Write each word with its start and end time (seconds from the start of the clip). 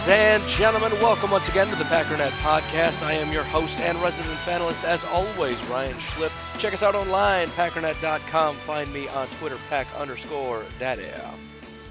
Ladies 0.00 0.14
and 0.14 0.48
gentlemen, 0.48 0.92
welcome 0.92 1.30
once 1.30 1.50
again 1.50 1.68
to 1.68 1.76
the 1.76 1.84
Packernet 1.84 2.30
Podcast. 2.38 3.02
I 3.02 3.12
am 3.12 3.30
your 3.30 3.44
host 3.44 3.78
and 3.80 4.00
resident 4.00 4.38
fanalist, 4.38 4.82
as 4.82 5.04
always, 5.04 5.62
Ryan 5.66 5.98
Schlip. 5.98 6.32
Check 6.58 6.72
us 6.72 6.82
out 6.82 6.94
online, 6.94 7.48
packernet.com. 7.48 8.56
Find 8.56 8.90
me 8.94 9.08
on 9.08 9.28
Twitter, 9.28 9.58
pack 9.68 9.86
underscore 9.94 10.64
daddy. 10.78 11.10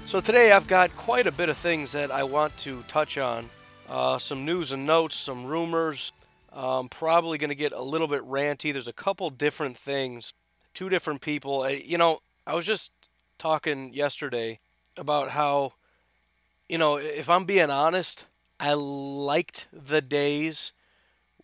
So 0.06 0.18
today 0.18 0.50
I've 0.50 0.66
got 0.66 0.96
quite 0.96 1.28
a 1.28 1.30
bit 1.30 1.48
of 1.50 1.56
things 1.56 1.92
that 1.92 2.10
I 2.10 2.24
want 2.24 2.56
to 2.58 2.82
touch 2.88 3.16
on. 3.16 3.48
Uh, 3.88 4.18
some 4.18 4.44
news 4.44 4.72
and 4.72 4.84
notes, 4.84 5.14
some 5.14 5.46
rumors. 5.46 6.12
Um, 6.52 6.88
probably 6.88 7.38
going 7.38 7.50
to 7.50 7.54
get 7.54 7.70
a 7.70 7.80
little 7.80 8.08
bit 8.08 8.28
ranty. 8.28 8.72
There's 8.72 8.88
a 8.88 8.92
couple 8.92 9.30
different 9.30 9.76
things, 9.76 10.34
two 10.74 10.88
different 10.88 11.20
people. 11.20 11.70
You 11.70 11.96
know, 11.96 12.18
I 12.44 12.56
was 12.56 12.66
just 12.66 12.90
talking 13.38 13.94
yesterday 13.94 14.58
about 14.96 15.30
how 15.30 15.74
you 16.70 16.78
know, 16.78 16.98
if 16.98 17.28
I'm 17.28 17.44
being 17.44 17.68
honest, 17.68 18.26
I 18.60 18.74
liked 18.74 19.66
the 19.72 20.00
days 20.00 20.72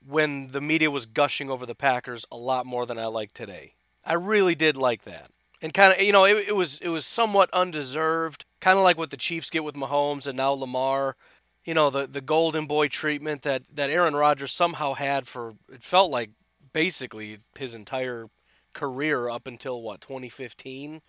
when 0.07 0.49
the 0.49 0.61
media 0.61 0.89
was 0.89 1.05
gushing 1.05 1.51
over 1.51 1.67
the 1.67 1.75
Packers 1.75 2.25
a 2.31 2.37
lot 2.37 2.65
more 2.65 2.87
than 2.87 2.97
I 2.97 3.07
like 3.07 3.33
today. 3.33 3.75
I 4.05 4.13
really 4.13 4.55
did 4.55 4.77
like 4.77 5.03
that. 5.03 5.33
And 5.61 5.75
kind 5.75 5.93
of, 5.93 6.01
you 6.01 6.13
know, 6.13 6.27
it, 6.27 6.49
it 6.49 6.55
was 6.55 6.79
it 6.79 6.91
was 6.91 7.05
somewhat 7.05 7.51
undeserved, 7.53 8.45
kind 8.61 8.79
of 8.79 8.85
like 8.85 8.99
what 8.99 9.11
the 9.11 9.17
Chiefs 9.17 9.51
get 9.51 9.65
with 9.65 9.75
Mahomes 9.75 10.29
and 10.29 10.37
now 10.37 10.53
Lamar. 10.53 11.17
You 11.65 11.75
know, 11.75 11.91
the 11.91 12.07
the 12.07 12.21
golden 12.21 12.67
boy 12.67 12.87
treatment 12.87 13.43
that 13.43 13.65
that 13.75 13.91
Aaron 13.91 14.15
Rodgers 14.15 14.53
somehow 14.53 14.95
had 14.95 15.27
for 15.27 15.55
it 15.73 15.83
felt 15.83 16.13
like 16.13 16.31
basically 16.73 17.39
his 17.59 17.75
entire 17.75 18.29
career 18.75 19.29
up 19.29 19.49
until 19.49 19.83
what 19.83 20.03
2015 20.03 21.01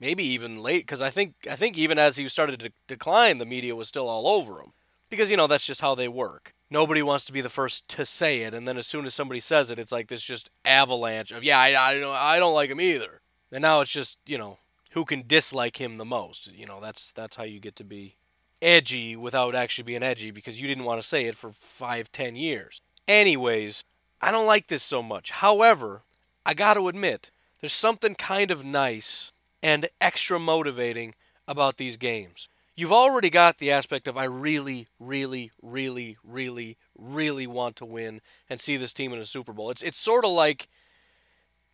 maybe 0.00 0.24
even 0.24 0.62
late 0.62 0.82
because 0.82 1.02
I 1.02 1.10
think 1.10 1.34
I 1.50 1.56
think 1.56 1.78
even 1.78 1.98
as 1.98 2.16
he 2.16 2.28
started 2.28 2.60
to 2.60 2.72
decline, 2.86 3.38
the 3.38 3.46
media 3.46 3.76
was 3.76 3.88
still 3.88 4.08
all 4.08 4.26
over 4.26 4.60
him 4.60 4.72
because 5.10 5.30
you 5.30 5.36
know 5.36 5.46
that's 5.46 5.66
just 5.66 5.80
how 5.80 5.94
they 5.94 6.08
work. 6.08 6.54
Nobody 6.70 7.02
wants 7.02 7.24
to 7.26 7.32
be 7.32 7.40
the 7.40 7.48
first 7.48 7.88
to 7.88 8.04
say 8.04 8.42
it, 8.42 8.54
and 8.54 8.66
then 8.66 8.76
as 8.76 8.86
soon 8.86 9.04
as 9.06 9.14
somebody 9.14 9.40
says 9.40 9.70
it, 9.70 9.78
it's 9.78 9.92
like 9.92 10.08
this 10.08 10.22
just 10.22 10.50
avalanche 10.64 11.30
of 11.30 11.44
yeah, 11.44 11.58
I 11.58 11.90
I 11.90 11.98
don't 11.98 12.16
I 12.16 12.38
don't 12.38 12.54
like 12.54 12.70
him 12.70 12.80
either. 12.80 13.20
And 13.52 13.62
now 13.62 13.80
it's 13.80 13.92
just 13.92 14.18
you 14.26 14.38
know 14.38 14.58
who 14.92 15.04
can 15.04 15.24
dislike 15.26 15.80
him 15.80 15.98
the 15.98 16.04
most. 16.04 16.52
You 16.52 16.66
know 16.66 16.80
that's 16.80 17.12
that's 17.12 17.36
how 17.36 17.44
you 17.44 17.60
get 17.60 17.76
to 17.76 17.84
be 17.84 18.16
edgy 18.62 19.14
without 19.14 19.54
actually 19.54 19.84
being 19.84 20.02
edgy 20.02 20.30
because 20.30 20.60
you 20.60 20.66
didn't 20.66 20.84
want 20.84 21.00
to 21.00 21.06
say 21.06 21.26
it 21.26 21.34
for 21.34 21.50
five 21.50 22.10
ten 22.10 22.34
years. 22.34 22.80
Anyways, 23.06 23.84
I 24.20 24.30
don't 24.30 24.46
like 24.46 24.68
this 24.68 24.82
so 24.82 25.02
much. 25.02 25.30
However, 25.30 26.02
I 26.46 26.54
got 26.54 26.74
to 26.74 26.88
admit 26.88 27.30
there's 27.60 27.72
something 27.74 28.14
kind 28.14 28.50
of 28.50 28.64
nice 28.64 29.32
and 29.64 29.88
extra 29.98 30.38
motivating 30.38 31.14
about 31.48 31.78
these 31.78 31.96
games. 31.96 32.48
You've 32.76 32.92
already 32.92 33.30
got 33.30 33.58
the 33.58 33.70
aspect 33.70 34.06
of 34.06 34.16
I 34.16 34.24
really, 34.24 34.88
really, 35.00 35.52
really, 35.62 36.18
really, 36.22 36.76
really 36.96 37.46
want 37.46 37.76
to 37.76 37.86
win 37.86 38.20
and 38.50 38.60
see 38.60 38.76
this 38.76 38.92
team 38.92 39.12
in 39.14 39.18
a 39.18 39.24
Super 39.24 39.52
Bowl. 39.52 39.70
It's 39.70 39.82
it's 39.82 39.96
sort 39.96 40.24
of 40.24 40.32
like 40.32 40.68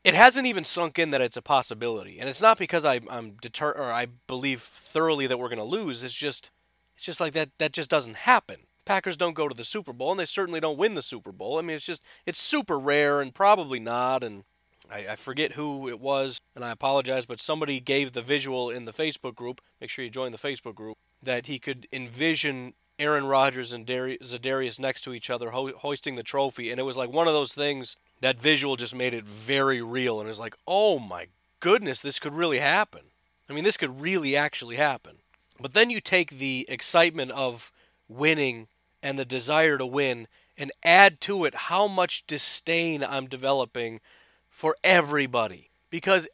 it 0.04 0.14
hasn't 0.14 0.46
even 0.46 0.62
sunk 0.62 0.98
in 0.98 1.10
that 1.10 1.20
it's 1.20 1.36
a 1.36 1.42
possibility, 1.42 2.20
and 2.20 2.28
it's 2.28 2.42
not 2.42 2.58
because 2.58 2.84
I, 2.84 3.00
I'm 3.10 3.32
deter 3.42 3.72
or 3.72 3.92
I 3.92 4.06
believe 4.26 4.60
thoroughly 4.60 5.26
that 5.26 5.38
we're 5.38 5.48
going 5.48 5.58
to 5.58 5.64
lose. 5.64 6.04
It's 6.04 6.14
just 6.14 6.50
it's 6.94 7.06
just 7.06 7.20
like 7.20 7.32
that 7.32 7.50
that 7.58 7.72
just 7.72 7.90
doesn't 7.90 8.16
happen. 8.16 8.60
Packers 8.84 9.16
don't 9.16 9.34
go 9.34 9.48
to 9.48 9.54
the 9.54 9.64
Super 9.64 9.92
Bowl, 9.92 10.12
and 10.12 10.20
they 10.20 10.26
certainly 10.26 10.60
don't 10.60 10.78
win 10.78 10.94
the 10.94 11.02
Super 11.02 11.32
Bowl. 11.32 11.58
I 11.58 11.62
mean, 11.62 11.76
it's 11.76 11.86
just 11.86 12.02
it's 12.24 12.40
super 12.40 12.78
rare 12.78 13.20
and 13.20 13.34
probably 13.34 13.80
not, 13.80 14.22
and 14.22 14.44
I, 14.90 15.06
I, 15.10 15.16
forget 15.16 15.52
who 15.52 15.88
it 15.88 16.00
was, 16.00 16.40
and 16.54 16.64
I 16.64 16.70
apologize, 16.70 17.26
but 17.26 17.40
somebody 17.40 17.80
gave 17.80 18.12
the 18.12 18.22
visual 18.22 18.70
in 18.70 18.84
the 18.84 18.92
Facebook 18.92 19.34
group. 19.34 19.60
Make 19.80 19.90
sure 19.90 20.04
you 20.04 20.10
join 20.10 20.32
the 20.32 20.38
Facebook 20.38 20.74
group 20.74 20.98
that 21.22 21.46
he 21.46 21.58
could 21.58 21.86
envision 21.92 22.74
Aaron 22.98 23.26
Rodgers 23.26 23.72
and 23.72 23.86
Dar- 23.86 24.18
Za'Darius 24.22 24.78
next 24.78 25.02
to 25.02 25.14
each 25.14 25.30
other 25.30 25.50
ho- 25.50 25.76
hoisting 25.78 26.16
the 26.16 26.22
trophy, 26.22 26.70
and 26.70 26.78
it 26.80 26.84
was 26.84 26.96
like 26.96 27.12
one 27.12 27.26
of 27.26 27.34
those 27.34 27.54
things. 27.54 27.96
That 28.20 28.38
visual 28.38 28.76
just 28.76 28.94
made 28.94 29.14
it 29.14 29.24
very 29.24 29.80
real, 29.80 30.20
and 30.20 30.26
it 30.26 30.30
was 30.30 30.38
like, 30.38 30.54
oh 30.66 30.98
my 30.98 31.28
goodness, 31.60 32.02
this 32.02 32.18
could 32.18 32.34
really 32.34 32.58
happen. 32.58 33.00
I 33.48 33.54
mean, 33.54 33.64
this 33.64 33.78
could 33.78 34.00
really 34.00 34.36
actually 34.36 34.76
happen. 34.76 35.16
But 35.58 35.72
then 35.72 35.90
you 35.90 36.00
take 36.00 36.38
the 36.38 36.66
excitement 36.68 37.30
of 37.30 37.72
winning 38.08 38.68
and 39.02 39.18
the 39.18 39.24
desire 39.24 39.78
to 39.78 39.86
win 39.86 40.28
and 40.56 40.70
add 40.84 41.20
to 41.22 41.44
it 41.44 41.54
how 41.54 41.88
much 41.88 42.26
disdain 42.26 43.02
I'm 43.02 43.26
developing 43.26 44.00
for 44.50 44.76
everybody 44.84 45.70
because 45.88 46.28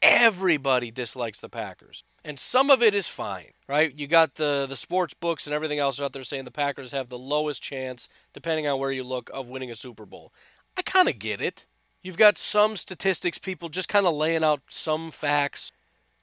everybody 0.00 0.90
dislikes 0.90 1.40
the 1.40 1.48
Packers. 1.48 2.04
And 2.24 2.38
some 2.38 2.70
of 2.70 2.82
it 2.82 2.94
is 2.94 3.08
fine, 3.08 3.52
right? 3.68 3.92
You 3.98 4.06
got 4.06 4.36
the 4.36 4.66
the 4.68 4.76
sports 4.76 5.14
books 5.14 5.46
and 5.46 5.54
everything 5.54 5.80
else 5.80 6.00
out 6.00 6.12
there 6.12 6.22
saying 6.22 6.44
the 6.44 6.52
Packers 6.52 6.92
have 6.92 7.08
the 7.08 7.18
lowest 7.18 7.62
chance, 7.62 8.08
depending 8.32 8.68
on 8.68 8.78
where 8.78 8.92
you 8.92 9.02
look, 9.02 9.30
of 9.34 9.48
winning 9.48 9.70
a 9.70 9.74
Super 9.74 10.06
Bowl. 10.06 10.32
I 10.76 10.82
kind 10.82 11.08
of 11.08 11.18
get 11.18 11.40
it. 11.40 11.66
You've 12.02 12.16
got 12.16 12.38
some 12.38 12.76
statistics, 12.76 13.38
people 13.38 13.68
just 13.68 13.88
kind 13.88 14.06
of 14.06 14.14
laying 14.14 14.44
out 14.44 14.62
some 14.68 15.10
facts. 15.10 15.72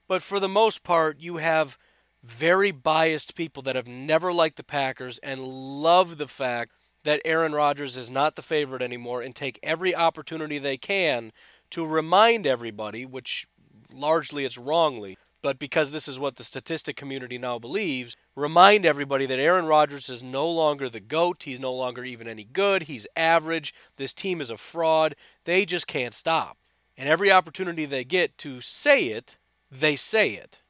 But 0.08 0.22
for 0.22 0.40
the 0.40 0.48
most 0.48 0.82
part, 0.82 1.20
you 1.20 1.38
have 1.38 1.78
very 2.22 2.70
biased 2.70 3.34
people 3.34 3.62
that 3.62 3.76
have 3.76 3.88
never 3.88 4.32
liked 4.32 4.56
the 4.56 4.64
Packers 4.64 5.18
and 5.18 5.42
love 5.42 6.18
the 6.18 6.28
fact 6.28 6.72
that 7.04 7.22
Aaron 7.24 7.52
Rodgers 7.52 7.96
is 7.96 8.10
not 8.10 8.36
the 8.36 8.42
favorite 8.42 8.82
anymore 8.82 9.22
and 9.22 9.34
take 9.34 9.58
every 9.62 9.94
opportunity 9.94 10.58
they 10.58 10.76
can 10.76 11.32
to 11.70 11.86
remind 11.86 12.46
everybody, 12.46 13.06
which 13.06 13.46
largely 13.92 14.44
it's 14.44 14.58
wrongly, 14.58 15.16
but 15.42 15.58
because 15.58 15.90
this 15.90 16.06
is 16.06 16.18
what 16.18 16.36
the 16.36 16.44
statistic 16.44 16.96
community 16.96 17.38
now 17.38 17.58
believes, 17.58 18.16
remind 18.36 18.84
everybody 18.84 19.24
that 19.26 19.38
Aaron 19.38 19.64
Rodgers 19.64 20.10
is 20.10 20.22
no 20.22 20.48
longer 20.50 20.88
the 20.88 21.00
GOAT. 21.00 21.44
He's 21.44 21.60
no 21.60 21.72
longer 21.72 22.04
even 22.04 22.28
any 22.28 22.44
good. 22.44 22.82
He's 22.82 23.06
average. 23.16 23.74
This 23.96 24.12
team 24.12 24.40
is 24.40 24.50
a 24.50 24.58
fraud. 24.58 25.14
They 25.44 25.64
just 25.64 25.86
can't 25.86 26.12
stop. 26.12 26.58
And 26.98 27.08
every 27.08 27.32
opportunity 27.32 27.86
they 27.86 28.04
get 28.04 28.36
to 28.38 28.60
say 28.60 29.04
it, 29.04 29.38
they 29.70 29.96
say 29.96 30.32
it. 30.32 30.60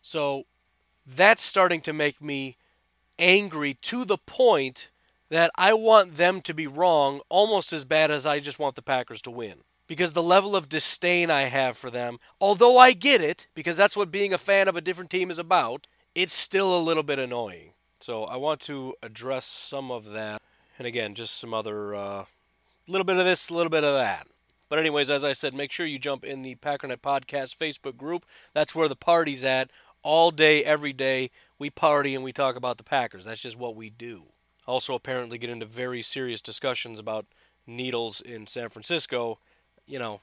So 0.00 0.44
that's 1.04 1.42
starting 1.42 1.80
to 1.80 1.92
make 1.92 2.22
me 2.22 2.56
angry 3.18 3.74
to 3.74 4.04
the 4.04 4.18
point 4.18 4.90
that 5.32 5.50
I 5.54 5.72
want 5.72 6.16
them 6.16 6.42
to 6.42 6.52
be 6.52 6.66
wrong 6.66 7.22
almost 7.30 7.72
as 7.72 7.86
bad 7.86 8.10
as 8.10 8.26
I 8.26 8.38
just 8.38 8.58
want 8.58 8.74
the 8.74 8.82
Packers 8.82 9.22
to 9.22 9.30
win. 9.30 9.60
Because 9.86 10.12
the 10.12 10.22
level 10.22 10.54
of 10.54 10.68
disdain 10.68 11.30
I 11.30 11.44
have 11.44 11.74
for 11.74 11.88
them, 11.88 12.18
although 12.38 12.76
I 12.76 12.92
get 12.92 13.22
it, 13.22 13.46
because 13.54 13.78
that's 13.78 13.96
what 13.96 14.10
being 14.10 14.34
a 14.34 14.38
fan 14.38 14.68
of 14.68 14.76
a 14.76 14.82
different 14.82 15.08
team 15.08 15.30
is 15.30 15.38
about, 15.38 15.88
it's 16.14 16.34
still 16.34 16.76
a 16.76 16.84
little 16.84 17.02
bit 17.02 17.18
annoying. 17.18 17.72
So 17.98 18.24
I 18.24 18.36
want 18.36 18.60
to 18.60 18.94
address 19.02 19.46
some 19.46 19.90
of 19.90 20.10
that. 20.10 20.42
And 20.76 20.86
again, 20.86 21.14
just 21.14 21.38
some 21.38 21.54
other, 21.54 21.94
uh, 21.94 22.24
little 22.86 23.06
bit 23.06 23.16
of 23.16 23.24
this, 23.24 23.48
a 23.48 23.54
little 23.54 23.70
bit 23.70 23.84
of 23.84 23.94
that. 23.94 24.26
But, 24.68 24.80
anyways, 24.80 25.08
as 25.08 25.24
I 25.24 25.32
said, 25.32 25.54
make 25.54 25.72
sure 25.72 25.86
you 25.86 25.98
jump 25.98 26.26
in 26.26 26.42
the 26.42 26.56
Packernet 26.56 27.00
Podcast 27.00 27.56
Facebook 27.56 27.96
group. 27.96 28.26
That's 28.52 28.74
where 28.74 28.88
the 28.88 28.96
party's 28.96 29.44
at. 29.44 29.70
All 30.02 30.30
day, 30.30 30.62
every 30.62 30.92
day, 30.92 31.30
we 31.58 31.70
party 31.70 32.14
and 32.14 32.22
we 32.22 32.32
talk 32.32 32.54
about 32.54 32.76
the 32.76 32.84
Packers. 32.84 33.24
That's 33.24 33.40
just 33.40 33.58
what 33.58 33.74
we 33.74 33.88
do 33.88 34.31
also 34.66 34.94
apparently 34.94 35.38
get 35.38 35.50
into 35.50 35.66
very 35.66 36.02
serious 36.02 36.40
discussions 36.40 36.98
about 36.98 37.26
needles 37.66 38.20
in 38.20 38.46
San 38.46 38.68
Francisco. 38.68 39.38
You 39.86 39.98
know, 39.98 40.20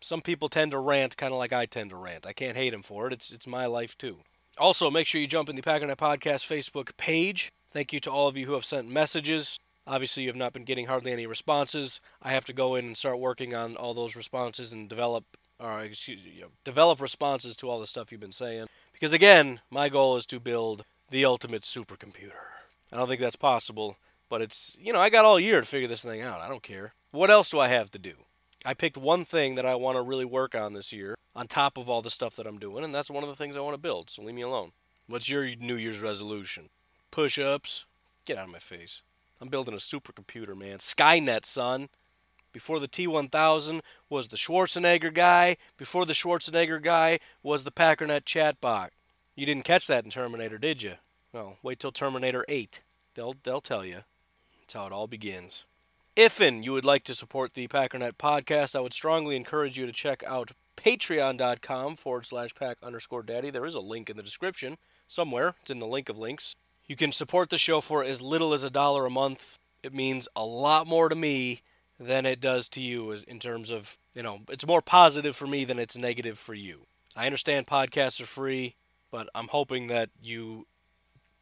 some 0.00 0.20
people 0.20 0.48
tend 0.48 0.72
to 0.72 0.78
rant 0.78 1.16
kind 1.16 1.32
of 1.32 1.38
like 1.38 1.52
I 1.52 1.66
tend 1.66 1.90
to 1.90 1.96
rant. 1.96 2.26
I 2.26 2.32
can't 2.32 2.56
hate 2.56 2.74
him 2.74 2.82
for 2.82 3.06
it. 3.06 3.12
It's 3.12 3.32
it's 3.32 3.46
my 3.46 3.66
life 3.66 3.96
too. 3.96 4.18
Also, 4.58 4.90
make 4.90 5.06
sure 5.06 5.20
you 5.20 5.26
jump 5.26 5.48
in 5.48 5.56
the 5.56 5.62
Packernet 5.62 5.96
Podcast 5.96 6.46
Facebook 6.46 6.96
page. 6.96 7.52
Thank 7.70 7.92
you 7.92 8.00
to 8.00 8.10
all 8.10 8.28
of 8.28 8.36
you 8.36 8.46
who 8.46 8.54
have 8.54 8.64
sent 8.64 8.88
messages. 8.88 9.60
Obviously, 9.86 10.24
you 10.24 10.28
have 10.28 10.36
not 10.36 10.52
been 10.52 10.64
getting 10.64 10.86
hardly 10.86 11.12
any 11.12 11.26
responses. 11.26 12.00
I 12.22 12.30
have 12.30 12.44
to 12.46 12.52
go 12.52 12.74
in 12.74 12.84
and 12.86 12.96
start 12.96 13.18
working 13.18 13.54
on 13.54 13.76
all 13.76 13.94
those 13.94 14.16
responses 14.16 14.72
and 14.72 14.88
develop, 14.88 15.24
or 15.58 15.80
excuse 15.80 16.20
you 16.22 16.46
develop 16.64 17.00
responses 17.00 17.56
to 17.56 17.70
all 17.70 17.80
the 17.80 17.86
stuff 17.86 18.10
you've 18.10 18.20
been 18.20 18.32
saying. 18.32 18.66
Because 18.92 19.12
again, 19.12 19.60
my 19.70 19.88
goal 19.88 20.16
is 20.16 20.26
to 20.26 20.40
build 20.40 20.84
the 21.10 21.24
ultimate 21.24 21.62
supercomputer. 21.62 22.57
I 22.92 22.96
don't 22.96 23.08
think 23.08 23.20
that's 23.20 23.36
possible, 23.36 23.96
but 24.28 24.40
it's, 24.40 24.76
you 24.80 24.92
know, 24.92 25.00
I 25.00 25.10
got 25.10 25.24
all 25.24 25.38
year 25.38 25.60
to 25.60 25.66
figure 25.66 25.88
this 25.88 26.02
thing 26.02 26.22
out. 26.22 26.40
I 26.40 26.48
don't 26.48 26.62
care. 26.62 26.94
What 27.10 27.30
else 27.30 27.50
do 27.50 27.60
I 27.60 27.68
have 27.68 27.90
to 27.92 27.98
do? 27.98 28.14
I 28.64 28.74
picked 28.74 28.96
one 28.96 29.24
thing 29.24 29.54
that 29.54 29.66
I 29.66 29.74
want 29.74 29.96
to 29.96 30.02
really 30.02 30.24
work 30.24 30.54
on 30.54 30.72
this 30.72 30.92
year 30.92 31.16
on 31.34 31.46
top 31.46 31.78
of 31.78 31.88
all 31.88 32.02
the 32.02 32.10
stuff 32.10 32.36
that 32.36 32.46
I'm 32.46 32.58
doing, 32.58 32.84
and 32.84 32.94
that's 32.94 33.10
one 33.10 33.22
of 33.22 33.28
the 33.28 33.36
things 33.36 33.56
I 33.56 33.60
want 33.60 33.74
to 33.74 33.80
build, 33.80 34.10
so 34.10 34.22
leave 34.22 34.34
me 34.34 34.42
alone. 34.42 34.72
What's 35.06 35.28
your 35.28 35.44
New 35.56 35.76
Year's 35.76 36.00
resolution? 36.00 36.68
Push 37.10 37.38
ups? 37.38 37.84
Get 38.24 38.36
out 38.36 38.44
of 38.44 38.52
my 38.52 38.58
face. 38.58 39.02
I'm 39.40 39.48
building 39.48 39.74
a 39.74 39.78
supercomputer, 39.78 40.56
man. 40.56 40.78
Skynet, 40.78 41.44
son. 41.44 41.88
Before 42.52 42.80
the 42.80 42.88
T1000 42.88 43.80
was 44.10 44.28
the 44.28 44.36
Schwarzenegger 44.36 45.14
guy. 45.14 45.56
Before 45.76 46.04
the 46.04 46.12
Schwarzenegger 46.12 46.82
guy 46.82 47.20
was 47.42 47.64
the 47.64 47.70
Packernet 47.70 48.24
chatbot. 48.24 48.90
You 49.36 49.46
didn't 49.46 49.64
catch 49.64 49.86
that 49.86 50.04
in 50.04 50.10
Terminator, 50.10 50.58
did 50.58 50.82
you? 50.82 50.94
Well, 51.38 51.56
wait 51.62 51.78
till 51.78 51.92
Terminator 51.92 52.44
8. 52.48 52.80
They'll 53.14 53.36
they'll 53.44 53.60
tell 53.60 53.86
you. 53.86 53.98
That's 54.58 54.74
how 54.74 54.86
it 54.86 54.92
all 54.92 55.06
begins. 55.06 55.66
Ifin 56.16 56.64
you 56.64 56.72
would 56.72 56.84
like 56.84 57.04
to 57.04 57.14
support 57.14 57.54
the 57.54 57.68
Packernet 57.68 58.14
podcast, 58.14 58.74
I 58.74 58.80
would 58.80 58.92
strongly 58.92 59.36
encourage 59.36 59.78
you 59.78 59.86
to 59.86 59.92
check 59.92 60.24
out 60.26 60.50
patreon.com 60.76 61.94
forward 61.94 62.26
slash 62.26 62.56
pack 62.56 62.78
underscore 62.82 63.22
daddy. 63.22 63.50
There 63.50 63.66
is 63.66 63.76
a 63.76 63.80
link 63.80 64.10
in 64.10 64.16
the 64.16 64.22
description 64.24 64.78
somewhere. 65.06 65.54
It's 65.62 65.70
in 65.70 65.78
the 65.78 65.86
link 65.86 66.08
of 66.08 66.18
links. 66.18 66.56
You 66.88 66.96
can 66.96 67.12
support 67.12 67.50
the 67.50 67.56
show 67.56 67.80
for 67.80 68.02
as 68.02 68.20
little 68.20 68.52
as 68.52 68.64
a 68.64 68.70
dollar 68.70 69.06
a 69.06 69.10
month. 69.10 69.60
It 69.84 69.94
means 69.94 70.26
a 70.34 70.44
lot 70.44 70.88
more 70.88 71.08
to 71.08 71.14
me 71.14 71.60
than 72.00 72.26
it 72.26 72.40
does 72.40 72.68
to 72.70 72.80
you 72.80 73.12
in 73.28 73.38
terms 73.38 73.70
of, 73.70 73.96
you 74.12 74.24
know, 74.24 74.40
it's 74.48 74.66
more 74.66 74.82
positive 74.82 75.36
for 75.36 75.46
me 75.46 75.64
than 75.64 75.78
it's 75.78 75.96
negative 75.96 76.36
for 76.36 76.54
you. 76.54 76.86
I 77.14 77.26
understand 77.26 77.68
podcasts 77.68 78.20
are 78.20 78.26
free 78.26 78.74
but 79.10 79.28
I'm 79.34 79.48
hoping 79.48 79.88
that 79.88 80.10
you 80.20 80.66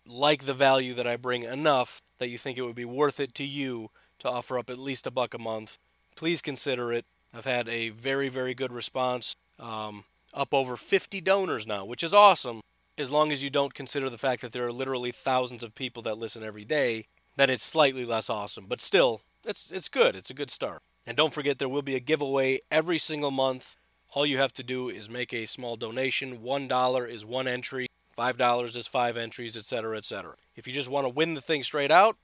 like 0.06 0.44
the 0.44 0.54
value 0.54 0.94
that 0.94 1.06
I 1.06 1.16
bring 1.16 1.42
enough 1.42 2.00
that 2.18 2.28
you 2.28 2.38
think 2.38 2.58
it 2.58 2.62
would 2.62 2.74
be 2.74 2.84
worth 2.84 3.20
it 3.20 3.34
to 3.34 3.44
you 3.44 3.90
to 4.20 4.30
offer 4.30 4.58
up 4.58 4.70
at 4.70 4.78
least 4.78 5.06
a 5.06 5.10
buck 5.10 5.34
a 5.34 5.38
month. 5.38 5.78
Please 6.14 6.40
consider 6.40 6.92
it. 6.92 7.04
I've 7.34 7.44
had 7.44 7.68
a 7.68 7.90
very, 7.90 8.28
very 8.28 8.54
good 8.54 8.72
response. 8.72 9.36
Um, 9.58 10.04
up 10.32 10.52
over 10.52 10.76
50 10.76 11.20
donors 11.20 11.66
now, 11.66 11.84
which 11.84 12.02
is 12.02 12.14
awesome. 12.14 12.60
As 12.98 13.10
long 13.10 13.30
as 13.30 13.42
you 13.42 13.50
don't 13.50 13.74
consider 13.74 14.08
the 14.08 14.18
fact 14.18 14.42
that 14.42 14.52
there 14.52 14.66
are 14.66 14.72
literally 14.72 15.12
thousands 15.12 15.62
of 15.62 15.74
people 15.74 16.02
that 16.04 16.18
listen 16.18 16.42
every 16.42 16.64
day, 16.64 17.06
then 17.36 17.50
it's 17.50 17.64
slightly 17.64 18.04
less 18.04 18.30
awesome. 18.30 18.66
But 18.66 18.80
still, 18.80 19.20
it's 19.44 19.70
it's 19.70 19.88
good. 19.88 20.16
It's 20.16 20.30
a 20.30 20.34
good 20.34 20.50
start. 20.50 20.80
And 21.06 21.16
don't 21.16 21.34
forget 21.34 21.58
there 21.58 21.68
will 21.68 21.82
be 21.82 21.94
a 21.94 22.00
giveaway 22.00 22.60
every 22.70 22.98
single 22.98 23.30
month 23.30 23.76
all 24.16 24.24
you 24.24 24.38
have 24.38 24.52
to 24.54 24.62
do 24.62 24.88
is 24.88 25.10
make 25.10 25.34
a 25.34 25.46
small 25.46 25.76
donation. 25.76 26.38
$1 26.38 27.10
is 27.10 27.24
one 27.24 27.46
entry, 27.46 27.86
$5 28.16 28.76
is 28.76 28.86
five 28.86 29.16
entries, 29.16 29.56
etc., 29.56 29.96
etc. 29.96 30.34
If 30.54 30.66
you 30.66 30.72
just 30.72 30.88
want 30.88 31.04
to 31.04 31.10
win 31.10 31.34
the 31.34 31.40
thing 31.40 31.62
straight 31.62 31.90
out, 31.90 32.16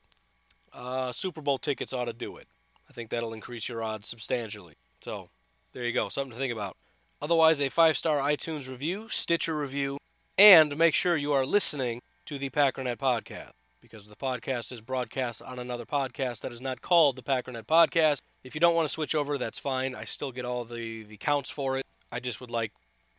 uh, 0.73 1.12
Super 1.12 1.41
Bowl 1.41 1.59
tickets 1.59 1.93
ought 1.93 2.06
to 2.06 2.12
do 2.12 2.37
it. 2.37 2.49
I 2.89 2.93
think 2.93 3.11
that'll 3.11 3.33
increase 3.33 3.69
your 3.69 3.83
odds 3.83 4.09
substantially. 4.09 4.75
So, 5.00 5.29
there 5.73 5.85
you 5.85 5.93
go, 5.93 6.09
something 6.09 6.33
to 6.33 6.39
think 6.39 6.53
about. 6.53 6.77
Otherwise, 7.21 7.61
a 7.61 7.69
five 7.69 7.97
star 7.97 8.19
iTunes 8.19 8.69
review, 8.69 9.09
Stitcher 9.09 9.56
review, 9.56 9.99
and 10.39 10.77
make 10.77 10.94
sure 10.94 11.17
you 11.17 11.33
are 11.33 11.47
listening 11.47 12.00
to 12.27 12.39
the 12.39 12.50
Packernet 12.50 12.97
podcast 12.97 13.53
because 13.81 14.06
the 14.06 14.17
podcast 14.17 14.73
is 14.73 14.81
broadcast 14.81 15.43
on 15.43 15.59
another 15.59 15.85
podcast 15.85 16.41
that 16.41 16.53
is 16.53 16.61
not 16.61 16.81
called 16.81 17.17
the 17.17 17.23
Packernet 17.23 17.65
Podcast. 17.65 18.23
If 18.44 18.55
you 18.55 18.61
don't 18.61 18.77
want 18.77 18.87
to 18.87 18.93
switch 18.93 19.15
over, 19.15 19.37
that's 19.37 19.59
fine. 19.59 19.94
I 19.94 20.05
still 20.05 20.33
get 20.33 20.44
all 20.44 20.65
the, 20.65 21.03
the 21.03 21.17
counts 21.17 21.50
for 21.50 21.77
it. 21.77 21.85
I 22.11 22.21
just 22.21 22.41
would 22.41 22.50
like 22.50 22.73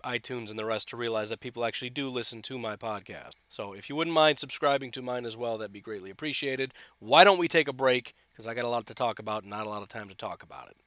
iTunes 0.03 0.49
and 0.49 0.59
the 0.59 0.65
rest 0.65 0.89
to 0.89 0.97
realize 0.97 1.29
that 1.29 1.39
people 1.39 1.65
actually 1.65 1.89
do 1.89 2.09
listen 2.09 2.41
to 2.43 2.59
my 2.59 2.75
podcast. 2.75 3.33
So 3.49 3.73
if 3.73 3.89
you 3.89 3.95
wouldn't 3.95 4.13
mind 4.13 4.39
subscribing 4.39 4.91
to 4.91 5.01
mine 5.01 5.25
as 5.25 5.37
well, 5.37 5.57
that'd 5.57 5.73
be 5.73 5.81
greatly 5.81 6.09
appreciated. 6.09 6.73
Why 6.99 7.23
don't 7.23 7.39
we 7.39 7.47
take 7.47 7.67
a 7.67 7.73
break? 7.73 8.13
Because 8.31 8.47
I 8.47 8.53
got 8.53 8.65
a 8.65 8.69
lot 8.69 8.85
to 8.87 8.93
talk 8.93 9.19
about 9.19 9.43
and 9.43 9.49
not 9.49 9.65
a 9.65 9.69
lot 9.69 9.81
of 9.81 9.89
time 9.89 10.09
to 10.09 10.15
talk 10.15 10.43
about 10.43 10.69
it. 10.69 10.77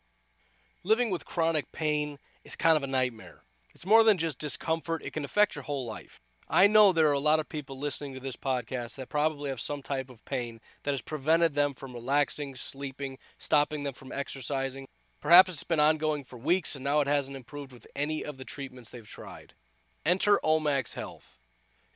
Living 0.84 1.10
with 1.10 1.24
chronic 1.24 1.72
pain 1.72 2.18
is 2.44 2.56
kind 2.56 2.76
of 2.76 2.82
a 2.82 2.86
nightmare. 2.86 3.42
It's 3.74 3.86
more 3.86 4.04
than 4.04 4.18
just 4.18 4.38
discomfort, 4.38 5.02
it 5.04 5.12
can 5.12 5.24
affect 5.24 5.54
your 5.54 5.64
whole 5.64 5.84
life. 5.84 6.20
I 6.48 6.68
know 6.68 6.92
there 6.92 7.08
are 7.08 7.12
a 7.12 7.18
lot 7.18 7.40
of 7.40 7.48
people 7.48 7.76
listening 7.76 8.14
to 8.14 8.20
this 8.20 8.36
podcast 8.36 8.94
that 8.94 9.08
probably 9.08 9.50
have 9.50 9.60
some 9.60 9.82
type 9.82 10.08
of 10.08 10.24
pain 10.24 10.60
that 10.84 10.92
has 10.92 11.02
prevented 11.02 11.54
them 11.54 11.74
from 11.74 11.92
relaxing, 11.92 12.54
sleeping, 12.54 13.18
stopping 13.36 13.82
them 13.82 13.94
from 13.94 14.12
exercising. 14.12 14.86
Perhaps 15.20 15.50
it's 15.50 15.64
been 15.64 15.80
ongoing 15.80 16.24
for 16.24 16.36
weeks 16.36 16.74
and 16.74 16.84
now 16.84 17.00
it 17.00 17.08
hasn't 17.08 17.36
improved 17.36 17.72
with 17.72 17.86
any 17.96 18.24
of 18.24 18.36
the 18.36 18.44
treatments 18.44 18.90
they've 18.90 19.08
tried. 19.08 19.54
Enter 20.04 20.38
Omax 20.44 20.94
Health. 20.94 21.38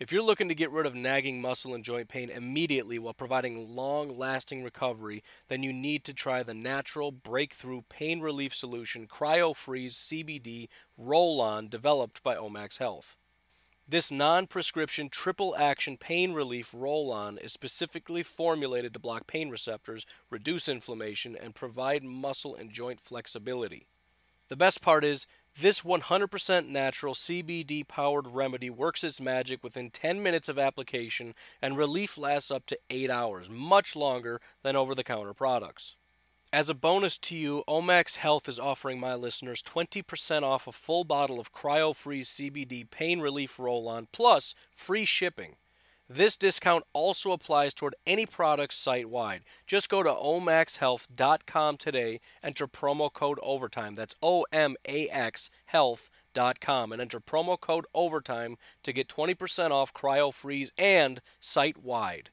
If 0.01 0.11
you're 0.11 0.23
looking 0.23 0.49
to 0.49 0.55
get 0.55 0.71
rid 0.71 0.87
of 0.87 0.95
nagging 0.95 1.43
muscle 1.43 1.75
and 1.75 1.85
joint 1.85 2.09
pain 2.09 2.31
immediately 2.31 2.99
while 2.99 3.13
providing 3.13 3.77
long 3.77 4.17
lasting 4.17 4.65
recovery, 4.65 5.23
then 5.49 5.63
you 5.63 5.75
need 5.75 6.05
to 6.05 6.15
try 6.15 6.43
the 6.43 6.55
natural 6.55 7.13
breakthrough 7.13 7.83
pain 7.91 8.21
relief 8.21 8.55
solution 8.55 9.07
CryoFreeze 9.07 9.93
CBD 9.93 10.69
Roll 10.97 11.43
On 11.43 11.69
developed 11.69 12.23
by 12.23 12.35
Omax 12.35 12.79
Health. 12.79 13.15
This 13.91 14.13
non 14.13 14.47
prescription 14.47 15.09
triple 15.09 15.57
action 15.57 15.97
pain 15.97 16.33
relief 16.33 16.73
roll 16.73 17.11
on 17.11 17.39
is 17.39 17.53
specifically 17.53 18.23
formulated 18.23 18.93
to 18.93 19.01
block 19.01 19.27
pain 19.27 19.51
receptors, 19.51 20.07
reduce 20.31 20.69
inflammation, 20.69 21.37
and 21.37 21.57
provide 21.57 22.05
muscle 22.05 22.55
and 22.55 22.71
joint 22.71 23.01
flexibility. 23.01 23.89
The 24.47 24.55
best 24.55 24.81
part 24.81 25.05
is, 25.05 25.27
this 25.61 25.83
100% 25.83 26.69
natural 26.69 27.15
CBD 27.15 27.87
powered 27.87 28.29
remedy 28.29 28.71
works 28.71 29.03
its 29.03 29.21
magic 29.21 29.65
within 29.65 29.91
10 29.91 30.23
minutes 30.23 30.49
of 30.49 30.57
application, 30.57 31.35
and 31.61 31.77
relief 31.77 32.17
lasts 32.17 32.53
up 32.53 32.67
to 32.67 32.79
8 32.91 33.11
hours, 33.11 33.51
much 33.51 33.97
longer 33.97 34.41
than 34.63 34.77
over 34.77 34.95
the 34.95 35.03
counter 35.03 35.35
products. 35.35 35.97
As 36.53 36.69
a 36.69 36.75
bonus 36.75 37.17
to 37.19 37.37
you, 37.37 37.63
Omax 37.69 38.17
Health 38.17 38.49
is 38.49 38.59
offering 38.59 38.99
my 38.99 39.15
listeners 39.15 39.63
20% 39.63 40.43
off 40.43 40.67
a 40.67 40.73
full 40.73 41.05
bottle 41.05 41.39
of 41.39 41.53
CryoFreeze 41.53 42.51
CBD 42.51 42.91
pain 42.91 43.21
relief 43.21 43.57
roll 43.57 43.87
on 43.87 44.09
plus 44.11 44.57
free 44.73 45.05
shipping. 45.05 45.55
This 46.09 46.37
discount 46.37 46.83
also 46.93 47.31
applies 47.31 47.73
toward 47.73 47.95
any 48.05 48.27
product 48.27 48.75
site 48.75 49.09
wide. 49.09 49.43
Just 49.65 49.89
go 49.89 50.03
to 50.03 50.11
omaxhealth.com 50.11 51.77
today, 51.77 52.21
enter 52.43 52.67
promo 52.67 53.13
code 53.13 53.39
OVERTIME. 53.45 53.95
That's 53.95 54.17
O 54.21 54.45
M 54.51 54.75
A 54.89 55.07
X 55.09 55.51
health.com 55.67 56.91
and 56.91 57.01
enter 57.01 57.21
promo 57.21 57.61
code 57.61 57.87
OVERTIME 57.95 58.57
to 58.83 58.93
get 58.93 59.07
20% 59.07 59.71
off 59.71 59.95
CryoFreeze 59.95 60.71
and 60.77 61.21
site 61.39 61.79
wide. 61.79 62.31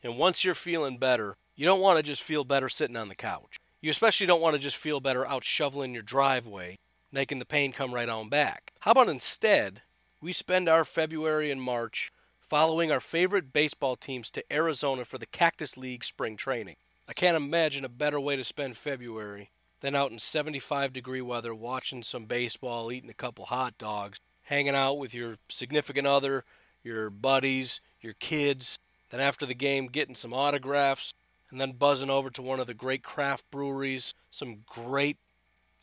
And 0.00 0.16
once 0.16 0.44
you're 0.44 0.54
feeling 0.54 0.96
better, 0.96 1.36
you 1.60 1.66
don't 1.66 1.82
want 1.82 1.98
to 1.98 2.02
just 2.02 2.22
feel 2.22 2.42
better 2.42 2.70
sitting 2.70 2.96
on 2.96 3.10
the 3.10 3.14
couch. 3.14 3.58
You 3.82 3.90
especially 3.90 4.26
don't 4.26 4.40
want 4.40 4.56
to 4.56 4.62
just 4.62 4.78
feel 4.78 4.98
better 4.98 5.28
out 5.28 5.44
shoveling 5.44 5.92
your 5.92 6.02
driveway, 6.02 6.78
making 7.12 7.38
the 7.38 7.44
pain 7.44 7.70
come 7.70 7.92
right 7.92 8.08
on 8.08 8.30
back. 8.30 8.72
How 8.80 8.92
about 8.92 9.10
instead, 9.10 9.82
we 10.22 10.32
spend 10.32 10.70
our 10.70 10.86
February 10.86 11.50
and 11.50 11.60
March 11.60 12.12
following 12.38 12.90
our 12.90 12.98
favorite 12.98 13.52
baseball 13.52 13.94
teams 13.94 14.30
to 14.30 14.44
Arizona 14.50 15.04
for 15.04 15.18
the 15.18 15.26
Cactus 15.26 15.76
League 15.76 16.02
spring 16.02 16.38
training. 16.38 16.76
I 17.06 17.12
can't 17.12 17.36
imagine 17.36 17.84
a 17.84 17.90
better 17.90 18.18
way 18.18 18.36
to 18.36 18.44
spend 18.44 18.78
February 18.78 19.50
than 19.82 19.94
out 19.94 20.10
in 20.10 20.18
75 20.18 20.94
degree 20.94 21.20
weather 21.20 21.54
watching 21.54 22.02
some 22.02 22.24
baseball, 22.24 22.90
eating 22.90 23.10
a 23.10 23.12
couple 23.12 23.44
hot 23.44 23.76
dogs, 23.76 24.18
hanging 24.44 24.74
out 24.74 24.94
with 24.94 25.12
your 25.12 25.36
significant 25.50 26.06
other, 26.06 26.42
your 26.82 27.10
buddies, 27.10 27.82
your 28.00 28.14
kids, 28.14 28.78
then 29.10 29.20
after 29.20 29.44
the 29.44 29.54
game 29.54 29.88
getting 29.88 30.14
some 30.14 30.32
autographs, 30.32 31.12
and 31.50 31.60
then 31.60 31.72
buzzing 31.72 32.10
over 32.10 32.30
to 32.30 32.42
one 32.42 32.60
of 32.60 32.66
the 32.66 32.74
great 32.74 33.02
craft 33.02 33.44
breweries, 33.50 34.14
some 34.30 34.64
great 34.66 35.16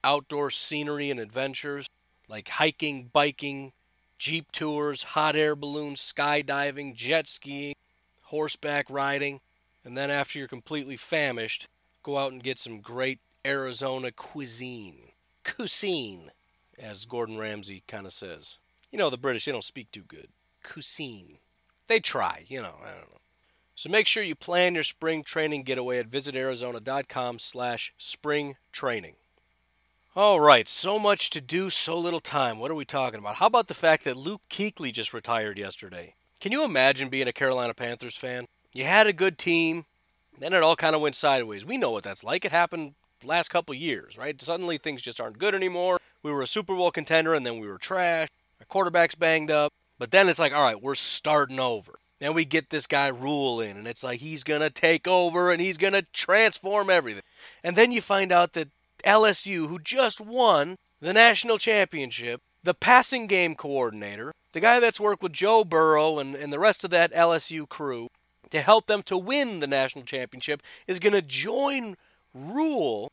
outdoor 0.04 0.50
scenery 0.50 1.12
and 1.12 1.20
adventures 1.20 1.88
like 2.28 2.50
hiking, 2.50 3.10
biking, 3.12 3.72
jeep 4.18 4.52
tours, 4.52 5.04
hot 5.04 5.36
air 5.36 5.56
balloons, 5.56 6.02
skydiving, 6.02 6.96
jet 6.96 7.28
skiing, 7.28 7.76
horseback 8.24 8.90
riding, 8.90 9.40
and 9.86 9.98
then 9.98 10.10
after 10.12 10.40
you're 10.40 10.48
completely 10.48 10.98
famished, 10.98 11.68
go 12.04 12.18
out 12.18 12.32
and 12.32 12.44
get 12.44 12.60
some 12.60 12.82
great 12.82 13.20
Arizona 13.46 14.12
cuisine. 14.12 15.12
Cuisine, 15.46 16.32
as 16.78 17.06
Gordon 17.06 17.38
Ramsay 17.38 17.84
kind 17.88 18.06
of 18.06 18.14
says. 18.14 18.58
You 18.92 19.00
know, 19.00 19.10
the 19.10 19.18
British, 19.18 19.46
they 19.46 19.52
don't 19.52 19.64
speak 19.64 19.92
too 19.92 20.04
good. 20.08 20.28
Cuisine. 20.64 21.38
They 21.88 22.02
try, 22.02 22.44
you 22.48 22.62
know, 22.62 22.76
I 22.84 22.90
don't 22.92 23.10
know. 23.12 23.17
So 23.78 23.92
make 23.92 24.08
sure 24.08 24.24
you 24.24 24.34
plan 24.34 24.74
your 24.74 24.84
spring 24.84 25.22
training 25.22 25.62
getaway 25.62 26.00
at 26.00 26.10
visitarizona.com 26.10 27.38
slash 27.38 27.94
spring 27.96 28.56
training. 28.72 29.18
All 30.16 30.40
right, 30.40 30.68
so 30.68 30.98
much 30.98 31.30
to 31.30 31.42
do, 31.42 31.70
so 31.70 32.00
little 32.00 32.20
time. 32.20 32.58
What 32.58 32.72
are 32.72 32.76
we 32.76 32.86
talking 32.86 33.20
about? 33.20 33.36
How 33.36 33.46
about 33.46 33.68
the 33.68 33.76
fact 33.76 34.04
that 34.06 34.18
Luke 34.18 34.42
Kuechly 34.50 34.92
just 34.92 35.14
retired 35.14 35.60
yesterday? 35.60 36.16
Can 36.40 36.52
you 36.52 36.66
imagine 36.66 37.10
being 37.10 37.28
a 37.28 37.32
Carolina 37.32 37.76
Panthers 37.76 38.16
fan? 38.16 38.48
You 38.74 38.86
had 38.86 39.06
a 39.06 39.14
good 39.14 39.38
team, 39.38 39.86
then 40.40 40.54
it 40.54 40.64
all 40.64 40.76
kind 40.76 40.96
of 40.96 41.02
went 41.02 41.14
sideways. 41.14 41.64
We 41.64 41.78
know 41.78 41.92
what 41.92 42.04
that's 42.04 42.24
like. 42.24 42.46
It 42.46 42.52
happened 42.52 42.96
last 43.24 43.50
couple 43.50 43.76
years, 43.76 44.18
right? 44.18 44.42
Suddenly 44.42 44.80
things 44.80 45.04
just 45.04 45.22
aren't 45.22 45.38
good 45.38 45.54
anymore. 45.54 46.00
We 46.24 46.32
were 46.32 46.42
a 46.42 46.48
Super 46.48 46.76
Bowl 46.76 46.90
contender 46.90 47.36
and 47.36 47.46
then 47.46 47.60
we 47.60 47.68
were 47.68 47.78
trash. 47.78 48.30
Our 48.60 48.66
quarterback's 48.66 49.14
banged 49.14 49.52
up. 49.52 49.72
But 50.00 50.10
then 50.10 50.30
it's 50.30 50.40
like, 50.40 50.52
all 50.52 50.64
right, 50.64 50.82
we're 50.82 50.96
starting 50.96 51.60
over. 51.60 52.00
Then 52.20 52.34
we 52.34 52.46
get 52.46 52.70
this 52.70 52.88
guy 52.88 53.08
Rhule 53.08 53.62
in, 53.62 53.78
and 53.78 53.88
it's 53.88 54.04
like 54.04 54.20
he's 54.20 54.44
going 54.44 54.62
to 54.62 54.70
take 54.70 55.08
over 55.08 55.52
and 55.52 55.62
he's 55.62 55.78
going 55.78 55.94
to 55.94 56.02
transform 56.14 56.90
everything. 56.90 57.24
And 57.64 57.76
then 57.76 57.92
you 57.92 58.02
find 58.02 58.32
out 58.32 58.54
that 58.54 58.70
LSU, 59.06 59.68
who 59.68 59.78
just 59.80 60.20
won 60.20 60.78
the 61.00 61.14
national 61.14 61.58
championship, 61.60 62.42
the 62.64 62.74
passing 62.74 63.28
game 63.28 63.54
coordinator, 63.56 64.34
the 64.54 64.60
guy 64.60 64.80
that's 64.80 65.00
worked 65.00 65.22
with 65.22 65.34
Joe 65.34 65.64
Burrow 65.64 66.18
and, 66.18 66.36
and 66.36 66.52
the 66.52 66.60
rest 66.60 66.84
of 66.84 66.90
that 66.90 67.14
LSU 67.14 67.70
crew 67.70 68.08
to 68.50 68.62
help 68.62 68.88
them 68.88 69.04
to 69.04 69.18
win 69.18 69.60
the 69.60 69.68
national 69.68 70.06
championship, 70.06 70.64
is 70.88 71.00
going 71.00 71.14
to 71.14 71.22
join 71.22 71.96
Rhule 72.34 73.12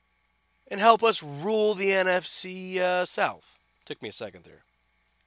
and 0.68 0.80
help 0.80 1.02
us 1.02 1.22
rule 1.22 1.74
the 1.74 1.90
NFC 1.90 2.78
uh, 2.78 3.04
South. 3.04 3.58
Took 3.84 4.02
me 4.02 4.08
a 4.08 4.12
second 4.12 4.44
there. 4.44 4.62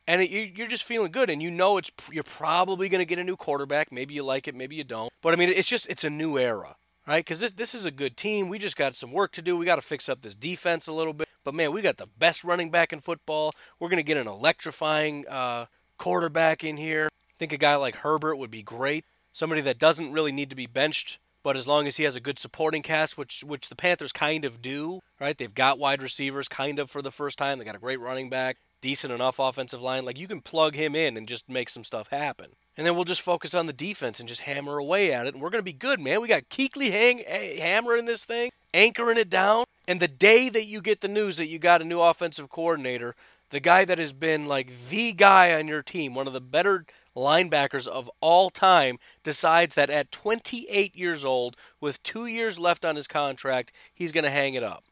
And 0.08 0.22
it, 0.22 0.58
you're 0.58 0.68
just 0.68 0.84
feeling 0.84 1.12
good, 1.12 1.30
and 1.30 1.42
you 1.42 1.52
know 1.52 1.78
it's 1.78 1.92
you're 2.12 2.24
probably 2.24 2.90
going 2.90 3.00
to 3.00 3.06
get 3.06 3.20
a 3.20 3.24
new 3.24 3.36
quarterback. 3.36 3.92
Maybe 3.92 4.14
you 4.14 4.24
like 4.24 4.48
it, 4.48 4.56
maybe 4.56 4.76
you 4.76 4.84
don't. 4.84 5.12
But 5.22 5.34
I 5.34 5.38
mean, 5.38 5.50
it's 5.50 5.68
just 5.68 5.88
it's 5.90 6.04
a 6.04 6.10
new 6.10 6.38
era, 6.38 6.78
right? 7.06 7.24
Because 7.24 7.42
this 7.42 7.52
this 7.52 7.76
is 7.76 7.86
a 7.86 7.92
good 7.92 8.16
team. 8.16 8.50
We 8.50 8.58
just 8.58 8.78
got 8.78 8.96
some 8.96 9.12
work 9.12 9.34
to 9.34 9.42
do. 9.42 9.58
We 9.58 9.66
got 9.66 9.76
to 9.76 9.82
fix 9.82 10.08
up 10.08 10.22
this 10.22 10.36
defense 10.36 10.88
a 10.88 10.94
little 10.94 11.14
bit. 11.14 11.28
But 11.44 11.54
man, 11.54 11.72
we 11.74 11.82
got 11.82 11.98
the 11.98 12.08
best 12.08 12.44
running 12.44 12.72
back 12.72 12.92
in 12.92 13.00
football. 13.00 13.52
We're 13.80 13.90
going 13.90 13.98
to 13.98 14.04
get 14.04 14.18
an 14.18 14.28
electrifying 14.28 15.28
uh, 15.28 15.66
quarterback 15.98 16.64
in 16.64 16.78
here. 16.78 17.10
I 17.12 17.34
think 17.38 17.54
a 17.54 17.58
guy 17.58 17.76
like 17.76 17.98
Herbert 17.98 18.38
would 18.38 18.52
be 18.52 18.64
great. 18.64 19.06
Somebody 19.32 19.62
that 19.62 19.78
doesn't 19.78 20.12
really 20.12 20.32
need 20.32 20.50
to 20.50 20.56
be 20.56 20.66
benched 20.66 21.20
but 21.48 21.56
as 21.56 21.66
long 21.66 21.88
as 21.88 21.96
he 21.96 22.04
has 22.04 22.18
a 22.18 22.20
good 22.20 22.38
supporting 22.38 22.82
cast, 22.82 23.18
which 23.18 23.42
which 23.42 23.70
the 23.70 23.76
Panthers 23.76 24.12
kind 24.12 24.44
of 24.44 24.62
do, 24.62 25.00
right? 25.18 25.38
They've 25.38 25.54
got 25.54 25.80
wide 25.80 26.04
receivers 26.04 26.50
kind 26.50 26.78
of 26.78 26.92
for 26.92 27.02
the 27.02 27.10
first 27.10 27.38
time. 27.38 27.58
They 27.58 27.64
got 27.64 27.74
a 27.74 27.80
great 27.80 28.02
running 28.02 28.30
back, 28.30 28.58
decent 28.82 29.14
enough 29.14 29.40
offensive 29.40 29.82
line. 29.82 30.06
Like 30.06 30.20
you 30.20 30.28
can 30.28 30.42
plug 30.42 30.76
him 30.76 30.96
in 30.96 31.18
and 31.18 31.28
just 31.28 31.50
make 31.50 31.70
some 31.70 31.84
stuff 31.84 32.10
happen. 32.10 32.52
And 32.76 32.86
then 32.86 32.96
we'll 32.96 33.06
just 33.06 33.22
focus 33.22 33.54
on 33.56 33.66
the 33.66 33.74
defense 33.74 34.20
and 34.20 34.30
just 34.30 34.42
hammer 34.42 34.78
away 34.78 35.12
at 35.12 35.26
it, 35.26 35.34
and 35.34 35.42
we're 35.42 35.50
gonna 35.50 35.64
be 35.64 35.74
good, 35.74 36.00
man. 36.00 36.22
We 36.22 36.28
got 36.28 36.50
Kuechly 36.50 36.92
hang, 36.92 37.24
hammering 37.60 38.06
this 38.06 38.24
thing, 38.24 38.52
anchoring 38.74 39.18
it 39.18 39.30
down. 39.30 39.66
And 39.88 40.00
the 40.00 40.08
day 40.08 40.50
that 40.50 40.66
you 40.66 40.82
get 40.82 41.02
the 41.02 41.08
news 41.08 41.38
that 41.38 41.48
you 41.48 41.60
got 41.60 41.82
a 41.82 41.86
new 41.86 42.02
offensive 42.02 42.50
coordinator, 42.50 43.16
the 43.50 43.60
guy 43.60 43.86
that 43.86 43.98
has 43.98 44.14
been 44.14 44.46
like 44.46 44.90
the 44.90 45.14
guy 45.14 45.54
on 45.54 45.68
your 45.68 45.82
team, 45.82 46.14
one 46.14 46.28
of 46.28 46.34
the 46.34 46.42
better 46.42 46.86
linebackers 47.16 47.88
of 47.88 48.12
all 48.20 48.50
time, 48.50 48.98
decides 49.24 49.76
that 49.76 49.90
at 49.90 50.12
28 50.12 50.96
years 50.96 51.24
old, 51.24 51.56
with 51.80 52.04
two 52.04 52.26
years 52.26 52.60
left 52.60 52.84
on 52.84 52.96
his 52.96 53.08
contract, 53.08 53.72
he's 53.94 54.12
going 54.12 54.26
to 54.26 54.30
hang 54.30 54.54
it 54.54 54.64
up. 54.64 54.84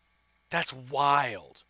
That's 0.49 0.73
wild. 0.73 1.63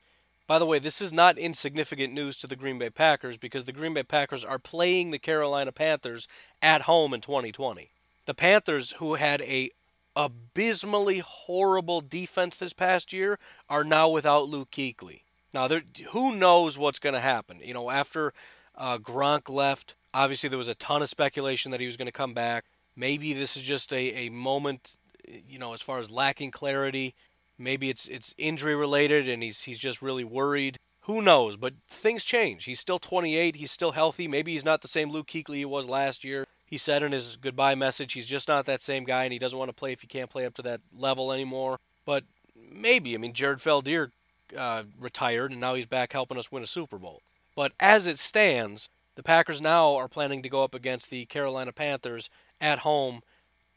By 0.47 0.59
the 0.59 0.65
way, 0.65 0.79
this 0.79 1.01
is 1.01 1.11
not 1.11 1.37
insignificant 1.37 2.13
news 2.13 2.37
to 2.37 2.47
the 2.47 2.55
Green 2.55 2.77
Bay 2.77 2.89
Packers 2.89 3.37
because 3.37 3.63
the 3.63 3.71
Green 3.71 3.93
Bay 3.93 4.03
Packers 4.03 4.43
are 4.43 4.59
playing 4.59 5.11
the 5.11 5.19
Carolina 5.19 5.71
Panthers 5.71 6.27
at 6.61 6.83
home 6.83 7.13
in 7.13 7.21
2020. 7.21 7.91
The 8.25 8.33
Panthers, 8.33 8.91
who 8.93 9.15
had 9.15 9.41
a 9.41 9.71
abysmally 10.15 11.19
horrible 11.19 12.01
defense 12.01 12.57
this 12.57 12.73
past 12.73 13.11
year, 13.11 13.39
are 13.69 13.83
now 13.83 14.07
without 14.09 14.47
Luke 14.47 14.71
Kuechly. 14.71 15.21
Now, 15.53 15.67
who 16.11 16.35
knows 16.35 16.77
what's 16.77 16.99
going 16.99 17.15
to 17.15 17.19
happen? 17.19 17.59
You 17.63 17.73
know, 17.73 17.89
after 17.89 18.33
uh, 18.75 18.97
Gronk 18.97 19.49
left, 19.49 19.95
Obviously, 20.15 20.47
there 20.47 20.57
was 20.57 20.69
a 20.69 20.75
ton 20.75 21.01
of 21.01 21.09
speculation 21.09 21.71
that 21.71 21.81
he 21.81 21.85
was 21.85 21.97
going 21.97 22.05
to 22.05 22.11
come 22.11 22.33
back. 22.33 22.63
Maybe 22.95 23.33
this 23.33 23.57
is 23.57 23.63
just 23.63 23.91
a, 23.91 24.27
a 24.27 24.29
moment, 24.29 24.95
you 25.27 25.59
know, 25.59 25.73
as 25.73 25.81
far 25.81 25.99
as 25.99 26.09
lacking 26.09 26.51
clarity. 26.51 27.15
Maybe 27.57 27.89
it's 27.89 28.07
it's 28.07 28.33
injury 28.37 28.75
related 28.75 29.29
and 29.29 29.41
he's 29.41 29.63
he's 29.63 29.79
just 29.79 30.01
really 30.01 30.23
worried. 30.23 30.77
Who 31.01 31.21
knows? 31.21 31.55
But 31.55 31.75
things 31.87 32.25
change. 32.25 32.65
He's 32.65 32.79
still 32.79 32.99
28. 32.99 33.57
He's 33.57 33.71
still 33.71 33.91
healthy. 33.91 34.27
Maybe 34.27 34.53
he's 34.53 34.65
not 34.65 34.81
the 34.81 34.87
same 34.87 35.11
Luke 35.11 35.27
Kuechly 35.27 35.57
he 35.57 35.65
was 35.65 35.87
last 35.87 36.23
year. 36.23 36.45
He 36.65 36.77
said 36.79 37.03
in 37.03 37.11
his 37.11 37.37
goodbye 37.37 37.75
message 37.75 38.13
he's 38.13 38.25
just 38.25 38.47
not 38.47 38.65
that 38.65 38.81
same 38.81 39.03
guy 39.03 39.23
and 39.23 39.33
he 39.33 39.39
doesn't 39.39 39.57
want 39.57 39.69
to 39.69 39.75
play 39.75 39.93
if 39.93 40.01
he 40.01 40.07
can't 40.07 40.29
play 40.31 40.45
up 40.45 40.55
to 40.55 40.61
that 40.63 40.81
level 40.97 41.31
anymore. 41.31 41.79
But 42.05 42.23
maybe. 42.55 43.13
I 43.13 43.17
mean, 43.17 43.33
Jared 43.33 43.59
Veldheer 43.59 44.11
uh, 44.57 44.83
retired 44.99 45.51
and 45.51 45.61
now 45.61 45.75
he's 45.75 45.85
back 45.85 46.13
helping 46.13 46.37
us 46.37 46.51
win 46.51 46.63
a 46.63 46.67
Super 46.67 46.97
Bowl. 46.97 47.21
But 47.55 47.71
as 47.79 48.07
it 48.07 48.19
stands, 48.19 48.89
the 49.15 49.23
Packers 49.23 49.61
now 49.61 49.95
are 49.95 50.07
planning 50.07 50.41
to 50.41 50.49
go 50.49 50.63
up 50.63 50.75
against 50.75 51.09
the 51.09 51.25
Carolina 51.25 51.71
Panthers 51.71 52.29
at 52.59 52.79
home 52.79 53.21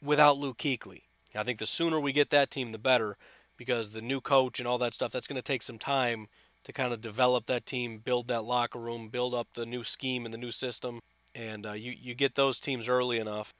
without 0.03 0.39
Luke 0.39 0.59
Kuechly. 0.59 1.03
I 1.35 1.45
think 1.45 1.59
the 1.59 1.67
sooner 1.67 2.01
we 2.01 2.13
get 2.13 2.31
that 2.31 2.51
team, 2.51 2.73
the 2.73 2.79
better, 2.79 3.17
because 3.59 3.91
the 3.91 4.01
new 4.01 4.23
coach 4.23 4.59
and 4.59 4.67
all 4.67 4.79
that 4.79 4.95
stuff, 4.95 5.13
that's 5.13 5.27
going 5.27 5.37
to 5.37 5.43
take 5.43 5.63
some 5.63 5.77
time 5.77 6.29
to 6.65 6.73
kind 6.73 6.93
of 6.93 7.03
develop 7.03 7.45
that 7.47 7.67
team, 7.67 7.99
build 7.99 8.29
that 8.29 8.45
locker 8.45 8.79
room, 8.79 9.11
build 9.11 9.35
up 9.35 9.49
the 9.53 9.67
new 9.67 9.85
scheme 9.85 10.25
and 10.25 10.33
the 10.33 10.39
new 10.39 10.51
system. 10.51 11.01
And 11.35 11.67
uh, 11.67 11.73
you, 11.73 11.93
you 11.93 12.15
get 12.15 12.35
those 12.35 12.59
teams 12.59 12.89
early 12.89 13.19
enough 13.19 13.53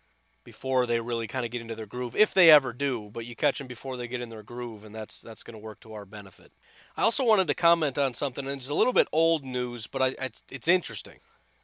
before 0.45 0.87
they 0.87 0.99
really 0.99 1.27
kind 1.27 1.45
of 1.45 1.51
get 1.51 1.61
into 1.61 1.75
their 1.75 1.85
groove, 1.85 2.17
if 2.17 2.33
they 2.33 2.51
ever 2.51 2.73
do. 2.73 3.11
But 3.13 3.27
you 3.27 3.37
catch 3.37 3.59
them 3.59 3.67
before 3.67 3.99
they 3.99 4.09
get 4.09 4.23
in 4.23 4.31
their 4.31 4.43
groove, 4.43 4.83
and 4.83 4.95
that's 4.95 5.21
that's 5.21 5.43
going 5.43 5.53
to 5.53 5.59
work 5.59 5.81
to 5.81 5.93
our 5.93 6.07
benefit. 6.07 6.53
I 6.97 7.03
also 7.03 7.23
wanted 7.23 7.49
to 7.49 7.55
comment 7.55 7.99
on 7.99 8.15
something, 8.15 8.47
and 8.47 8.57
it's 8.57 8.71
a 8.71 8.75
little 8.75 8.95
bit 8.95 9.09
old 9.13 9.45
news, 9.45 9.87
but 9.87 10.01
I, 10.01 10.15
it's, 10.19 10.43
it's 10.51 10.69
interesting 10.69 11.19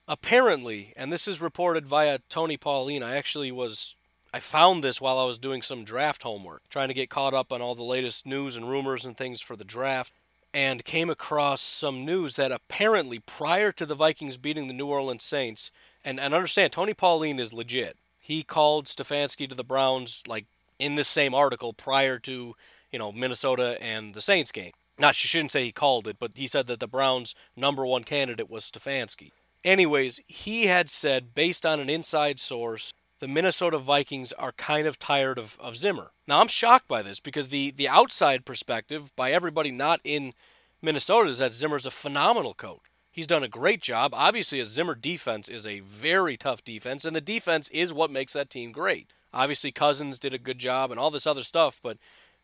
apparently, 0.07 0.93
and 0.97 1.13
this 1.13 1.27
is 1.27 1.41
reported 1.41 1.87
via 1.87 2.19
Tony 2.29 2.57
Pauline, 2.57 3.03
I 3.03 3.17
actually 3.17 3.51
was 3.51 3.97
I 4.35 4.41
found 4.41 4.83
this 4.83 5.01
while 5.01 5.17
I 5.17 5.25
was 5.27 5.39
doing 5.39 5.63
some 5.63 5.85
draft 5.85 6.25
homework, 6.25 6.69
trying 6.69 6.89
to 6.89 6.95
get 6.95 7.09
caught 7.09 7.35
up 7.35 7.53
on 7.53 7.63
all 7.63 7.77
the 7.77 7.85
latest 7.85 8.27
news 8.27 8.57
and 8.57 8.69
rumors 8.69 9.05
and 9.05 9.17
things 9.17 9.41
for 9.41 9.55
the 9.55 9.63
draft, 9.63 10.13
and 10.53 10.85
came 10.85 11.09
across 11.09 11.63
some 11.63 12.05
news 12.05 12.35
that 12.35 12.51
apparently 12.51 13.21
prior 13.21 13.71
to 13.71 13.87
the 13.87 13.95
Vikings 13.95 14.37
beating 14.37 14.67
the 14.67 14.75
New 14.75 14.89
Orleans 14.89 15.23
Saints, 15.23 15.71
and, 16.05 16.19
and 16.19 16.35
understand 16.35 16.73
Tony 16.73 16.95
Pauline 16.95 17.39
is 17.39 17.53
legit. 17.53 17.97
He 18.21 18.43
called 18.43 18.87
Stefanski 18.87 19.49
to 19.49 19.55
the 19.55 19.63
Browns 19.63 20.25
like 20.27 20.47
in 20.81 20.97
this 20.97 21.07
same 21.07 21.33
article 21.33 21.73
prior 21.73 22.19
to, 22.19 22.57
you 22.91 22.99
know, 22.99 23.13
Minnesota 23.13 23.81
and 23.81 24.15
the 24.15 24.21
Saints 24.21 24.51
game. 24.51 24.73
Not 24.99 25.15
she 25.15 25.29
shouldn't 25.29 25.53
say 25.53 25.63
he 25.63 25.71
called 25.71 26.09
it, 26.09 26.17
but 26.19 26.33
he 26.35 26.49
said 26.49 26.67
that 26.67 26.81
the 26.81 26.89
Browns' 26.89 27.37
number 27.55 27.87
one 27.87 28.03
candidate 28.03 28.51
was 28.51 28.69
Stefanski. 28.69 29.31
Anyways, 29.63 30.21
he 30.27 30.67
had 30.67 30.91
said, 30.91 31.37
based 31.37 31.65
on 31.65 31.79
an 31.79 31.89
inside 31.89 32.41
source, 32.41 32.93
the 33.25 33.29
Minnesota 33.29 33.79
Vikings 33.79 34.35
are 34.35 34.53
kind 34.53 34.87
of 34.87 34.99
tired 34.99 35.39
of, 35.39 35.57
of 35.59 35.79
Zimmer. 35.79 36.11
Now, 36.29 36.41
I'm 36.41 36.47
shocked 36.47 36.87
by 36.87 37.01
this 37.01 37.21
because 37.21 37.49
the, 37.49 37.71
the 37.71 37.89
outside 37.89 38.45
perspective 38.45 39.17
by 39.17 39.33
everybody 39.33 39.71
not 39.71 40.01
in 40.05 40.35
Minnesota 40.83 41.31
is 41.31 41.39
that 41.39 41.55
Zimmer's 41.55 41.87
a 41.87 41.91
phenomenal 41.91 42.53
coach. 42.53 42.83
He's 43.11 43.27
done 43.27 43.43
a 43.43 43.49
great 43.49 43.81
job. 43.81 44.13
Obviously, 44.13 44.61
a 44.61 44.67
Zimmer 44.67 44.95
defense 44.95 45.49
is 45.49 45.67
a 45.67 45.81
very 45.81 46.37
tough 46.37 46.63
defense, 46.65 47.07
and 47.07 47.17
the 47.17 47.23
defense 47.23 47.71
is 47.71 47.95
what 47.95 48.11
makes 48.11 48.35
that 48.35 48.51
team 48.51 48.73
great. 48.73 49.15
Obviously, 49.33 49.73
Cousins 49.73 50.19
did 50.19 50.35
a 50.35 50.39
good 50.39 50.59
job 50.59 50.91
and 50.91 51.01
all 51.01 51.11
this 51.11 51.27
other 51.27 51.45
stuff, 51.45 51.81
but 51.83 51.97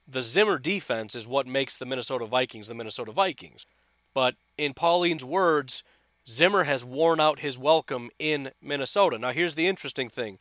the 0.09 0.23
Zimmer 0.23 0.59
defense 0.59 1.15
is 1.15 1.29
what 1.29 1.47
makes 1.47 1.77
the 1.77 1.85
Minnesota 1.85 2.25
Vikings 2.25 2.69
the 2.69 2.75
Minnesota 2.75 3.13
Vikings. 3.13 3.67
But 4.15 4.35
in 4.57 4.73
Pauline's 4.73 5.27
words, 5.27 5.83
Zimmer 6.27 6.65
has 6.65 6.87
worn 6.87 7.21
out 7.21 7.41
his 7.41 7.59
welcome 7.59 8.09
in 8.19 8.53
Minnesota. 8.63 9.19
Now, 9.19 9.33
here's 9.33 9.57
the 9.57 9.67
interesting 9.69 10.09
thing 10.09 10.39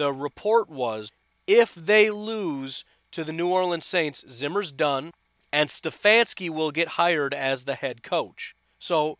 the 0.00 0.12
report 0.12 0.70
was 0.70 1.12
if 1.46 1.74
they 1.74 2.10
lose 2.10 2.84
to 3.10 3.22
the 3.22 3.34
New 3.34 3.48
Orleans 3.48 3.84
Saints, 3.84 4.24
Zimmer's 4.30 4.72
done, 4.72 5.10
and 5.52 5.68
Stefanski 5.68 6.48
will 6.48 6.70
get 6.70 6.88
hired 6.88 7.34
as 7.34 7.64
the 7.64 7.74
head 7.74 8.02
coach. 8.02 8.54
So, 8.78 9.18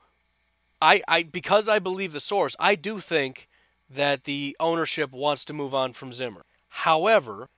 I, 0.81 1.03
I 1.07 1.23
because 1.23 1.69
I 1.69 1.81
believe 1.81 2.15
the 2.15 2.21
source, 2.21 2.57
I 2.59 2.77
do 2.77 2.99
think 2.99 3.47
that 3.91 4.25
the 4.25 4.57
ownership 4.59 5.13
wants 5.13 5.45
to 5.45 5.53
move 5.53 5.75
on 5.75 5.93
from 5.93 6.15
Zimmer. 6.15 6.43
However, 6.69 7.49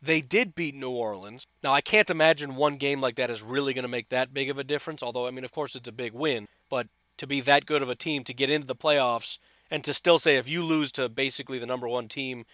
they 0.00 0.22
did 0.22 0.54
beat 0.54 0.74
New 0.74 0.92
Orleans. 0.92 1.46
Now, 1.62 1.74
I 1.74 1.82
can't 1.82 2.08
imagine 2.08 2.56
one 2.56 2.76
game 2.76 3.02
like 3.02 3.16
that 3.16 3.28
is 3.28 3.42
really 3.42 3.74
going 3.74 3.82
to 3.82 3.88
make 3.88 4.08
that 4.08 4.32
big 4.32 4.48
of 4.48 4.58
a 4.58 4.64
difference, 4.64 5.02
although, 5.02 5.26
I 5.26 5.32
mean, 5.32 5.44
of 5.44 5.52
course, 5.52 5.74
it's 5.74 5.88
a 5.88 5.92
big 5.92 6.14
win. 6.14 6.48
But 6.70 6.86
to 7.18 7.26
be 7.26 7.42
that 7.42 7.66
good 7.66 7.82
of 7.82 7.90
a 7.90 7.94
team 7.94 8.24
to 8.24 8.32
get 8.32 8.48
into 8.48 8.66
the 8.66 8.74
playoffs 8.74 9.36
and 9.70 9.84
to 9.84 9.92
still 9.92 10.18
say 10.18 10.36
if 10.36 10.48
you 10.48 10.62
lose 10.62 10.90
to 10.92 11.08
basically 11.08 11.58
the 11.58 11.66
number 11.66 11.86
one 11.86 12.08
team, 12.08 12.44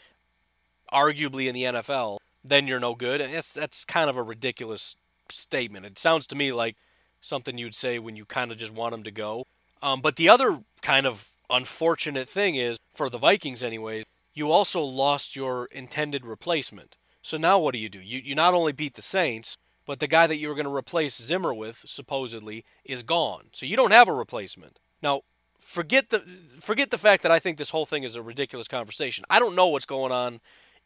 arguably 0.93 1.47
in 1.47 1.55
the 1.55 1.65
NFL, 1.65 2.19
then 2.45 2.67
you're 2.67 2.81
no 2.81 2.95
good. 2.95 3.21
And 3.21 3.33
that's 3.33 3.53
that's 3.53 3.85
kind 3.85 4.09
of 4.09 4.17
a 4.17 4.23
ridiculous 4.23 4.97
statement. 5.31 5.87
It 5.87 5.99
sounds 5.99 6.27
to 6.29 6.37
me 6.37 6.53
like 6.53 6.77
something 7.21 7.59
you'd 7.59 7.75
say 7.75 7.99
when 7.99 8.17
you 8.17 8.25
kind 8.25 8.53
of 8.53 8.59
just 8.59 8.73
want 8.73 8.93
them 8.93 9.03
to 9.03 9.11
go. 9.11 9.47
Um, 9.83 10.01
but 10.01 10.17
the 10.17 10.29
other 10.29 10.61
kind 10.83 11.07
of 11.07 11.31
unfortunate 11.51 12.29
thing 12.29 12.55
is 12.55 12.79
for 12.93 13.11
the 13.11 13.19
Vikings, 13.19 13.63
anyways, 13.63 14.05
you 14.35 14.51
also 14.51 14.83
lost 14.83 15.37
your 15.37 15.67
intended 15.67 16.25
replacement. 16.25 16.97
So 17.23 17.37
now 17.37 17.59
what 17.59 17.73
do 17.73 17.79
you 17.79 17.89
do? 17.89 18.01
You 18.01 18.21
you 18.21 18.35
not 18.35 18.55
only 18.55 18.73
beat 18.73 18.95
the 18.95 19.03
Saints, 19.03 19.57
but 19.87 20.01
the 20.01 20.07
guy 20.07 20.27
that 20.27 20.37
you 20.37 20.49
were 20.49 20.55
going 20.55 20.67
to 20.67 20.75
replace 20.75 21.17
Zimmer 21.17 21.55
with, 21.55 21.85
supposedly, 21.87 22.65
is 22.85 23.03
gone. 23.03 23.47
So 23.53 23.67
you 23.67 23.77
don't 23.77 23.93
have 23.93 24.09
a 24.09 24.13
replacement. 24.13 24.79
Now, 25.03 25.23
forget 25.59 26.11
the 26.11 26.21
forget 26.61 26.91
the 26.91 26.99
fact 26.99 27.23
that 27.23 27.33
I 27.33 27.39
think 27.39 27.59
this 27.59 27.71
whole 27.71 27.87
thing 27.87 28.03
is 28.03 28.17
a 28.17 28.23
ridiculous 28.23 28.69
conversation. 28.69 29.25
I 29.31 29.39
don't 29.39 29.57
know 29.57 29.69
what's 29.69 29.87
going 29.87 30.13
on 30.13 30.41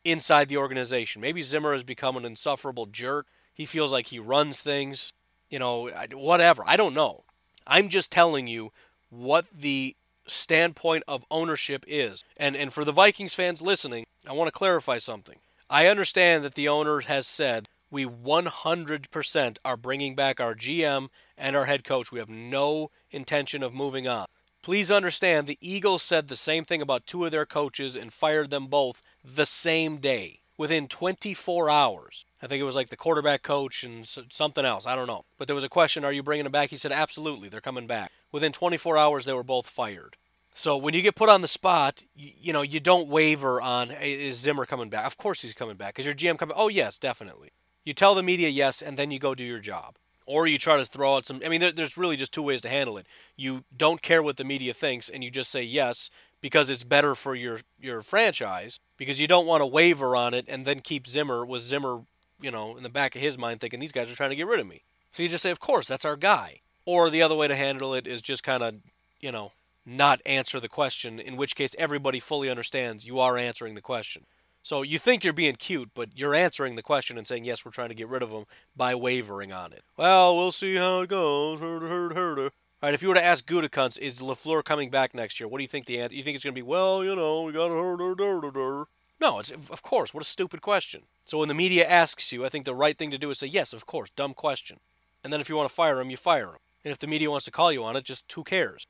inside 0.04 0.48
the 0.48 0.56
organization. 0.56 1.20
Maybe 1.20 1.42
Zimmer 1.42 1.72
has 1.72 1.82
become 1.82 2.16
an 2.16 2.24
insufferable 2.24 2.86
jerk. 2.86 3.26
He 3.52 3.66
feels 3.66 3.92
like 3.92 4.06
he 4.06 4.18
runs 4.18 4.60
things, 4.60 5.12
you 5.48 5.58
know, 5.58 5.90
whatever. 6.12 6.62
I 6.66 6.76
don't 6.76 6.94
know. 6.94 7.24
I'm 7.66 7.88
just 7.88 8.10
telling 8.10 8.46
you 8.46 8.72
what 9.10 9.46
the 9.52 9.96
standpoint 10.26 11.04
of 11.06 11.24
ownership 11.30 11.84
is. 11.86 12.24
And 12.36 12.56
and 12.56 12.72
for 12.72 12.84
the 12.84 12.92
Vikings 12.92 13.34
fans 13.34 13.62
listening, 13.62 14.06
I 14.26 14.32
want 14.32 14.48
to 14.48 14.52
clarify 14.52 14.98
something. 14.98 15.36
I 15.68 15.86
understand 15.86 16.44
that 16.44 16.54
the 16.54 16.68
owner 16.68 17.00
has 17.00 17.26
said 17.26 17.68
we 17.90 18.06
100% 18.06 19.58
are 19.64 19.76
bringing 19.76 20.14
back 20.14 20.40
our 20.40 20.54
GM 20.54 21.08
and 21.36 21.56
our 21.56 21.64
head 21.64 21.84
coach. 21.84 22.12
We 22.12 22.20
have 22.20 22.28
no 22.28 22.90
intention 23.10 23.62
of 23.62 23.74
moving 23.74 24.06
on. 24.06 24.26
Please 24.62 24.90
understand 24.90 25.46
the 25.46 25.58
Eagles 25.60 26.02
said 26.02 26.28
the 26.28 26.36
same 26.36 26.64
thing 26.64 26.82
about 26.82 27.06
two 27.06 27.24
of 27.24 27.30
their 27.30 27.46
coaches 27.46 27.96
and 27.96 28.12
fired 28.12 28.50
them 28.50 28.66
both 28.66 29.02
the 29.24 29.46
same 29.46 29.96
day 29.96 30.40
within 30.58 30.86
24 30.86 31.70
hours. 31.70 32.24
I 32.42 32.46
think 32.46 32.60
it 32.60 32.64
was 32.64 32.74
like 32.74 32.90
the 32.90 32.96
quarterback 32.96 33.42
coach 33.42 33.82
and 33.82 34.06
something 34.06 34.64
else. 34.64 34.86
I 34.86 34.94
don't 34.94 35.06
know. 35.06 35.24
But 35.38 35.46
there 35.48 35.54
was 35.54 35.64
a 35.64 35.70
question 35.70 36.04
Are 36.04 36.12
you 36.12 36.22
bringing 36.22 36.44
them 36.44 36.52
back? 36.52 36.68
He 36.68 36.76
said, 36.76 36.92
Absolutely. 36.92 37.48
They're 37.48 37.60
coming 37.62 37.86
back. 37.86 38.12
Within 38.32 38.52
24 38.52 38.98
hours, 38.98 39.24
they 39.24 39.32
were 39.32 39.42
both 39.42 39.66
fired. 39.66 40.16
So 40.54 40.76
when 40.76 40.92
you 40.92 41.00
get 41.00 41.14
put 41.14 41.30
on 41.30 41.40
the 41.40 41.48
spot, 41.48 42.04
you, 42.14 42.32
you 42.38 42.52
know 42.52 42.62
you 42.62 42.80
don't 42.80 43.08
waver 43.08 43.62
on 43.62 43.90
is 43.90 44.38
Zimmer 44.38 44.66
coming 44.66 44.90
back. 44.90 45.06
Of 45.06 45.16
course 45.16 45.40
he's 45.40 45.54
coming 45.54 45.76
back. 45.76 45.98
Is 45.98 46.04
your 46.04 46.14
GM 46.14 46.38
coming? 46.38 46.56
Oh 46.56 46.68
yes, 46.68 46.98
definitely. 46.98 47.52
You 47.84 47.94
tell 47.94 48.14
the 48.14 48.22
media 48.22 48.48
yes, 48.48 48.82
and 48.82 48.98
then 48.98 49.10
you 49.10 49.18
go 49.18 49.34
do 49.34 49.44
your 49.44 49.58
job, 49.58 49.96
or 50.26 50.46
you 50.46 50.58
try 50.58 50.76
to 50.76 50.84
throw 50.84 51.16
out 51.16 51.26
some. 51.26 51.40
I 51.44 51.48
mean, 51.48 51.60
there, 51.60 51.72
there's 51.72 51.96
really 51.96 52.16
just 52.16 52.32
two 52.32 52.42
ways 52.42 52.60
to 52.62 52.68
handle 52.68 52.98
it. 52.98 53.06
You 53.36 53.64
don't 53.76 54.02
care 54.02 54.22
what 54.22 54.36
the 54.36 54.44
media 54.44 54.74
thinks, 54.74 55.08
and 55.08 55.24
you 55.24 55.30
just 55.30 55.50
say 55.50 55.62
yes 55.62 56.10
because 56.40 56.70
it's 56.70 56.84
better 56.84 57.14
for 57.14 57.34
your 57.34 57.60
your 57.80 58.02
franchise 58.02 58.80
because 58.96 59.20
you 59.20 59.26
don't 59.26 59.46
want 59.46 59.60
to 59.60 59.66
waver 59.66 60.16
on 60.16 60.34
it 60.34 60.44
and 60.48 60.64
then 60.64 60.80
keep 60.80 61.06
Zimmer 61.06 61.44
with 61.44 61.62
Zimmer, 61.62 62.00
you 62.40 62.50
know, 62.50 62.76
in 62.76 62.82
the 62.82 62.88
back 62.88 63.14
of 63.14 63.22
his 63.22 63.38
mind 63.38 63.60
thinking 63.60 63.80
these 63.80 63.92
guys 63.92 64.10
are 64.10 64.16
trying 64.16 64.30
to 64.30 64.36
get 64.36 64.46
rid 64.46 64.60
of 64.60 64.66
me. 64.66 64.82
So 65.12 65.22
you 65.22 65.28
just 65.28 65.42
say, 65.42 65.50
of 65.50 65.60
course, 65.60 65.88
that's 65.88 66.04
our 66.04 66.16
guy. 66.16 66.60
Or 66.86 67.10
the 67.10 67.22
other 67.22 67.34
way 67.34 67.48
to 67.48 67.56
handle 67.56 67.94
it 67.94 68.06
is 68.06 68.22
just 68.22 68.42
kind 68.42 68.62
of, 68.62 68.76
you 69.20 69.32
know, 69.32 69.52
not 69.86 70.20
answer 70.24 70.60
the 70.60 70.68
question, 70.68 71.18
in 71.18 71.36
which 71.36 71.56
case 71.56 71.74
everybody 71.78 72.20
fully 72.20 72.48
understands 72.48 73.06
you 73.06 73.18
are 73.18 73.36
answering 73.36 73.74
the 73.74 73.80
question. 73.80 74.24
So 74.62 74.82
you 74.82 74.98
think 74.98 75.24
you're 75.24 75.32
being 75.32 75.56
cute, 75.56 75.90
but 75.94 76.10
you're 76.14 76.34
answering 76.34 76.76
the 76.76 76.82
question 76.82 77.16
and 77.16 77.26
saying, 77.26 77.44
yes, 77.44 77.64
we're 77.64 77.70
trying 77.70 77.88
to 77.88 77.94
get 77.94 78.08
rid 78.08 78.22
of 78.22 78.30
him 78.30 78.44
by 78.76 78.94
wavering 78.94 79.52
on 79.52 79.72
it. 79.72 79.82
Well, 79.96 80.36
we'll 80.36 80.52
see 80.52 80.76
how 80.76 81.00
it 81.00 81.10
goes. 81.10 81.60
Herder, 81.60 81.88
herder, 81.88 82.14
herder. 82.14 82.50
All 82.82 82.88
right, 82.88 82.94
if 82.94 83.02
you 83.02 83.08
were 83.08 83.14
to 83.14 83.24
ask 83.24 83.46
Gutekunst, 83.46 83.98
is 83.98 84.20
LaFleur 84.20 84.64
coming 84.64 84.90
back 84.90 85.14
next 85.14 85.38
year? 85.38 85.48
What 85.48 85.58
do 85.58 85.64
you 85.64 85.68
think 85.68 85.86
the 85.86 86.00
answer? 86.00 86.14
You 86.14 86.22
think 86.22 86.34
it's 86.34 86.44
going 86.44 86.54
to 86.54 86.58
be, 86.58 86.66
well, 86.66 87.04
you 87.04 87.14
know, 87.14 87.42
we 87.42 87.52
got 87.52 87.68
to 87.68 87.74
herder, 87.74 88.14
herder, 88.16 88.50
herder. 88.50 88.84
No, 89.20 89.38
it's, 89.38 89.50
of 89.50 89.82
course. 89.82 90.14
What 90.14 90.22
a 90.22 90.26
stupid 90.26 90.62
question. 90.62 91.02
So 91.26 91.38
when 91.38 91.48
the 91.48 91.54
media 91.54 91.86
asks 91.86 92.32
you, 92.32 92.44
I 92.44 92.48
think 92.48 92.64
the 92.64 92.74
right 92.74 92.96
thing 92.96 93.10
to 93.10 93.18
do 93.18 93.30
is 93.30 93.38
say, 93.38 93.46
yes, 93.46 93.72
of 93.72 93.86
course, 93.86 94.10
dumb 94.16 94.34
question. 94.34 94.78
And 95.22 95.32
then 95.32 95.40
if 95.40 95.48
you 95.48 95.56
want 95.56 95.68
to 95.68 95.74
fire 95.74 96.00
him, 96.00 96.10
you 96.10 96.16
fire 96.16 96.48
him. 96.48 96.58
And 96.84 96.92
if 96.92 96.98
the 96.98 97.06
media 97.06 97.30
wants 97.30 97.44
to 97.44 97.50
call 97.50 97.70
you 97.70 97.84
on 97.84 97.96
it, 97.96 98.04
just 98.04 98.32
who 98.32 98.44
cares? 98.44 98.86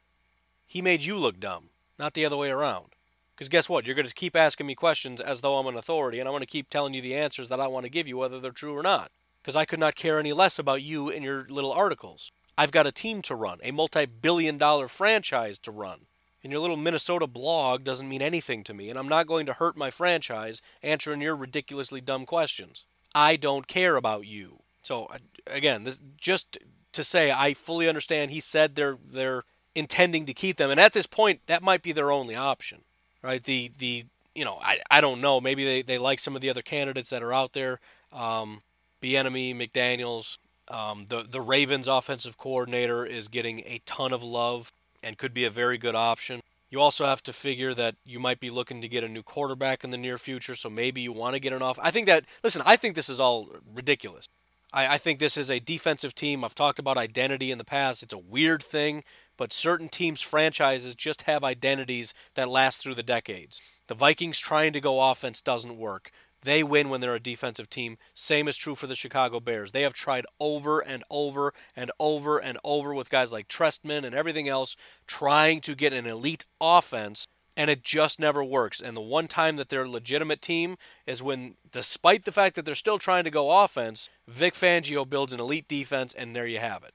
He 0.66 0.80
made 0.80 1.02
you 1.02 1.16
look 1.16 1.40
dumb, 1.40 1.70
not 1.98 2.14
the 2.14 2.24
other 2.24 2.36
way 2.36 2.50
around. 2.50 2.94
Because 3.40 3.49
guess 3.49 3.70
what? 3.70 3.87
You're 3.87 3.97
going 3.97 4.06
to 4.06 4.12
keep 4.12 4.37
asking 4.37 4.66
me 4.66 4.75
questions 4.75 5.18
as 5.18 5.40
though 5.40 5.56
I'm 5.56 5.66
an 5.66 5.75
authority, 5.75 6.20
and 6.20 6.28
I'm 6.28 6.32
going 6.35 6.42
to 6.42 6.47
keep 6.47 6.68
telling 6.68 6.92
you 6.92 7.00
the 7.00 7.14
answers 7.14 7.49
that 7.49 7.59
I 7.59 7.68
want 7.68 7.87
to 7.87 7.90
give 7.90 8.06
you, 8.06 8.18
whether 8.18 8.38
they're 8.38 8.50
true 8.50 8.76
or 8.76 8.82
not. 8.82 9.12
Because 9.40 9.56
I 9.56 9.64
could 9.64 9.78
not 9.78 9.94
care 9.94 10.18
any 10.18 10.35
less 10.35 10.59
about 10.59 10.82
you 10.82 11.09
and 11.09 11.25
your 11.25 11.47
little 11.49 11.73
articles. 11.73 12.32
I've 12.59 12.70
got 12.70 12.87
a 12.87 12.92
team 12.92 13.23
to 13.23 13.35
run, 13.35 13.56
a 13.62 13.70
multi 13.70 14.04
billion 14.04 14.59
dollar 14.59 14.88
franchise 14.88 15.59
to 15.61 15.70
run. 15.70 16.00
And 16.44 16.52
your 16.52 16.61
little 16.61 16.76
Minnesota 16.76 17.26
blog 17.26 17.82
doesn't 17.82 18.11
mean 18.11 18.20
anything 18.20 18.62
to 18.64 18.75
me, 18.75 18.90
and 18.90 18.99
I'm 18.99 19.09
not 19.09 19.26
going 19.26 19.47
to 19.47 19.54
hurt 19.54 19.75
my 19.75 19.90
franchise 19.90 20.61
answering 20.82 21.23
your 21.23 21.35
ridiculously 21.35 22.02
dumb 22.02 22.26
questions. 22.26 22.85
I 23.14 23.37
don't 23.37 23.66
care 23.66 23.97
about 23.97 24.26
you. 24.26 24.59
So, 24.82 25.09
again, 25.47 25.85
this, 25.85 25.99
just 26.18 26.59
to 26.92 27.02
say, 27.02 27.30
I 27.30 27.54
fully 27.54 27.88
understand 27.88 28.32
he 28.32 28.40
said 28.40 28.75
they're, 28.75 28.99
they're 29.02 29.44
intending 29.75 30.26
to 30.26 30.35
keep 30.35 30.59
them. 30.59 30.70
And 30.70 30.78
at 30.78 30.92
this 30.92 31.06
point, 31.06 31.40
that 31.47 31.62
might 31.62 31.80
be 31.80 31.92
their 31.92 32.12
only 32.12 32.35
option, 32.35 32.82
right? 33.22 33.42
The 33.42 33.70
the 33.78 34.04
you 34.34 34.44
know 34.44 34.58
I, 34.62 34.80
I 34.90 35.00
don't 35.00 35.20
know. 35.20 35.40
Maybe 35.40 35.64
they, 35.64 35.82
they 35.82 35.98
like 35.98 36.18
some 36.18 36.34
of 36.36 36.42
the 36.42 36.50
other 36.50 36.62
candidates 36.62 37.10
that 37.10 37.22
are 37.22 37.32
out 37.32 37.52
there. 37.52 37.80
Um, 38.12 38.62
Bieniemy, 39.02 39.56
McDaniels, 39.56 40.38
um, 40.68 41.06
the 41.08 41.24
the 41.28 41.40
Ravens 41.40 41.88
offensive 41.88 42.38
coordinator 42.38 43.04
is 43.04 43.28
getting 43.28 43.60
a 43.60 43.80
ton 43.86 44.12
of 44.12 44.22
love 44.22 44.72
and 45.02 45.18
could 45.18 45.34
be 45.34 45.44
a 45.44 45.50
very 45.50 45.78
good 45.78 45.94
option. 45.94 46.40
You 46.70 46.80
also 46.80 47.04
have 47.04 47.22
to 47.24 47.32
figure 47.32 47.74
that 47.74 47.96
you 48.04 48.20
might 48.20 48.38
be 48.38 48.48
looking 48.48 48.80
to 48.80 48.88
get 48.88 49.02
a 49.02 49.08
new 49.08 49.22
quarterback 49.22 49.82
in 49.82 49.90
the 49.90 49.96
near 49.96 50.18
future, 50.18 50.54
so 50.54 50.70
maybe 50.70 51.00
you 51.00 51.12
want 51.12 51.34
to 51.34 51.40
get 51.40 51.52
an 51.52 51.62
off. 51.62 51.78
I 51.82 51.90
think 51.90 52.06
that 52.06 52.24
listen, 52.44 52.62
I 52.64 52.76
think 52.76 52.94
this 52.94 53.08
is 53.08 53.18
all 53.18 53.48
ridiculous. 53.74 54.28
I, 54.72 54.94
I 54.94 54.98
think 54.98 55.18
this 55.18 55.36
is 55.36 55.50
a 55.50 55.58
defensive 55.58 56.14
team. 56.14 56.44
I've 56.44 56.54
talked 56.54 56.78
about 56.78 56.96
identity 56.96 57.50
in 57.50 57.58
the 57.58 57.64
past. 57.64 58.02
It's 58.02 58.14
a 58.14 58.18
weird 58.18 58.62
thing 58.62 59.02
but 59.40 59.54
certain 59.54 59.88
teams' 59.88 60.20
franchises 60.20 60.94
just 60.94 61.23
have 61.23 61.42
identities 61.42 62.12
that 62.35 62.47
last 62.47 62.82
through 62.82 62.95
the 62.95 63.02
decades. 63.02 63.80
The 63.86 63.95
Vikings 63.95 64.38
trying 64.38 64.75
to 64.75 64.82
go 64.82 65.10
offense 65.10 65.41
doesn't 65.41 65.78
work. 65.78 66.10
They 66.43 66.62
win 66.62 66.91
when 66.91 67.00
they're 67.00 67.14
a 67.14 67.21
defensive 67.21 67.71
team. 67.71 67.97
Same 68.12 68.49
is 68.49 68.58
true 68.58 68.75
for 68.75 68.86
the 68.86 68.95
Chicago 68.95 69.41
Bears. 69.41 69.73
They 69.73 69.80
have 69.80 69.95
tried 69.95 70.26
over 70.38 70.80
and 70.80 71.04
over 71.08 71.54
and 71.75 71.91
over 71.99 72.36
and 72.36 72.58
over 72.62 72.93
with 72.93 73.08
guys 73.08 73.32
like 73.32 73.49
Trestman 73.49 74.04
and 74.04 74.14
everything 74.14 74.47
else 74.47 74.76
trying 75.06 75.62
to 75.62 75.75
get 75.75 75.95
an 75.95 76.04
elite 76.04 76.45
offense, 76.60 77.26
and 77.56 77.71
it 77.71 77.82
just 77.82 78.21
never 78.21 78.45
works. 78.45 78.82
And 78.82 78.95
the 78.95 79.00
one 79.00 79.26
time 79.26 79.56
that 79.56 79.71
they're 79.71 79.84
a 79.84 79.88
legitimate 79.88 80.43
team 80.43 80.76
is 81.06 81.23
when, 81.23 81.54
despite 81.73 82.26
the 82.26 82.32
fact 82.32 82.56
that 82.56 82.67
they're 82.67 82.75
still 82.75 82.99
trying 82.99 83.25
to 83.25 83.30
go 83.30 83.62
offense, 83.62 84.10
Vic 84.28 84.52
Fangio 84.52 85.08
builds 85.08 85.32
an 85.32 85.41
elite 85.41 85.67
defense, 85.67 86.12
and 86.12 86.36
there 86.36 86.47
you 86.47 86.58
have 86.58 86.84
it 86.84 86.93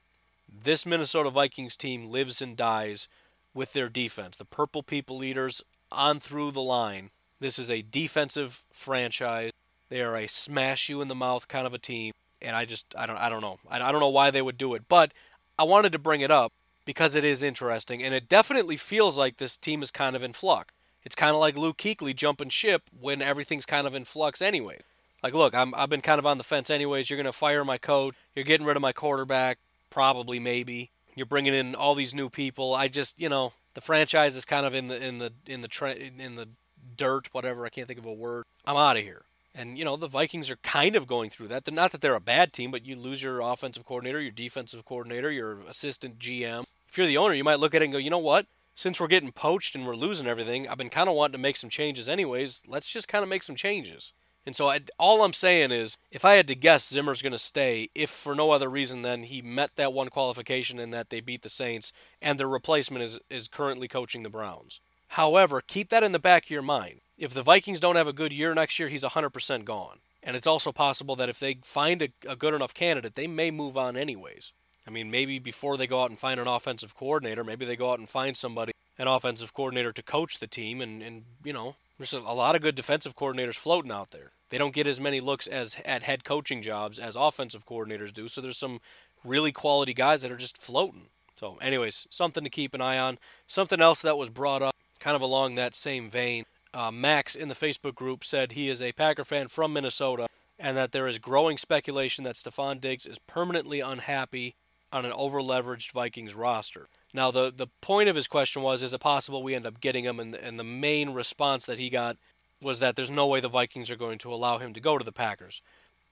this 0.62 0.86
Minnesota 0.86 1.30
Vikings 1.30 1.76
team 1.76 2.10
lives 2.10 2.40
and 2.40 2.56
dies 2.56 3.08
with 3.54 3.72
their 3.72 3.88
defense. 3.88 4.36
The 4.36 4.44
Purple 4.44 4.82
People 4.82 5.22
Eaters 5.24 5.62
on 5.90 6.20
through 6.20 6.50
the 6.52 6.62
line. 6.62 7.10
This 7.40 7.58
is 7.58 7.70
a 7.70 7.82
defensive 7.82 8.64
franchise. 8.72 9.52
They 9.88 10.00
are 10.00 10.16
a 10.16 10.26
smash 10.26 10.88
you 10.88 11.00
in 11.00 11.08
the 11.08 11.14
mouth 11.14 11.48
kind 11.48 11.66
of 11.66 11.74
a 11.74 11.78
team, 11.78 12.12
and 12.42 12.56
I 12.56 12.64
just 12.64 12.86
I 12.96 13.06
don't 13.06 13.18
I 13.18 13.28
don't 13.28 13.40
know 13.40 13.58
I, 13.68 13.78
don't 13.78 14.00
know 14.00 14.08
why 14.08 14.30
they 14.30 14.42
would 14.42 14.58
do 14.58 14.74
it, 14.74 14.84
but 14.88 15.12
I 15.58 15.64
wanted 15.64 15.92
to 15.92 15.98
bring 15.98 16.20
it 16.20 16.30
up 16.30 16.52
because 16.84 17.14
it 17.14 17.24
is 17.24 17.42
interesting, 17.42 18.02
and 18.02 18.14
it 18.14 18.28
definitely 18.28 18.76
feels 18.76 19.16
like 19.16 19.36
this 19.36 19.56
team 19.56 19.82
is 19.82 19.90
kind 19.90 20.16
of 20.16 20.22
in 20.22 20.32
flux. 20.32 20.72
It's 21.04 21.14
kind 21.14 21.34
of 21.34 21.40
like 21.40 21.56
Luke 21.56 21.76
Kuechly 21.76 22.16
jumping 22.16 22.48
ship 22.48 22.82
when 22.98 23.22
everything's 23.22 23.66
kind 23.66 23.86
of 23.86 23.94
in 23.94 24.04
flux 24.04 24.42
anyway. 24.42 24.80
Like, 25.22 25.34
look, 25.34 25.54
I'm, 25.54 25.72
I've 25.74 25.88
been 25.88 26.00
kind 26.00 26.18
of 26.18 26.26
on 26.26 26.36
the 26.36 26.44
fence 26.44 26.68
anyways. 26.68 27.08
You're 27.08 27.16
going 27.16 27.26
to 27.26 27.32
fire 27.32 27.64
my 27.64 27.78
coach. 27.78 28.14
You're 28.34 28.44
getting 28.44 28.66
rid 28.66 28.76
of 28.76 28.82
my 28.82 28.92
quarterback 28.92 29.58
probably 29.90 30.38
maybe. 30.38 30.90
You're 31.14 31.26
bringing 31.26 31.54
in 31.54 31.74
all 31.74 31.94
these 31.94 32.14
new 32.14 32.28
people. 32.28 32.74
I 32.74 32.88
just, 32.88 33.18
you 33.18 33.28
know, 33.28 33.52
the 33.74 33.80
franchise 33.80 34.36
is 34.36 34.44
kind 34.44 34.66
of 34.66 34.74
in 34.74 34.88
the 34.88 35.02
in 35.02 35.18
the 35.18 35.32
in 35.46 35.62
the 35.62 35.68
tre- 35.68 36.12
in 36.18 36.34
the 36.34 36.48
dirt, 36.96 37.28
whatever. 37.32 37.64
I 37.64 37.70
can't 37.70 37.86
think 37.86 37.98
of 37.98 38.06
a 38.06 38.12
word. 38.12 38.44
I'm 38.64 38.76
out 38.76 38.96
of 38.96 39.02
here. 39.02 39.22
And 39.54 39.78
you 39.78 39.84
know, 39.84 39.96
the 39.96 40.08
Vikings 40.08 40.50
are 40.50 40.56
kind 40.56 40.96
of 40.96 41.06
going 41.06 41.30
through 41.30 41.48
that. 41.48 41.64
They're 41.64 41.74
not 41.74 41.92
that 41.92 42.02
they're 42.02 42.14
a 42.14 42.20
bad 42.20 42.52
team, 42.52 42.70
but 42.70 42.84
you 42.84 42.96
lose 42.96 43.22
your 43.22 43.40
offensive 43.40 43.86
coordinator, 43.86 44.20
your 44.20 44.30
defensive 44.30 44.84
coordinator, 44.84 45.30
your 45.30 45.60
assistant 45.60 46.18
GM. 46.18 46.64
If 46.88 46.98
you're 46.98 47.06
the 47.06 47.16
owner, 47.16 47.34
you 47.34 47.44
might 47.44 47.60
look 47.60 47.74
at 47.74 47.80
it 47.80 47.86
and 47.86 47.92
go, 47.92 47.98
"You 47.98 48.10
know 48.10 48.18
what? 48.18 48.46
Since 48.74 49.00
we're 49.00 49.06
getting 49.06 49.32
poached 49.32 49.74
and 49.74 49.86
we're 49.86 49.96
losing 49.96 50.26
everything, 50.26 50.68
I've 50.68 50.76
been 50.76 50.90
kind 50.90 51.08
of 51.08 51.14
wanting 51.14 51.32
to 51.32 51.38
make 51.38 51.56
some 51.56 51.70
changes 51.70 52.08
anyways. 52.08 52.62
Let's 52.68 52.86
just 52.86 53.08
kind 53.08 53.22
of 53.22 53.30
make 53.30 53.42
some 53.42 53.56
changes." 53.56 54.12
And 54.46 54.54
so 54.54 54.68
I, 54.68 54.80
all 54.98 55.24
I'm 55.24 55.32
saying 55.32 55.72
is, 55.72 55.98
if 56.12 56.24
I 56.24 56.34
had 56.34 56.46
to 56.48 56.54
guess, 56.54 56.88
Zimmer's 56.88 57.20
going 57.20 57.32
to 57.32 57.38
stay, 57.38 57.88
if 57.96 58.10
for 58.10 58.34
no 58.34 58.52
other 58.52 58.68
reason 58.70 59.02
than 59.02 59.24
he 59.24 59.42
met 59.42 59.72
that 59.74 59.92
one 59.92 60.08
qualification 60.08 60.78
and 60.78 60.94
that 60.94 61.10
they 61.10 61.20
beat 61.20 61.42
the 61.42 61.48
Saints, 61.48 61.92
and 62.22 62.38
their 62.38 62.48
replacement 62.48 63.02
is, 63.02 63.18
is 63.28 63.48
currently 63.48 63.88
coaching 63.88 64.22
the 64.22 64.30
Browns. 64.30 64.80
However, 65.08 65.60
keep 65.60 65.88
that 65.88 66.04
in 66.04 66.12
the 66.12 66.20
back 66.20 66.44
of 66.44 66.50
your 66.50 66.62
mind. 66.62 67.00
If 67.18 67.34
the 67.34 67.42
Vikings 67.42 67.80
don't 67.80 67.96
have 67.96 68.06
a 68.06 68.12
good 68.12 68.32
year 68.32 68.54
next 68.54 68.78
year, 68.78 68.88
he's 68.88 69.02
100% 69.02 69.64
gone. 69.64 69.98
And 70.22 70.36
it's 70.36 70.46
also 70.46 70.72
possible 70.72 71.16
that 71.16 71.28
if 71.28 71.40
they 71.40 71.58
find 71.62 72.02
a, 72.02 72.08
a 72.28 72.36
good 72.36 72.54
enough 72.54 72.74
candidate, 72.74 73.14
they 73.14 73.26
may 73.26 73.50
move 73.50 73.76
on 73.76 73.96
anyways. 73.96 74.52
I 74.86 74.90
mean, 74.90 75.10
maybe 75.10 75.38
before 75.38 75.76
they 75.76 75.86
go 75.86 76.02
out 76.02 76.10
and 76.10 76.18
find 76.18 76.38
an 76.38 76.46
offensive 76.46 76.94
coordinator, 76.94 77.42
maybe 77.42 77.64
they 77.64 77.76
go 77.76 77.90
out 77.90 77.98
and 77.98 78.08
find 78.08 78.36
somebody, 78.36 78.72
an 78.98 79.08
offensive 79.08 79.52
coordinator 79.54 79.92
to 79.92 80.02
coach 80.02 80.38
the 80.38 80.46
team, 80.46 80.80
and, 80.80 81.02
and 81.02 81.24
you 81.42 81.52
know, 81.52 81.74
there's 81.98 82.12
a 82.12 82.20
lot 82.20 82.54
of 82.54 82.62
good 82.62 82.74
defensive 82.74 83.16
coordinators 83.16 83.56
floating 83.56 83.90
out 83.90 84.10
there. 84.12 84.30
They 84.50 84.58
don't 84.58 84.74
get 84.74 84.86
as 84.86 85.00
many 85.00 85.20
looks 85.20 85.46
as 85.46 85.76
at 85.84 86.04
head 86.04 86.24
coaching 86.24 86.62
jobs 86.62 86.98
as 86.98 87.16
offensive 87.16 87.66
coordinators 87.66 88.12
do. 88.12 88.28
So 88.28 88.40
there's 88.40 88.58
some 88.58 88.80
really 89.24 89.52
quality 89.52 89.94
guys 89.94 90.22
that 90.22 90.30
are 90.30 90.36
just 90.36 90.58
floating. 90.58 91.08
So, 91.34 91.56
anyways, 91.60 92.06
something 92.10 92.44
to 92.44 92.50
keep 92.50 92.72
an 92.72 92.80
eye 92.80 92.98
on. 92.98 93.18
Something 93.46 93.80
else 93.80 94.00
that 94.02 94.16
was 94.16 94.30
brought 94.30 94.62
up, 94.62 94.74
kind 95.00 95.16
of 95.16 95.20
along 95.20 95.54
that 95.54 95.74
same 95.74 96.08
vein. 96.08 96.44
Uh, 96.72 96.90
Max 96.90 97.34
in 97.34 97.48
the 97.48 97.54
Facebook 97.54 97.94
group 97.94 98.24
said 98.24 98.52
he 98.52 98.68
is 98.68 98.80
a 98.80 98.92
Packer 98.92 99.24
fan 99.24 99.48
from 99.48 99.72
Minnesota 99.72 100.28
and 100.58 100.76
that 100.76 100.92
there 100.92 101.06
is 101.06 101.18
growing 101.18 101.58
speculation 101.58 102.24
that 102.24 102.34
Stefon 102.34 102.80
Diggs 102.80 103.06
is 103.06 103.18
permanently 103.18 103.80
unhappy 103.80 104.54
on 104.92 105.04
an 105.04 105.12
overleveraged 105.12 105.92
Vikings 105.92 106.34
roster. 106.34 106.86
Now, 107.12 107.30
the, 107.30 107.52
the 107.54 107.66
point 107.80 108.08
of 108.08 108.16
his 108.16 108.26
question 108.26 108.62
was, 108.62 108.82
is 108.82 108.94
it 108.94 109.00
possible 109.00 109.42
we 109.42 109.54
end 109.54 109.66
up 109.66 109.80
getting 109.80 110.04
him? 110.04 110.20
And, 110.20 110.34
and 110.34 110.58
the 110.58 110.64
main 110.64 111.10
response 111.10 111.66
that 111.66 111.78
he 111.78 111.90
got 111.90 112.16
was 112.62 112.78
that 112.80 112.96
there's 112.96 113.10
no 113.10 113.26
way 113.26 113.40
the 113.40 113.48
Vikings 113.48 113.90
are 113.90 113.96
going 113.96 114.18
to 114.18 114.32
allow 114.32 114.58
him 114.58 114.72
to 114.72 114.80
go 114.80 114.98
to 114.98 115.04
the 115.04 115.12
Packers. 115.12 115.60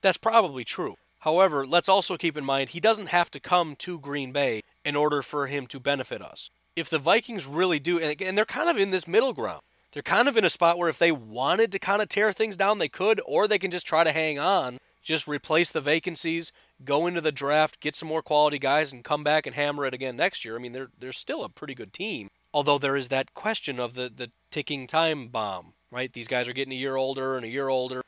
That's 0.01 0.17
probably 0.17 0.63
true. 0.63 0.95
However, 1.19 1.65
let's 1.65 1.89
also 1.89 2.17
keep 2.17 2.37
in 2.37 2.45
mind 2.45 2.69
he 2.69 2.79
doesn't 2.79 3.09
have 3.09 3.31
to 3.31 3.39
come 3.39 3.75
to 3.77 3.99
Green 3.99 4.31
Bay 4.31 4.61
in 4.83 4.95
order 4.95 5.21
for 5.21 5.47
him 5.47 5.65
to 5.67 5.79
benefit 5.79 6.21
us. 6.21 6.51
If 6.75 6.89
the 6.89 6.99
Vikings 6.99 7.47
really 7.47 7.79
do, 7.79 7.99
and 7.99 8.37
they're 8.37 8.45
kind 8.45 8.69
of 8.69 8.77
in 8.77 8.91
this 8.91 9.07
middle 9.07 9.33
ground, 9.33 9.61
they're 9.91 10.03
kind 10.03 10.27
of 10.27 10.35
in 10.37 10.45
a 10.45 10.49
spot 10.49 10.77
where 10.77 10.89
if 10.89 10.99
they 10.99 11.11
wanted 11.11 11.71
to 11.71 11.79
kind 11.79 12.01
of 12.01 12.09
tear 12.09 12.33
things 12.33 12.57
down, 12.57 12.77
they 12.77 12.89
could, 12.89 13.21
or 13.25 13.47
they 13.47 13.57
can 13.57 13.71
just 13.71 13.87
try 13.87 14.03
to 14.03 14.11
hang 14.11 14.37
on, 14.37 14.77
just 15.01 15.27
replace 15.27 15.71
the 15.71 15.79
vacancies, 15.79 16.51
go 16.83 17.07
into 17.07 17.21
the 17.21 17.31
draft, 17.31 17.79
get 17.79 17.95
some 17.95 18.09
more 18.09 18.21
quality 18.21 18.59
guys, 18.59 18.91
and 18.91 19.05
come 19.05 19.23
back 19.23 19.47
and 19.47 19.55
hammer 19.55 19.85
it 19.85 19.93
again 19.93 20.17
next 20.17 20.43
year. 20.43 20.57
I 20.57 20.59
mean, 20.59 20.73
they're, 20.73 20.89
they're 20.99 21.13
still 21.13 21.43
a 21.43 21.49
pretty 21.49 21.73
good 21.75 21.93
team. 21.93 22.27
Although 22.53 22.77
there 22.77 22.95
is 22.95 23.09
that 23.09 23.33
question 23.33 23.79
of 23.79 23.93
the, 23.93 24.11
the 24.13 24.31
ticking 24.51 24.85
time 24.85 25.27
bomb 25.29 25.74
right? 25.91 26.11
These 26.11 26.27
guys 26.27 26.47
are 26.47 26.53
getting 26.53 26.73
a 26.73 26.77
year 26.77 26.95
older 26.95 27.35
and 27.35 27.45
a 27.45 27.49
year 27.49 27.69
older, 27.69 28.01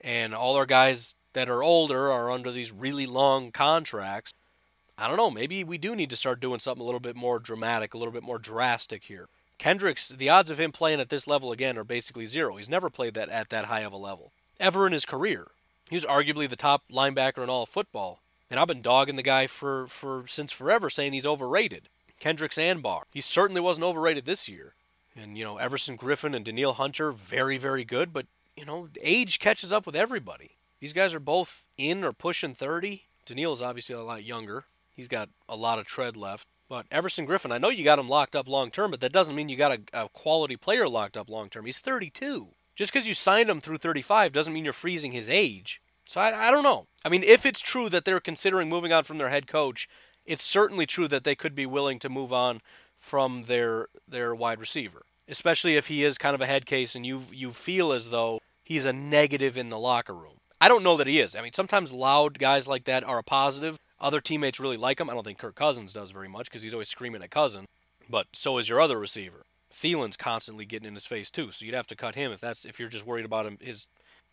and 0.00 0.34
all 0.34 0.56
our 0.56 0.66
guys 0.66 1.14
that 1.32 1.48
are 1.48 1.62
older 1.62 2.10
are 2.10 2.30
under 2.30 2.50
these 2.50 2.72
really 2.72 3.06
long 3.06 3.52
contracts. 3.52 4.32
I 4.98 5.08
don't 5.08 5.16
know, 5.16 5.30
maybe 5.30 5.64
we 5.64 5.78
do 5.78 5.96
need 5.96 6.10
to 6.10 6.16
start 6.16 6.40
doing 6.40 6.60
something 6.60 6.82
a 6.82 6.84
little 6.84 7.00
bit 7.00 7.16
more 7.16 7.38
dramatic, 7.38 7.94
a 7.94 7.98
little 7.98 8.12
bit 8.12 8.22
more 8.22 8.38
drastic 8.38 9.04
here. 9.04 9.28
Kendricks, 9.58 10.08
the 10.08 10.28
odds 10.28 10.50
of 10.50 10.60
him 10.60 10.72
playing 10.72 11.00
at 11.00 11.10
this 11.10 11.26
level 11.26 11.52
again 11.52 11.76
are 11.78 11.84
basically 11.84 12.26
zero. 12.26 12.56
He's 12.56 12.68
never 12.68 12.90
played 12.90 13.14
that 13.14 13.28
at 13.28 13.50
that 13.50 13.66
high 13.66 13.80
of 13.80 13.92
a 13.92 13.96
level 13.96 14.32
ever 14.60 14.86
in 14.86 14.92
his 14.92 15.06
career. 15.06 15.48
He 15.88 15.96
was 15.96 16.04
arguably 16.04 16.48
the 16.48 16.54
top 16.54 16.82
linebacker 16.92 17.42
in 17.42 17.50
all 17.50 17.64
of 17.64 17.68
football, 17.68 18.20
and 18.50 18.60
I've 18.60 18.68
been 18.68 18.82
dogging 18.82 19.16
the 19.16 19.22
guy 19.22 19.46
for, 19.46 19.86
for 19.86 20.24
since 20.26 20.52
forever, 20.52 20.88
saying 20.90 21.12
he's 21.12 21.26
overrated. 21.26 21.88
Kendricks 22.20 22.58
and 22.58 22.82
Barr. 22.82 23.04
He 23.12 23.20
certainly 23.20 23.60
wasn't 23.60 23.86
overrated 23.86 24.26
this 24.26 24.48
year. 24.48 24.74
And 25.20 25.36
you 25.36 25.44
know, 25.44 25.58
Everson 25.58 25.98
Griffen 25.98 26.34
and 26.34 26.44
Danielle 26.44 26.74
Hunter, 26.74 27.12
very 27.12 27.58
very 27.58 27.84
good, 27.84 28.12
but 28.12 28.26
you 28.56 28.64
know, 28.64 28.88
age 29.02 29.38
catches 29.38 29.72
up 29.72 29.86
with 29.86 29.96
everybody. 29.96 30.52
These 30.80 30.92
guys 30.92 31.14
are 31.14 31.20
both 31.20 31.66
in 31.76 32.04
or 32.04 32.12
pushing 32.12 32.54
30. 32.54 33.04
Danielle's 33.26 33.62
obviously 33.62 33.94
a 33.94 34.02
lot 34.02 34.24
younger. 34.24 34.64
He's 34.94 35.08
got 35.08 35.28
a 35.48 35.56
lot 35.56 35.78
of 35.78 35.86
tread 35.86 36.16
left. 36.16 36.46
But 36.68 36.86
Everson 36.90 37.26
Griffen, 37.26 37.52
I 37.52 37.58
know 37.58 37.68
you 37.68 37.84
got 37.84 37.98
him 37.98 38.08
locked 38.08 38.36
up 38.36 38.48
long 38.48 38.70
term, 38.70 38.92
but 38.92 39.00
that 39.00 39.12
doesn't 39.12 39.34
mean 39.34 39.48
you 39.48 39.56
got 39.56 39.72
a, 39.72 40.04
a 40.04 40.08
quality 40.08 40.56
player 40.56 40.88
locked 40.88 41.16
up 41.16 41.28
long 41.28 41.48
term. 41.48 41.66
He's 41.66 41.80
32. 41.80 42.48
Just 42.76 42.92
because 42.92 43.08
you 43.08 43.14
signed 43.14 43.50
him 43.50 43.60
through 43.60 43.78
35 43.78 44.32
doesn't 44.32 44.52
mean 44.52 44.64
you're 44.64 44.72
freezing 44.72 45.12
his 45.12 45.28
age. 45.28 45.82
So 46.06 46.20
I, 46.20 46.48
I 46.48 46.50
don't 46.50 46.62
know. 46.62 46.86
I 47.04 47.08
mean, 47.08 47.22
if 47.22 47.44
it's 47.44 47.60
true 47.60 47.88
that 47.90 48.04
they're 48.04 48.20
considering 48.20 48.68
moving 48.68 48.92
on 48.92 49.04
from 49.04 49.18
their 49.18 49.28
head 49.28 49.46
coach, 49.46 49.88
it's 50.24 50.44
certainly 50.44 50.86
true 50.86 51.08
that 51.08 51.24
they 51.24 51.34
could 51.34 51.54
be 51.54 51.66
willing 51.66 51.98
to 51.98 52.08
move 52.08 52.32
on 52.32 52.60
from 52.98 53.44
their 53.44 53.88
their 54.06 54.34
wide 54.34 54.60
receiver, 54.60 55.02
especially 55.30 55.76
if 55.76 55.86
he 55.86 56.04
is 56.04 56.18
kind 56.18 56.34
of 56.34 56.40
a 56.40 56.46
head 56.46 56.66
case 56.66 56.94
and 56.94 57.06
you 57.06 57.22
you 57.32 57.52
feel 57.52 57.92
as 57.92 58.10
though 58.10 58.40
he's 58.62 58.84
a 58.84 58.92
negative 58.92 59.56
in 59.56 59.70
the 59.70 59.78
locker 59.78 60.14
room. 60.14 60.38
I 60.60 60.68
don't 60.68 60.82
know 60.82 60.96
that 60.98 61.06
he 61.06 61.20
is. 61.20 61.34
I 61.34 61.40
mean, 61.40 61.52
sometimes 61.54 61.92
loud 61.92 62.38
guys 62.38 62.68
like 62.68 62.84
that 62.84 63.02
are 63.04 63.18
a 63.18 63.22
positive, 63.22 63.78
other 63.98 64.20
teammates 64.20 64.60
really 64.60 64.76
like 64.76 65.00
him. 65.00 65.08
I 65.08 65.14
don't 65.14 65.24
think 65.24 65.38
Kirk 65.38 65.54
Cousins 65.54 65.92
does 65.94 66.10
very 66.10 66.28
much 66.28 66.50
because 66.50 66.62
he's 66.62 66.74
always 66.74 66.88
screaming 66.88 67.22
at 67.22 67.30
Cousin, 67.30 67.66
but 68.08 68.26
so 68.32 68.58
is 68.58 68.68
your 68.68 68.80
other 68.80 68.98
receiver. 68.98 69.46
Thielen's 69.72 70.16
constantly 70.16 70.66
getting 70.66 70.88
in 70.88 70.94
his 70.94 71.06
face 71.06 71.30
too, 71.30 71.52
so 71.52 71.64
you'd 71.64 71.74
have 71.74 71.86
to 71.86 71.96
cut 71.96 72.16
him 72.16 72.32
if 72.32 72.40
that's 72.40 72.64
if 72.64 72.78
you're 72.78 72.88
just 72.88 73.06
worried 73.06 73.24
about 73.24 73.46
him 73.46 73.56
his 73.60 73.86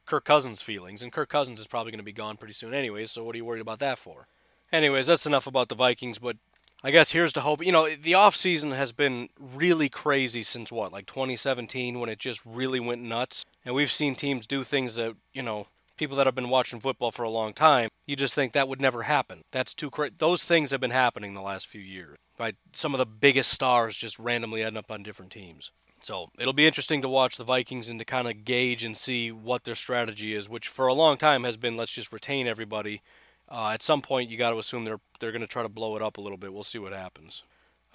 Kirk 0.06 0.26
Cousins 0.26 0.62
feelings. 0.62 1.04
And 1.04 1.14
Kirk 1.14 1.30
Cousins 1.30 1.60
is 1.60 1.68
probably 1.68 1.92
going 1.92 2.00
to 2.00 2.04
be 2.04 2.12
gone 2.12 2.38
pretty 2.38 2.54
soon 2.54 2.74
anyways, 2.74 3.12
so 3.12 3.24
what 3.24 3.36
are 3.36 3.38
you 3.38 3.46
worried 3.46 3.62
about 3.62 3.80
that 3.80 3.98
for? 3.98 4.28
Anyways, 4.72 5.08
that's 5.08 5.26
enough 5.26 5.48
about 5.48 5.70
the 5.70 5.76
Vikings, 5.76 6.20
but 6.20 6.38
I 6.84 6.92
guess 6.92 7.12
here's 7.12 7.34
to 7.34 7.42
hope. 7.42 7.66
You 7.66 7.72
know, 7.72 7.90
the 7.90 8.14
off 8.14 8.36
season 8.36 8.72
has 8.72 8.92
been 8.92 9.30
really 9.40 9.90
crazy 9.90 10.44
since 10.44 10.72
what, 10.72 10.92
like 10.92 11.08
2017 11.08 12.00
when 12.00 12.10
it 12.10 12.20
just 12.20 12.42
really 12.46 12.80
went 12.80 13.02
nuts. 13.02 13.46
And 13.66 13.74
we've 13.74 13.92
seen 13.92 14.16
teams 14.16 14.46
do 14.46 14.64
things 14.64 14.96
that, 14.96 15.16
you 15.34 15.42
know, 15.42 15.68
people 15.98 16.16
that 16.18 16.28
have 16.28 16.36
been 16.36 16.50
watching 16.50 16.80
football 16.80 17.12
for 17.12 17.24
a 17.24 17.30
long 17.30 17.54
time, 17.54 17.90
you 18.06 18.16
just 18.16 18.36
think 18.36 18.54
that 18.54 18.68
would 18.68 18.80
never 18.80 19.04
happen. 19.04 19.42
That's 19.52 19.74
too 19.74 19.90
crazy. 19.90 20.14
Those 20.18 20.44
things 20.44 20.72
have 20.72 20.80
been 20.80 20.92
happening 20.92 21.34
the 21.34 21.42
last 21.42 21.68
few 21.68 21.82
years. 21.82 22.18
Right? 22.40 22.56
Some 22.74 22.94
of 22.94 23.00
the 23.00 23.06
biggest 23.06 23.52
stars 23.52 23.98
just 23.98 24.20
randomly 24.20 24.62
end 24.62 24.78
up 24.78 24.92
on 24.92 25.02
different 25.02 25.32
teams. 25.32 25.72
So 26.04 26.30
it'll 26.38 26.54
be 26.54 26.68
interesting 26.68 27.02
to 27.02 27.10
watch 27.10 27.38
the 27.38 27.44
Vikings 27.44 27.90
and 27.90 28.00
to 28.00 28.06
kind 28.06 28.28
of 28.28 28.46
gauge 28.46 28.84
and 28.84 28.96
see 28.96 29.32
what 29.32 29.64
their 29.64 29.76
strategy 29.76 30.36
is, 30.36 30.48
which 30.48 30.68
for 30.68 30.86
a 30.86 30.94
long 30.94 31.18
time 31.18 31.44
has 31.44 31.58
been 31.58 31.76
let's 31.76 31.92
just 31.92 32.14
retain 32.14 32.48
everybody. 32.48 33.02
Uh, 33.50 33.70
at 33.70 33.82
some 33.82 34.02
point, 34.02 34.30
you 34.30 34.38
got 34.38 34.52
to 34.52 34.60
assume 34.60 34.86
they're 34.86 35.00
they're 35.20 35.32
going 35.32 35.42
to 35.42 35.48
try 35.48 35.64
to 35.64 35.70
blow 35.70 35.96
it 35.96 36.02
up 36.02 36.18
a 36.18 36.22
little 36.22 36.38
bit. 36.38 36.54
We'll 36.54 36.64
see 36.64 36.80
what 36.80 36.94
happens. 36.94 37.44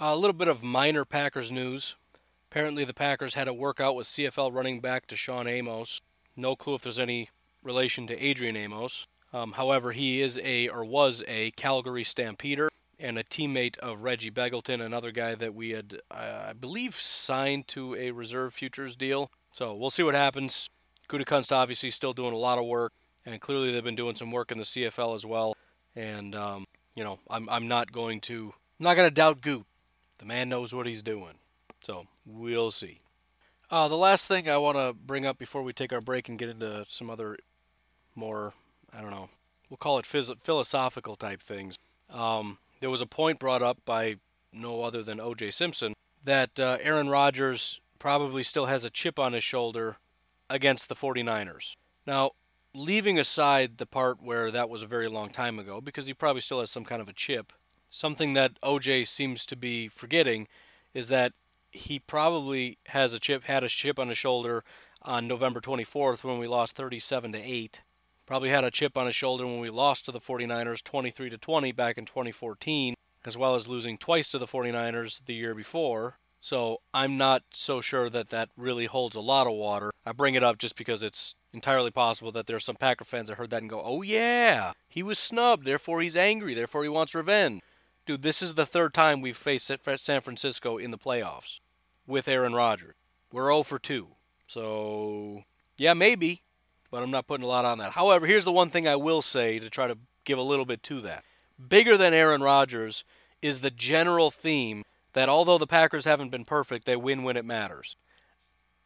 Uh, 0.00 0.10
a 0.12 0.16
little 0.16 0.32
bit 0.32 0.48
of 0.48 0.62
minor 0.62 1.04
Packers 1.04 1.52
news. 1.52 1.96
Apparently, 2.50 2.84
the 2.84 2.94
Packers 2.94 3.34
had 3.34 3.48
a 3.48 3.54
workout 3.54 3.94
with 3.94 4.06
CFL 4.06 4.52
running 4.52 4.80
back 4.80 5.06
Deshaun 5.06 5.46
Amos. 5.46 6.00
No 6.36 6.56
clue 6.56 6.74
if 6.74 6.82
there's 6.82 6.98
any 6.98 7.30
relation 7.62 8.06
to 8.06 8.18
Adrian 8.18 8.56
Amos. 8.56 9.06
Um, 9.32 9.52
however, 9.52 9.92
he 9.92 10.20
is 10.20 10.38
a 10.42 10.68
or 10.68 10.84
was 10.84 11.22
a 11.26 11.52
Calgary 11.52 12.04
Stampeder 12.04 12.68
and 12.98 13.18
a 13.18 13.24
teammate 13.24 13.78
of 13.78 14.02
Reggie 14.02 14.30
Begelton, 14.30 14.80
another 14.80 15.10
guy 15.10 15.34
that 15.34 15.54
we 15.54 15.70
had, 15.70 16.00
uh, 16.10 16.46
I 16.48 16.52
believe, 16.52 16.96
signed 16.96 17.66
to 17.68 17.94
a 17.96 18.10
reserve 18.12 18.54
futures 18.54 18.94
deal. 18.94 19.30
So 19.50 19.74
we'll 19.74 19.90
see 19.90 20.02
what 20.02 20.14
happens. 20.14 20.70
Gutekunst 21.08 21.52
obviously 21.52 21.90
still 21.90 22.12
doing 22.12 22.32
a 22.32 22.38
lot 22.38 22.58
of 22.58 22.64
work, 22.64 22.92
and 23.24 23.40
clearly 23.40 23.72
they've 23.72 23.84
been 23.84 23.96
doing 23.96 24.16
some 24.16 24.30
work 24.30 24.50
in 24.50 24.58
the 24.58 24.64
CFL 24.64 25.14
as 25.14 25.26
well. 25.26 25.56
And 25.94 26.34
um, 26.34 26.66
you 26.94 27.04
know, 27.04 27.18
I'm 27.28 27.48
I'm 27.48 27.68
not 27.68 27.92
going 27.92 28.20
to 28.22 28.54
I'm 28.78 28.84
not 28.84 28.94
going 28.94 29.08
to 29.08 29.14
doubt 29.14 29.40
Goot. 29.40 29.64
The 30.18 30.24
man 30.24 30.48
knows 30.48 30.72
what 30.72 30.86
he's 30.86 31.02
doing. 31.02 31.34
So 31.82 32.06
we'll 32.24 32.70
see. 32.70 33.00
Uh, 33.70 33.88
the 33.88 33.96
last 33.96 34.28
thing 34.28 34.48
I 34.50 34.58
want 34.58 34.76
to 34.76 34.92
bring 34.92 35.24
up 35.24 35.38
before 35.38 35.62
we 35.62 35.72
take 35.72 35.92
our 35.92 36.00
break 36.00 36.28
and 36.28 36.38
get 36.38 36.50
into 36.50 36.84
some 36.88 37.08
other 37.08 37.38
more, 38.14 38.52
I 38.94 39.00
don't 39.00 39.10
know, 39.10 39.30
we'll 39.70 39.78
call 39.78 39.98
it 39.98 40.04
phys- 40.04 40.38
philosophical 40.40 41.16
type 41.16 41.40
things. 41.40 41.78
Um, 42.10 42.58
there 42.80 42.90
was 42.90 43.00
a 43.00 43.06
point 43.06 43.38
brought 43.38 43.62
up 43.62 43.78
by 43.86 44.16
no 44.52 44.82
other 44.82 45.02
than 45.02 45.18
O.J. 45.18 45.52
Simpson 45.52 45.94
that 46.22 46.60
uh, 46.60 46.76
Aaron 46.82 47.08
Rodgers 47.08 47.80
probably 47.98 48.42
still 48.42 48.66
has 48.66 48.84
a 48.84 48.90
chip 48.90 49.18
on 49.18 49.32
his 49.32 49.42
shoulder 49.42 49.96
against 50.50 50.88
the 50.88 50.94
49ers. 50.94 51.74
Now, 52.06 52.32
leaving 52.74 53.18
aside 53.18 53.78
the 53.78 53.86
part 53.86 54.22
where 54.22 54.50
that 54.50 54.68
was 54.68 54.82
a 54.82 54.86
very 54.86 55.08
long 55.08 55.30
time 55.30 55.58
ago, 55.58 55.80
because 55.80 56.06
he 56.06 56.14
probably 56.14 56.40
still 56.40 56.60
has 56.60 56.70
some 56.70 56.84
kind 56.84 57.02
of 57.02 57.08
a 57.08 57.12
chip, 57.12 57.52
something 57.90 58.34
that 58.34 58.60
OJ 58.62 59.06
seems 59.06 59.44
to 59.46 59.56
be 59.56 59.88
forgetting 59.88 60.48
is 60.94 61.08
that 61.08 61.32
he 61.70 61.98
probably 61.98 62.78
has 62.88 63.14
a 63.14 63.20
chip, 63.20 63.44
had 63.44 63.64
a 63.64 63.68
chip 63.68 63.98
on 63.98 64.08
his 64.08 64.18
shoulder 64.18 64.64
on 65.02 65.26
November 65.26 65.60
24th 65.60 66.22
when 66.22 66.38
we 66.38 66.46
lost 66.46 66.76
37 66.76 67.32
to 67.32 67.38
8 67.38 67.80
Probably 68.26 68.50
had 68.50 68.64
a 68.64 68.70
chip 68.70 68.96
on 68.96 69.06
his 69.06 69.16
shoulder 69.16 69.44
when 69.44 69.60
we 69.60 69.70
lost 69.70 70.04
to 70.04 70.12
the 70.12 70.20
49ers 70.20 70.82
23 70.82 71.30
to 71.30 71.38
20 71.38 71.72
back 71.72 71.98
in 71.98 72.04
2014, 72.04 72.94
as 73.24 73.36
well 73.36 73.56
as 73.56 73.68
losing 73.68 73.98
twice 73.98 74.30
to 74.30 74.38
the 74.38 74.46
49ers 74.46 75.24
the 75.26 75.34
year 75.34 75.54
before. 75.54 76.14
So 76.40 76.80
I'm 76.94 77.18
not 77.18 77.42
so 77.52 77.80
sure 77.80 78.08
that 78.08 78.30
that 78.30 78.50
really 78.56 78.86
holds 78.86 79.16
a 79.16 79.20
lot 79.20 79.46
of 79.46 79.52
water. 79.54 79.90
I 80.06 80.12
bring 80.12 80.34
it 80.34 80.42
up 80.42 80.58
just 80.58 80.76
because 80.76 81.02
it's 81.02 81.34
entirely 81.52 81.90
possible 81.90 82.32
that 82.32 82.46
there's 82.46 82.64
some 82.64 82.76
Packer 82.76 83.04
fans 83.04 83.28
that 83.28 83.38
heard 83.38 83.50
that 83.50 83.60
and 83.62 83.70
go, 83.70 83.82
"Oh 83.82 84.02
yeah, 84.02 84.72
he 84.88 85.02
was 85.02 85.18
snubbed, 85.18 85.64
therefore 85.64 86.00
he's 86.00 86.16
angry, 86.16 86.54
therefore 86.54 86.82
he 86.82 86.88
wants 86.88 87.14
revenge." 87.14 87.62
Dude, 88.04 88.22
this 88.22 88.42
is 88.42 88.54
the 88.54 88.66
third 88.66 88.92
time 88.94 89.20
we've 89.20 89.36
faced 89.36 89.70
San 89.96 90.20
Francisco 90.20 90.76
in 90.76 90.90
the 90.90 90.98
playoffs 90.98 91.60
with 92.06 92.26
Aaron 92.26 92.54
Rodgers. 92.54 92.94
We're 93.30 93.46
0 93.46 93.62
for 93.62 93.78
2. 93.78 94.08
So, 94.46 95.44
yeah, 95.78 95.94
maybe 95.94 96.42
but 96.92 97.02
I'm 97.02 97.10
not 97.10 97.26
putting 97.26 97.42
a 97.42 97.48
lot 97.48 97.64
on 97.64 97.78
that. 97.78 97.92
However, 97.92 98.26
here's 98.26 98.44
the 98.44 98.52
one 98.52 98.68
thing 98.68 98.86
I 98.86 98.96
will 98.96 99.22
say 99.22 99.58
to 99.58 99.70
try 99.70 99.88
to 99.88 99.96
give 100.24 100.38
a 100.38 100.42
little 100.42 100.66
bit 100.66 100.82
to 100.84 101.00
that. 101.00 101.24
Bigger 101.68 101.96
than 101.96 102.12
Aaron 102.12 102.42
Rodgers 102.42 103.02
is 103.40 103.60
the 103.60 103.70
general 103.70 104.30
theme 104.30 104.84
that 105.14 105.28
although 105.28 105.58
the 105.58 105.66
Packers 105.66 106.04
haven't 106.04 106.28
been 106.28 106.44
perfect, 106.44 106.84
they 106.84 106.94
win 106.94 107.24
when 107.24 107.36
it 107.36 107.46
matters. 107.46 107.96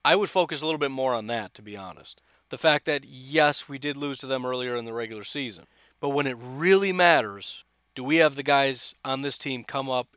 I 0.05 0.15
would 0.15 0.31
focus 0.31 0.63
a 0.63 0.67
little 0.67 0.79
bit 0.79 0.93
more 0.93 1.15
on 1.15 1.27
that, 1.27 1.53
to 1.55 1.63
be 1.63 1.77
honest. 1.77 2.21
The 2.49 2.59
fact 2.59 2.87
that, 2.87 3.05
yes, 3.05 3.69
we 3.69 3.79
did 3.79 3.97
lose 3.97 4.19
to 4.19 4.27
them 4.27 4.47
earlier 4.47 4.77
in 4.77 4.85
the 4.85 4.93
regular 4.93 5.25
season, 5.25 5.65
but 6.01 6.11
when 6.11 6.27
it 6.27 6.37
really 6.39 6.93
matters, 6.93 7.65
do 7.95 8.05
we 8.05 8.17
have 8.17 8.37
the 8.37 8.43
guys 8.43 8.95
on 9.05 9.23
this 9.23 9.39
team 9.39 9.65
come 9.65 9.91
up 9.91 10.17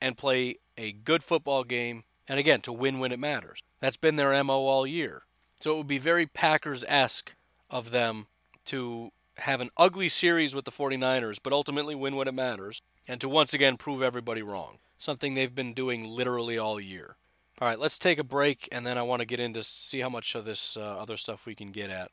and 0.00 0.18
play 0.18 0.56
a 0.76 0.92
good 0.92 1.22
football 1.22 1.64
game, 1.64 2.04
and 2.28 2.38
again, 2.38 2.60
to 2.62 2.72
win 2.72 2.98
when 2.98 3.12
it 3.12 3.18
matters? 3.18 3.60
That's 3.80 3.96
been 3.96 4.16
their 4.16 4.44
MO 4.44 4.66
all 4.66 4.86
year. 4.86 5.22
So 5.60 5.72
it 5.72 5.76
would 5.78 5.86
be 5.86 5.98
very 5.98 6.26
Packers 6.26 6.84
esque 6.88 7.34
of 7.70 7.90
them 7.90 8.26
to 8.66 9.12
have 9.38 9.60
an 9.60 9.70
ugly 9.76 10.08
series 10.08 10.54
with 10.54 10.64
the 10.64 10.70
49ers, 10.70 11.38
but 11.42 11.52
ultimately 11.52 11.94
win 11.94 12.16
when 12.16 12.28
it 12.28 12.34
matters, 12.34 12.82
and 13.08 13.20
to 13.20 13.28
once 13.28 13.54
again 13.54 13.76
prove 13.76 14.02
everybody 14.02 14.42
wrong. 14.42 14.78
Something 14.98 15.34
they've 15.34 15.54
been 15.54 15.72
doing 15.72 16.04
literally 16.04 16.58
all 16.58 16.78
year. 16.78 17.16
All 17.60 17.68
right, 17.68 17.78
let's 17.78 17.98
take 17.98 18.18
a 18.18 18.24
break, 18.24 18.68
and 18.72 18.86
then 18.86 18.98
I 18.98 19.02
want 19.02 19.20
to 19.20 19.26
get 19.26 19.38
into 19.38 19.62
see 19.62 20.00
how 20.00 20.08
much 20.08 20.34
of 20.34 20.44
this 20.44 20.76
uh, 20.76 20.80
other 20.80 21.16
stuff 21.16 21.46
we 21.46 21.54
can 21.54 21.70
get 21.70 21.90
at. 21.90 22.10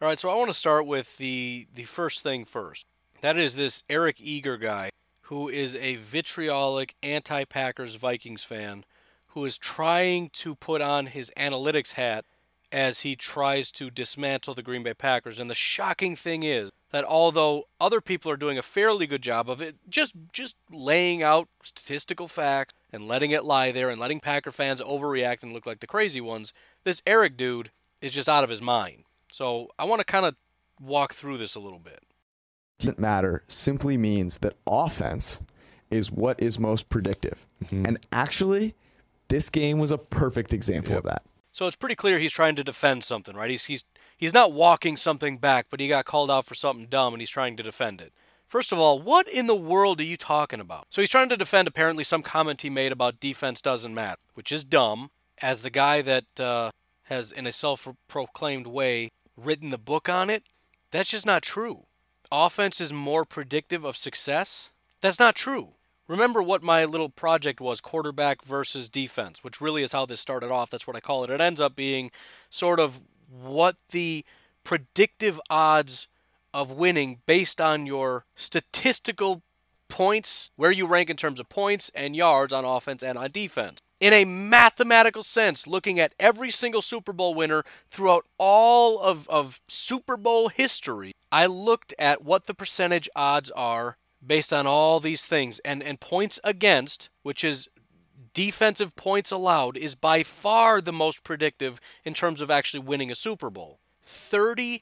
All 0.00 0.08
right, 0.08 0.18
so 0.18 0.30
I 0.30 0.36
want 0.36 0.48
to 0.48 0.54
start 0.54 0.86
with 0.86 1.16
the 1.18 1.66
the 1.74 1.84
first 1.84 2.22
thing 2.22 2.44
first. 2.44 2.86
That 3.20 3.36
is 3.36 3.56
this 3.56 3.82
Eric 3.90 4.20
Eager 4.20 4.56
guy, 4.56 4.90
who 5.22 5.48
is 5.48 5.74
a 5.74 5.96
vitriolic 5.96 6.94
anti-Packers 7.02 7.96
Vikings 7.96 8.44
fan, 8.44 8.84
who 9.28 9.44
is 9.44 9.58
trying 9.58 10.30
to 10.34 10.54
put 10.54 10.80
on 10.80 11.06
his 11.06 11.32
analytics 11.36 11.94
hat 11.94 12.24
as 12.70 13.00
he 13.00 13.16
tries 13.16 13.70
to 13.72 13.90
dismantle 13.90 14.54
the 14.54 14.62
Green 14.62 14.82
Bay 14.82 14.94
Packers. 14.94 15.40
And 15.40 15.50
the 15.50 15.54
shocking 15.54 16.14
thing 16.14 16.42
is 16.42 16.70
that 16.92 17.04
although 17.04 17.64
other 17.80 18.00
people 18.00 18.30
are 18.30 18.36
doing 18.36 18.56
a 18.56 18.62
fairly 18.62 19.06
good 19.06 19.22
job 19.22 19.50
of 19.50 19.60
it, 19.60 19.76
just 19.88 20.14
just 20.32 20.56
laying 20.70 21.22
out 21.22 21.48
statistical 21.62 22.28
facts 22.28 22.74
and 22.92 23.08
letting 23.08 23.30
it 23.30 23.44
lie 23.44 23.72
there 23.72 23.90
and 23.90 24.00
letting 24.00 24.20
Packer 24.20 24.50
fans 24.50 24.80
overreact 24.80 25.42
and 25.42 25.52
look 25.52 25.66
like 25.66 25.80
the 25.80 25.86
crazy 25.86 26.20
ones, 26.20 26.52
this 26.84 27.02
Eric 27.06 27.36
dude 27.36 27.70
is 28.00 28.12
just 28.12 28.28
out 28.28 28.44
of 28.44 28.50
his 28.50 28.62
mind. 28.62 29.04
So 29.30 29.68
I 29.78 29.84
want 29.84 30.00
to 30.00 30.04
kind 30.04 30.26
of 30.26 30.36
walk 30.80 31.14
through 31.14 31.38
this 31.38 31.54
a 31.54 31.60
little 31.60 31.78
bit. 31.78 32.02
Doesn't 32.78 32.98
matter 32.98 33.42
simply 33.48 33.96
means 33.96 34.38
that 34.38 34.54
offense 34.66 35.40
is 35.90 36.12
what 36.12 36.40
is 36.40 36.58
most 36.58 36.88
predictive. 36.88 37.46
Mm-hmm. 37.64 37.86
And 37.86 38.06
actually, 38.12 38.74
this 39.28 39.50
game 39.50 39.78
was 39.78 39.90
a 39.90 39.98
perfect 39.98 40.52
example 40.52 40.92
yep. 40.92 40.98
of 40.98 41.04
that. 41.04 41.22
So 41.52 41.66
it's 41.66 41.76
pretty 41.76 41.96
clear 41.96 42.18
he's 42.18 42.32
trying 42.32 42.56
to 42.56 42.64
defend 42.64 43.02
something, 43.04 43.34
right? 43.34 43.50
He's 43.50 43.64
he's 43.64 43.84
he's 44.16 44.32
not 44.32 44.52
walking 44.52 44.96
something 44.96 45.38
back, 45.38 45.66
but 45.70 45.80
he 45.80 45.88
got 45.88 46.04
called 46.04 46.30
out 46.30 46.44
for 46.44 46.54
something 46.54 46.86
dumb 46.86 47.14
and 47.14 47.20
he's 47.20 47.30
trying 47.30 47.56
to 47.56 47.62
defend 47.62 48.00
it. 48.00 48.12
First 48.48 48.72
of 48.72 48.78
all, 48.78 48.98
what 48.98 49.28
in 49.28 49.46
the 49.46 49.54
world 49.54 50.00
are 50.00 50.04
you 50.04 50.16
talking 50.16 50.58
about? 50.58 50.86
So 50.88 51.02
he's 51.02 51.10
trying 51.10 51.28
to 51.28 51.36
defend 51.36 51.68
apparently 51.68 52.02
some 52.02 52.22
comment 52.22 52.62
he 52.62 52.70
made 52.70 52.92
about 52.92 53.20
defense 53.20 53.60
doesn't 53.60 53.94
matter, 53.94 54.22
which 54.32 54.50
is 54.50 54.64
dumb. 54.64 55.10
As 55.40 55.60
the 55.60 55.70
guy 55.70 56.00
that 56.02 56.40
uh, 56.40 56.70
has, 57.04 57.30
in 57.30 57.46
a 57.46 57.52
self 57.52 57.86
proclaimed 58.08 58.66
way, 58.66 59.10
written 59.36 59.68
the 59.68 59.78
book 59.78 60.08
on 60.08 60.30
it, 60.30 60.44
that's 60.90 61.10
just 61.10 61.26
not 61.26 61.42
true. 61.42 61.84
Offense 62.32 62.80
is 62.80 62.92
more 62.92 63.26
predictive 63.26 63.84
of 63.84 63.96
success. 63.96 64.70
That's 65.02 65.20
not 65.20 65.34
true. 65.34 65.74
Remember 66.08 66.42
what 66.42 66.62
my 66.62 66.86
little 66.86 67.10
project 67.10 67.60
was 67.60 67.82
quarterback 67.82 68.42
versus 68.42 68.88
defense, 68.88 69.44
which 69.44 69.60
really 69.60 69.82
is 69.82 69.92
how 69.92 70.06
this 70.06 70.20
started 70.20 70.50
off. 70.50 70.70
That's 70.70 70.86
what 70.86 70.96
I 70.96 71.00
call 71.00 71.22
it. 71.22 71.30
It 71.30 71.40
ends 71.40 71.60
up 71.60 71.76
being 71.76 72.10
sort 72.48 72.80
of 72.80 73.02
what 73.30 73.76
the 73.90 74.24
predictive 74.64 75.38
odds 75.50 76.08
of 76.58 76.72
winning 76.72 77.20
based 77.24 77.60
on 77.60 77.86
your 77.86 78.24
statistical 78.34 79.42
points, 79.88 80.50
where 80.56 80.72
you 80.72 80.88
rank 80.88 81.08
in 81.08 81.16
terms 81.16 81.38
of 81.38 81.48
points 81.48 81.88
and 81.94 82.16
yards 82.16 82.52
on 82.52 82.64
offense 82.64 83.02
and 83.02 83.16
on 83.16 83.30
defense. 83.30 83.78
In 84.00 84.12
a 84.12 84.24
mathematical 84.24 85.22
sense, 85.22 85.68
looking 85.68 86.00
at 86.00 86.14
every 86.18 86.50
single 86.50 86.82
Super 86.82 87.12
Bowl 87.12 87.32
winner 87.32 87.64
throughout 87.88 88.26
all 88.38 88.98
of, 88.98 89.28
of 89.28 89.60
Super 89.68 90.16
Bowl 90.16 90.48
history, 90.48 91.12
I 91.30 91.46
looked 91.46 91.94
at 91.96 92.24
what 92.24 92.46
the 92.46 92.54
percentage 92.54 93.08
odds 93.14 93.52
are 93.52 93.96
based 94.24 94.52
on 94.52 94.66
all 94.66 94.98
these 94.98 95.26
things. 95.26 95.60
And, 95.60 95.80
and 95.80 96.00
points 96.00 96.40
against, 96.42 97.08
which 97.22 97.44
is 97.44 97.68
defensive 98.34 98.96
points 98.96 99.30
allowed, 99.30 99.76
is 99.76 99.94
by 99.94 100.24
far 100.24 100.80
the 100.80 100.92
most 100.92 101.22
predictive 101.22 101.80
in 102.04 102.14
terms 102.14 102.40
of 102.40 102.50
actually 102.50 102.80
winning 102.80 103.12
a 103.12 103.16
Super 103.16 103.48
Bowl. 103.48 103.78
30%. 104.04 104.80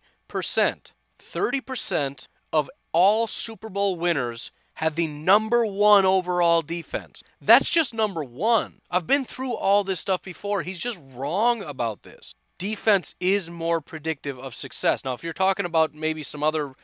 30% 1.18 2.29
of 2.52 2.70
all 2.92 3.26
Super 3.26 3.68
Bowl 3.68 3.96
winners 3.96 4.50
have 4.76 4.94
the 4.94 5.07
number 5.07 5.64
one 5.64 6.05
overall 6.05 6.62
defense. 6.62 7.22
That's 7.40 7.68
just 7.68 7.94
number 7.94 8.22
one. 8.22 8.74
I've 8.90 9.07
been 9.07 9.24
through 9.24 9.55
all 9.55 9.85
this 9.85 10.00
stuff 10.00 10.22
before. 10.22 10.62
He's 10.62 10.79
just 10.79 11.00
wrong 11.14 11.62
about 11.62 12.02
this. 12.02 12.35
Defense 12.59 13.14
is 13.20 13.50
more 13.50 13.81
predictive 13.81 14.38
of 14.38 14.55
success. 14.55 15.05
Now, 15.05 15.14
if 15.14 15.24
you're 15.24 15.33
talking 15.33 15.66
about 15.66 15.94
maybe 15.94 16.22
some 16.22 16.42
other 16.42 16.74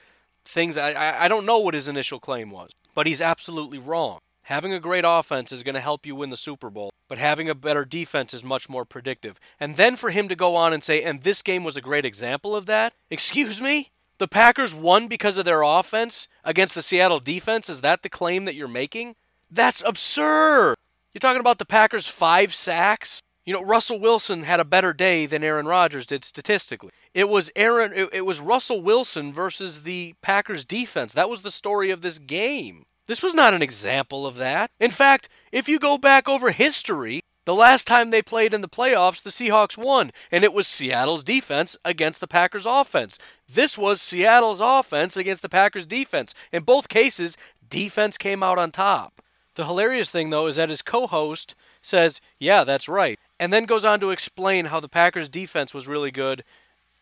things, 0.44 0.76
I, 0.76 1.24
I 1.24 1.28
don't 1.28 1.46
know 1.46 1.58
what 1.58 1.74
his 1.74 1.88
initial 1.88 2.18
claim 2.18 2.50
was, 2.50 2.70
but 2.94 3.06
he's 3.06 3.20
absolutely 3.20 3.78
wrong. 3.78 4.18
Having 4.46 4.72
a 4.72 4.80
great 4.80 5.04
offense 5.06 5.52
is 5.52 5.62
going 5.62 5.76
to 5.76 5.80
help 5.80 6.04
you 6.04 6.16
win 6.16 6.30
the 6.30 6.36
Super 6.36 6.68
Bowl, 6.68 6.90
but 7.08 7.18
having 7.18 7.48
a 7.48 7.54
better 7.54 7.84
defense 7.84 8.34
is 8.34 8.42
much 8.42 8.68
more 8.68 8.84
predictive. 8.84 9.38
And 9.60 9.76
then 9.76 9.96
for 9.96 10.10
him 10.10 10.28
to 10.28 10.34
go 10.34 10.56
on 10.56 10.72
and 10.72 10.82
say, 10.82 11.02
and 11.02 11.22
this 11.22 11.42
game 11.42 11.62
was 11.62 11.76
a 11.76 11.82
great 11.82 12.04
example 12.04 12.56
of 12.56 12.66
that, 12.66 12.92
excuse 13.10 13.60
me? 13.60 13.90
The 14.22 14.28
Packers 14.28 14.72
won 14.72 15.08
because 15.08 15.36
of 15.36 15.44
their 15.44 15.62
offense 15.62 16.28
against 16.44 16.76
the 16.76 16.82
Seattle 16.82 17.18
defense? 17.18 17.68
Is 17.68 17.80
that 17.80 18.04
the 18.04 18.08
claim 18.08 18.44
that 18.44 18.54
you're 18.54 18.68
making? 18.68 19.16
That's 19.50 19.82
absurd. 19.84 20.76
You're 21.12 21.18
talking 21.18 21.40
about 21.40 21.58
the 21.58 21.64
Packers' 21.64 22.06
five 22.06 22.54
sacks? 22.54 23.20
You 23.44 23.52
know, 23.52 23.64
Russell 23.64 23.98
Wilson 23.98 24.44
had 24.44 24.60
a 24.60 24.64
better 24.64 24.92
day 24.92 25.26
than 25.26 25.42
Aaron 25.42 25.66
Rodgers 25.66 26.06
did 26.06 26.22
statistically. 26.22 26.90
It 27.12 27.28
was 27.28 27.50
Aaron 27.56 27.92
it, 27.96 28.10
it 28.12 28.24
was 28.24 28.38
Russell 28.38 28.80
Wilson 28.80 29.32
versus 29.32 29.82
the 29.82 30.14
Packers 30.22 30.64
defense. 30.64 31.12
That 31.14 31.28
was 31.28 31.42
the 31.42 31.50
story 31.50 31.90
of 31.90 32.02
this 32.02 32.20
game. 32.20 32.84
This 33.08 33.24
was 33.24 33.34
not 33.34 33.54
an 33.54 33.60
example 33.60 34.24
of 34.24 34.36
that. 34.36 34.70
In 34.78 34.92
fact, 34.92 35.28
if 35.50 35.68
you 35.68 35.80
go 35.80 35.98
back 35.98 36.28
over 36.28 36.52
history, 36.52 37.21
the 37.44 37.54
last 37.54 37.86
time 37.86 38.10
they 38.10 38.22
played 38.22 38.54
in 38.54 38.60
the 38.60 38.68
playoffs, 38.68 39.22
the 39.22 39.30
Seahawks 39.30 39.76
won, 39.76 40.12
and 40.30 40.44
it 40.44 40.52
was 40.52 40.66
Seattle's 40.68 41.24
defense 41.24 41.76
against 41.84 42.20
the 42.20 42.28
Packers' 42.28 42.66
offense. 42.66 43.18
This 43.48 43.76
was 43.76 44.00
Seattle's 44.00 44.60
offense 44.60 45.16
against 45.16 45.42
the 45.42 45.48
Packers' 45.48 45.86
defense. 45.86 46.34
In 46.52 46.62
both 46.62 46.88
cases, 46.88 47.36
defense 47.68 48.16
came 48.16 48.42
out 48.42 48.58
on 48.58 48.70
top. 48.70 49.22
The 49.54 49.66
hilarious 49.66 50.10
thing, 50.10 50.30
though, 50.30 50.46
is 50.46 50.56
that 50.56 50.68
his 50.68 50.82
co 50.82 51.06
host 51.06 51.54
says, 51.82 52.20
Yeah, 52.38 52.64
that's 52.64 52.88
right, 52.88 53.18
and 53.40 53.52
then 53.52 53.64
goes 53.64 53.84
on 53.84 54.00
to 54.00 54.10
explain 54.10 54.66
how 54.66 54.80
the 54.80 54.88
Packers' 54.88 55.28
defense 55.28 55.74
was 55.74 55.88
really 55.88 56.10
good 56.10 56.44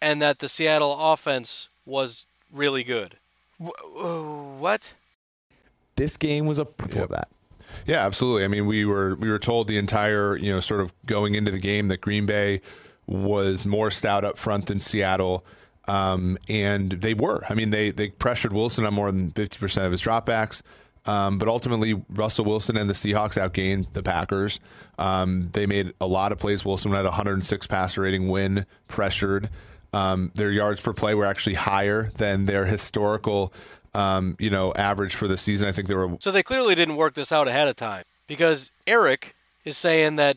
and 0.00 0.22
that 0.22 0.38
the 0.38 0.48
Seattle 0.48 0.96
offense 0.98 1.68
was 1.84 2.26
really 2.50 2.82
good. 2.82 3.16
Uh, 3.62 4.20
what? 4.58 4.94
This 5.96 6.16
game 6.16 6.46
was 6.46 6.58
a 6.58 6.64
proof 6.64 6.96
of 6.96 7.10
that. 7.10 7.28
Yeah, 7.86 8.04
absolutely. 8.04 8.44
I 8.44 8.48
mean, 8.48 8.66
we 8.66 8.84
were 8.84 9.14
we 9.16 9.30
were 9.30 9.38
told 9.38 9.68
the 9.68 9.78
entire 9.78 10.36
you 10.36 10.52
know 10.52 10.60
sort 10.60 10.80
of 10.80 10.92
going 11.06 11.34
into 11.34 11.50
the 11.50 11.58
game 11.58 11.88
that 11.88 12.00
Green 12.00 12.26
Bay 12.26 12.60
was 13.06 13.66
more 13.66 13.90
stout 13.90 14.24
up 14.24 14.38
front 14.38 14.66
than 14.66 14.80
Seattle. 14.80 15.44
Um, 15.88 16.38
and 16.48 16.92
they 16.92 17.14
were. 17.14 17.42
I 17.48 17.54
mean, 17.54 17.70
they 17.70 17.90
they 17.90 18.08
pressured 18.08 18.52
Wilson 18.52 18.84
on 18.84 18.94
more 18.94 19.10
than 19.10 19.30
fifty 19.30 19.58
percent 19.58 19.86
of 19.86 19.92
his 19.92 20.02
dropbacks. 20.02 20.62
Um, 21.06 21.38
but 21.38 21.48
ultimately, 21.48 21.94
Russell 22.10 22.44
Wilson 22.44 22.76
and 22.76 22.88
the 22.88 22.94
Seahawks 22.94 23.40
outgained 23.40 23.92
the 23.94 24.02
Packers. 24.02 24.60
Um, 24.98 25.48
they 25.52 25.66
made 25.66 25.94
a 26.00 26.06
lot 26.06 26.30
of 26.30 26.38
plays. 26.38 26.64
Wilson 26.64 26.92
had 26.92 27.00
a 27.06 27.08
106 27.08 27.66
passer 27.66 28.02
rating 28.02 28.28
win, 28.28 28.66
pressured. 28.86 29.48
Um, 29.92 30.30
their 30.34 30.50
yards 30.50 30.80
per 30.80 30.92
play 30.92 31.14
were 31.14 31.24
actually 31.24 31.54
higher 31.54 32.10
than 32.16 32.44
their 32.44 32.66
historical 32.66 33.52
um, 33.94 34.36
you 34.38 34.50
know, 34.50 34.72
average 34.74 35.14
for 35.14 35.28
the 35.28 35.36
season. 35.36 35.68
I 35.68 35.72
think 35.72 35.88
they 35.88 35.94
were. 35.94 36.16
So 36.20 36.30
they 36.30 36.42
clearly 36.42 36.74
didn't 36.74 36.96
work 36.96 37.14
this 37.14 37.32
out 37.32 37.48
ahead 37.48 37.68
of 37.68 37.76
time 37.76 38.04
because 38.26 38.70
Eric 38.86 39.34
is 39.64 39.76
saying 39.76 40.16
that 40.16 40.36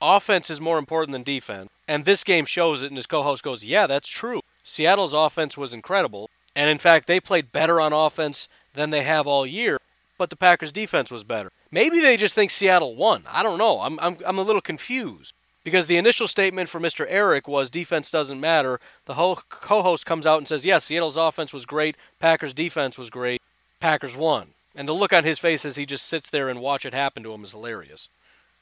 offense 0.00 0.50
is 0.50 0.60
more 0.60 0.78
important 0.78 1.12
than 1.12 1.22
defense, 1.22 1.70
and 1.88 2.04
this 2.04 2.24
game 2.24 2.44
shows 2.44 2.82
it. 2.82 2.88
And 2.88 2.96
his 2.96 3.06
co-host 3.06 3.42
goes, 3.42 3.64
"Yeah, 3.64 3.86
that's 3.86 4.08
true. 4.08 4.40
Seattle's 4.64 5.14
offense 5.14 5.56
was 5.56 5.74
incredible, 5.74 6.30
and 6.54 6.70
in 6.70 6.78
fact, 6.78 7.06
they 7.06 7.20
played 7.20 7.52
better 7.52 7.80
on 7.80 7.92
offense 7.92 8.48
than 8.74 8.90
they 8.90 9.02
have 9.02 9.26
all 9.26 9.46
year. 9.46 9.78
But 10.18 10.30
the 10.30 10.36
Packers' 10.36 10.72
defense 10.72 11.10
was 11.10 11.24
better. 11.24 11.50
Maybe 11.70 12.00
they 12.00 12.16
just 12.16 12.34
think 12.34 12.50
Seattle 12.50 12.94
won. 12.94 13.24
I 13.28 13.42
don't 13.42 13.58
know. 13.58 13.80
I'm 13.80 13.98
I'm, 14.00 14.18
I'm 14.26 14.38
a 14.38 14.42
little 14.42 14.60
confused." 14.60 15.34
Because 15.64 15.86
the 15.86 15.96
initial 15.96 16.26
statement 16.26 16.68
for 16.68 16.80
Mr. 16.80 17.06
Eric 17.08 17.46
was 17.46 17.70
defense 17.70 18.10
doesn't 18.10 18.40
matter. 18.40 18.80
The 19.04 19.14
whole 19.14 19.36
co-host 19.48 20.04
comes 20.04 20.26
out 20.26 20.38
and 20.38 20.48
says, 20.48 20.64
"Yes, 20.64 20.84
Seattle's 20.84 21.16
offense 21.16 21.52
was 21.52 21.66
great. 21.66 21.96
Packers' 22.18 22.54
defense 22.54 22.98
was 22.98 23.10
great. 23.10 23.40
Packers 23.80 24.16
won." 24.16 24.54
And 24.74 24.88
the 24.88 24.92
look 24.92 25.12
on 25.12 25.24
his 25.24 25.38
face 25.38 25.64
as 25.64 25.76
he 25.76 25.86
just 25.86 26.06
sits 26.06 26.30
there 26.30 26.48
and 26.48 26.60
watch 26.60 26.84
it 26.84 26.94
happen 26.94 27.22
to 27.22 27.32
him 27.32 27.44
is 27.44 27.52
hilarious. 27.52 28.08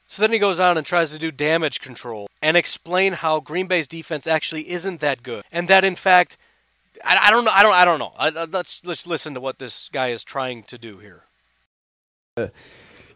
So 0.06 0.22
then 0.22 0.32
he 0.32 0.40
goes 0.40 0.58
on 0.58 0.76
and 0.76 0.84
tries 0.84 1.12
to 1.12 1.18
do 1.18 1.30
damage 1.30 1.80
control 1.80 2.28
and 2.42 2.56
explain 2.56 3.12
how 3.12 3.38
Green 3.38 3.68
Bay's 3.68 3.86
defense 3.86 4.26
actually 4.26 4.68
isn't 4.68 5.00
that 5.00 5.22
good, 5.22 5.44
and 5.52 5.68
that 5.68 5.84
in 5.84 5.94
fact, 5.94 6.36
I, 7.04 7.28
I 7.28 7.30
don't 7.30 7.44
know, 7.44 7.52
I 7.52 7.62
don't, 7.62 7.74
I 7.74 7.84
don't 7.84 7.98
know. 8.00 8.12
I, 8.18 8.30
let's 8.30 8.80
let's 8.84 9.06
listen 9.06 9.34
to 9.34 9.40
what 9.40 9.60
this 9.60 9.88
guy 9.88 10.08
is 10.08 10.24
trying 10.24 10.64
to 10.64 10.78
do 10.78 10.98
here. 10.98 11.22
Uh, 12.36 12.48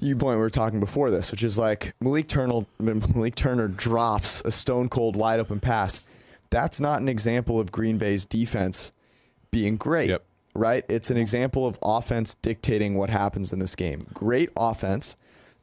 you 0.01 0.17
point 0.17 0.37
we 0.37 0.43
were 0.43 0.51
talking 0.51 0.81
before 0.81 1.11
this, 1.11 1.31
which 1.31 1.45
is 1.45 1.59
like 1.59 1.95
Malik 2.01 2.29
Turner, 2.29 2.67
Malik 2.79 3.35
Turner 3.35 3.69
drops 3.69 4.43
a 4.45 4.51
stone 4.51 4.89
cold 4.89 5.17
wide 5.17 5.41
open 5.41 5.61
pass. 5.61 6.05
That's 6.51 6.81
not 6.81 7.01
an 7.01 7.09
example 7.09 7.59
of 7.59 7.73
Green 7.73 7.99
Bay's 7.99 8.25
defense 8.25 8.93
being 9.51 9.77
great, 9.77 10.11
yep. 10.11 10.25
right? 10.55 10.85
It's 10.89 11.11
an 11.11 11.17
example 11.17 11.67
of 11.67 11.79
offense 11.83 12.35
dictating 12.37 12.95
what 12.97 13.11
happens 13.11 13.53
in 13.53 13.59
this 13.59 13.75
game. 13.75 14.07
Great 14.13 14.51
offense 14.57 15.17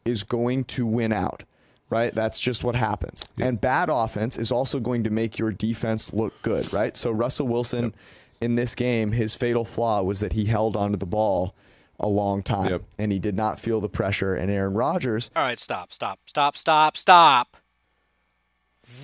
is 0.06 0.24
going 0.24 0.64
to 0.66 0.86
win 0.86 1.14
out, 1.14 1.44
right? 1.90 2.14
That's 2.14 2.40
just 2.40 2.64
what 2.64 2.76
happens. 2.76 3.26
Yep. 3.38 3.48
And 3.48 3.62
bad 3.62 3.90
offense 3.90 4.38
is 4.38 4.52
also 4.52 4.80
going 4.80 5.04
to 5.04 5.10
make 5.10 5.38
your 5.38 5.52
defense 5.52 6.14
look 6.14 6.34
good, 6.42 6.72
right? 6.74 6.96
So 6.98 7.12
Russell 7.12 7.48
Wilson 7.48 7.84
yep. 7.86 7.94
in 8.42 8.56
this 8.56 8.76
game, 8.76 9.12
his 9.12 9.36
fatal 9.36 9.66
flaw 9.66 10.02
was 10.02 10.20
that 10.20 10.34
he 10.34 10.46
held 10.46 10.76
onto 10.76 10.98
the 10.98 11.06
ball 11.06 11.56
a 12.02 12.08
long 12.08 12.42
time, 12.42 12.70
yep. 12.70 12.84
and 12.98 13.12
he 13.12 13.20
did 13.20 13.36
not 13.36 13.60
feel 13.60 13.80
the 13.80 13.88
pressure. 13.88 14.36
And 14.36 14.52
Aaron 14.52 14.74
Rodgers. 14.74 15.32
All 15.36 15.44
right, 15.44 15.60
stop, 15.60 15.94
stop, 15.94 16.20
stop, 16.26 16.58
stop, 16.58 16.98
stop. 16.98 17.56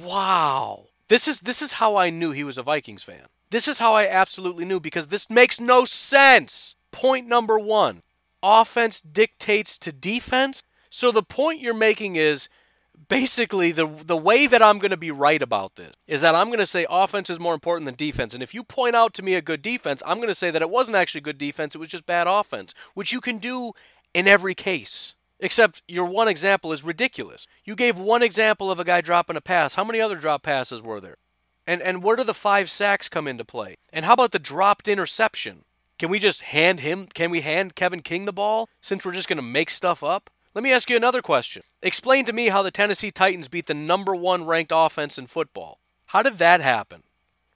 Wow, 0.03 0.87
this 1.07 1.27
is 1.27 1.39
this 1.39 1.61
is 1.61 1.73
how 1.73 1.95
I 1.95 2.09
knew 2.09 2.31
he 2.31 2.43
was 2.43 2.57
a 2.57 2.63
Vikings 2.63 3.03
fan. 3.03 3.27
This 3.49 3.67
is 3.67 3.79
how 3.79 3.93
I 3.93 4.07
absolutely 4.07 4.65
knew 4.65 4.81
because 4.81 5.07
this 5.07 5.29
makes 5.29 5.59
no 5.59 5.85
sense. 5.85 6.75
Point 6.91 7.27
number 7.27 7.57
one: 7.57 8.01
offense 8.43 8.99
dictates 8.99 9.77
to 9.79 9.91
defense. 9.93 10.63
So 10.89 11.11
the 11.11 11.23
point 11.23 11.61
you're 11.61 11.73
making 11.73 12.15
is 12.15 12.49
basically 13.07 13.71
the 13.71 13.87
the 13.87 14.17
way 14.17 14.47
that 14.47 14.61
I'm 14.61 14.79
going 14.79 14.91
to 14.91 14.97
be 14.97 15.11
right 15.11 15.41
about 15.41 15.75
this 15.75 15.95
is 16.07 16.21
that 16.21 16.35
I'm 16.35 16.47
going 16.47 16.59
to 16.59 16.65
say 16.65 16.85
offense 16.89 17.29
is 17.29 17.39
more 17.39 17.53
important 17.53 17.85
than 17.85 17.95
defense. 17.95 18.33
And 18.33 18.43
if 18.43 18.53
you 18.53 18.63
point 18.63 18.95
out 18.95 19.13
to 19.15 19.23
me 19.23 19.35
a 19.35 19.41
good 19.41 19.61
defense, 19.61 20.01
I'm 20.05 20.17
going 20.17 20.27
to 20.27 20.35
say 20.35 20.51
that 20.51 20.61
it 20.61 20.69
wasn't 20.69 20.97
actually 20.97 21.21
good 21.21 21.37
defense, 21.37 21.75
it 21.75 21.79
was 21.79 21.89
just 21.89 22.05
bad 22.05 22.27
offense, 22.27 22.73
which 22.93 23.11
you 23.11 23.21
can 23.21 23.37
do 23.37 23.73
in 24.13 24.27
every 24.27 24.55
case. 24.55 25.13
Except 25.39 25.83
your 25.87 26.05
one 26.05 26.27
example 26.27 26.73
is 26.73 26.83
ridiculous. 26.83 27.47
You 27.63 27.75
gave 27.75 27.99
one 27.99 28.23
example 28.23 28.71
of 28.71 28.79
a 28.79 28.83
guy 28.83 29.01
dropping 29.01 29.35
a 29.35 29.41
pass. 29.41 29.75
How 29.75 29.83
many 29.83 30.01
other 30.01 30.15
drop 30.15 30.41
passes 30.41 30.81
were 30.81 30.99
there? 30.99 31.17
And 31.67 31.81
and 31.81 32.01
where 32.01 32.15
do 32.15 32.23
the 32.23 32.33
five 32.33 32.71
sacks 32.71 33.09
come 33.09 33.27
into 33.27 33.45
play? 33.45 33.75
And 33.91 34.05
how 34.05 34.13
about 34.13 34.31
the 34.31 34.39
dropped 34.39 34.87
interception? 34.87 35.65
Can 35.99 36.09
we 36.09 36.19
just 36.19 36.41
hand 36.43 36.79
him 36.79 37.07
can 37.07 37.29
we 37.29 37.41
hand 37.41 37.75
Kevin 37.75 38.01
King 38.01 38.25
the 38.25 38.33
ball 38.33 38.69
since 38.81 39.05
we're 39.05 39.11
just 39.11 39.27
going 39.27 39.37
to 39.37 39.43
make 39.43 39.69
stuff 39.69 40.03
up? 40.03 40.29
Let 40.57 40.63
me 40.63 40.73
ask 40.73 40.89
you 40.89 40.97
another 40.97 41.21
question. 41.21 41.61
Explain 41.83 42.25
to 42.25 42.33
me 42.33 42.47
how 42.47 42.63
the 42.63 42.71
Tennessee 42.71 43.11
Titans 43.11 43.47
beat 43.47 43.67
the 43.67 43.75
number 43.75 44.15
one 44.15 44.43
ranked 44.43 44.71
offense 44.73 45.19
in 45.19 45.27
football. 45.27 45.77
How 46.07 46.23
did 46.23 46.39
that 46.39 46.61
happen? 46.61 47.03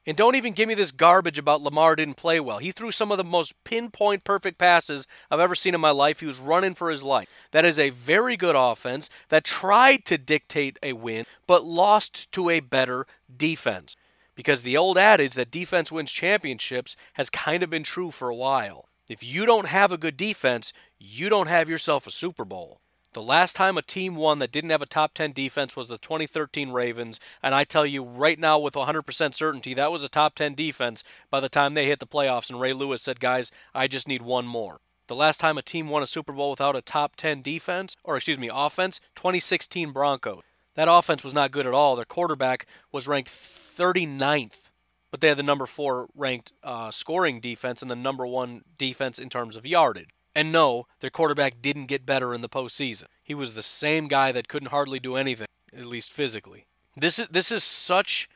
And 0.06 0.16
don't 0.16 0.36
even 0.36 0.54
give 0.54 0.68
me 0.68 0.76
this 0.76 0.92
garbage 0.92 1.40
about 1.40 1.64
Lamar 1.64 1.96
didn't 1.96 2.14
play 2.14 2.40
well. 2.40 2.60
He 2.60 2.72
threw 2.72 2.92
some 2.92 3.12
of 3.12 3.18
the 3.18 3.24
most 3.24 3.56
pinpoint 3.64 4.24
perfect 4.24 4.60
passes 4.60 5.08
I've 5.32 5.40
ever 5.40 5.56
seen 5.56 5.74
in 5.74 5.82
my 5.82 5.90
life. 5.90 6.20
He 6.20 6.28
was 6.28 6.38
running 6.38 6.76
for 6.76 6.92
his 6.92 7.02
life. 7.02 7.28
That 7.50 7.66
is 7.66 7.80
a 7.80 7.90
very 7.90 8.38
good 8.38 8.56
offense 8.56 9.10
that 9.30 9.44
tried 9.44 10.06
to 10.06 10.20
dictate 10.20 10.78
a 10.84 10.94
win, 10.94 11.26
but 11.48 11.66
lost 11.66 12.32
to 12.34 12.52
a 12.52 12.60
better 12.60 13.08
defense. 13.36 13.96
Because 14.36 14.62
the 14.62 14.78
old 14.78 15.00
adage 15.00 15.34
that 15.34 15.50
defense 15.50 15.92
wins 15.92 16.12
championships 16.12 16.96
has 17.14 17.32
kind 17.32 17.64
of 17.64 17.72
been 17.72 17.82
true 17.82 18.12
for 18.12 18.30
a 18.30 18.36
while. 18.36 18.90
If 19.10 19.24
you 19.24 19.48
don't 19.48 19.70
have 19.70 19.92
a 19.92 19.98
good 19.98 20.18
defense, 20.18 20.72
you 21.00 21.30
don't 21.30 21.48
have 21.48 21.68
yourself 21.68 22.06
a 22.06 22.12
Super 22.12 22.46
Bowl. 22.46 22.81
The 23.13 23.21
last 23.21 23.58
time 23.58 23.78
a 23.78 23.82
team 23.82 24.15
won 24.15 24.39
that 24.39 24.54
didn't 24.54 24.69
have 24.69 24.82
a 24.82 24.86
top 24.86 25.13
10 25.13 25.34
defense 25.34 25.76
was 25.76 25.89
the 25.89 25.97
2013 25.97 26.71
Ravens, 26.71 27.19
and 27.43 27.54
I 27.54 27.65
tell 27.65 27.86
you 27.86 28.06
right 28.06 28.39
now 28.39 28.58
with 28.58 28.74
100% 28.74 29.36
certainty 29.36 29.74
that 29.74 29.91
was 29.91 30.02
a 30.02 30.08
top 30.08 30.34
10 30.36 30.56
defense 30.56 31.04
by 31.30 31.41
the 31.41 31.50
time 31.50 31.74
they 31.74 31.88
hit 31.88 32.00
the 32.00 32.08
playoffs 32.08 32.50
and 32.50 32.62
Ray 32.62 32.71
Lewis 32.71 33.02
said, 33.02 33.19
"Guys, 33.19 33.52
I 33.76 33.88
just 33.88 34.08
need 34.08 34.21
one 34.21 34.45
more." 34.45 34.80
The 35.08 35.15
last 35.15 35.41
time 35.41 35.58
a 35.58 35.62
team 35.62 35.89
won 35.89 36.02
a 36.02 36.08
Super 36.08 36.32
Bowl 36.32 36.52
without 36.52 36.78
a 36.78 36.82
top 36.82 37.17
10 37.17 37.41
defense, 37.41 37.97
or 38.02 38.15
excuse 38.15 38.39
me, 38.39 38.50
offense, 38.52 39.02
2016 39.15 39.91
Broncos. 39.91 40.43
That 40.76 40.88
offense 40.89 41.21
was 41.21 41.34
not 41.34 41.52
good 41.52 41.67
at 41.67 41.74
all. 41.74 41.97
Their 41.97 42.06
quarterback 42.06 42.65
was 42.93 43.10
ranked 43.10 43.30
39th, 43.30 44.69
but 45.12 45.19
they 45.19 45.28
had 45.28 45.36
the 45.36 45.43
number 45.43 45.65
4 45.65 46.08
ranked 46.15 46.54
uh, 46.63 46.91
scoring 46.91 47.41
defense 47.41 47.82
and 47.82 47.91
the 47.91 47.95
number 47.97 48.26
1 48.26 48.63
defense 48.78 49.19
in 49.19 49.30
terms 49.30 49.58
of 49.58 49.67
yardage. 49.67 50.12
And 50.36 50.52
no, 50.52 50.88
their 51.00 51.10
quarterback 51.10 51.62
didn't 51.62 51.88
get 51.88 52.06
better 52.06 52.34
in 52.34 52.41
the 52.41 52.50
postseason. 52.50 53.06
He 53.24 53.34
was 53.34 53.54
the 53.54 53.62
same 53.62 54.08
guy 54.08 54.32
that 54.32 54.48
couldn't 54.48 54.70
hardly 54.70 55.00
do 55.00 55.15
anything, 55.15 55.48
at 55.78 55.86
least 55.86 56.13
physically. 56.13 56.65
This 56.96 57.20
is 57.20 57.28
this 57.30 57.52
is 57.52 57.63
such 57.63 58.30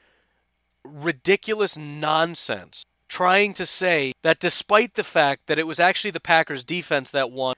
ridiculous 0.84 1.78
nonsense 1.78 2.86
trying 3.08 3.54
to 3.54 3.66
say 3.66 4.14
that 4.24 4.40
despite 4.40 4.96
the 4.96 5.04
fact 5.04 5.48
that 5.48 5.60
it 5.60 5.68
was 5.68 5.80
actually 5.80 6.12
the 6.12 6.20
Packers 6.20 6.64
defense 6.64 7.12
that 7.12 7.32
won 7.32 7.56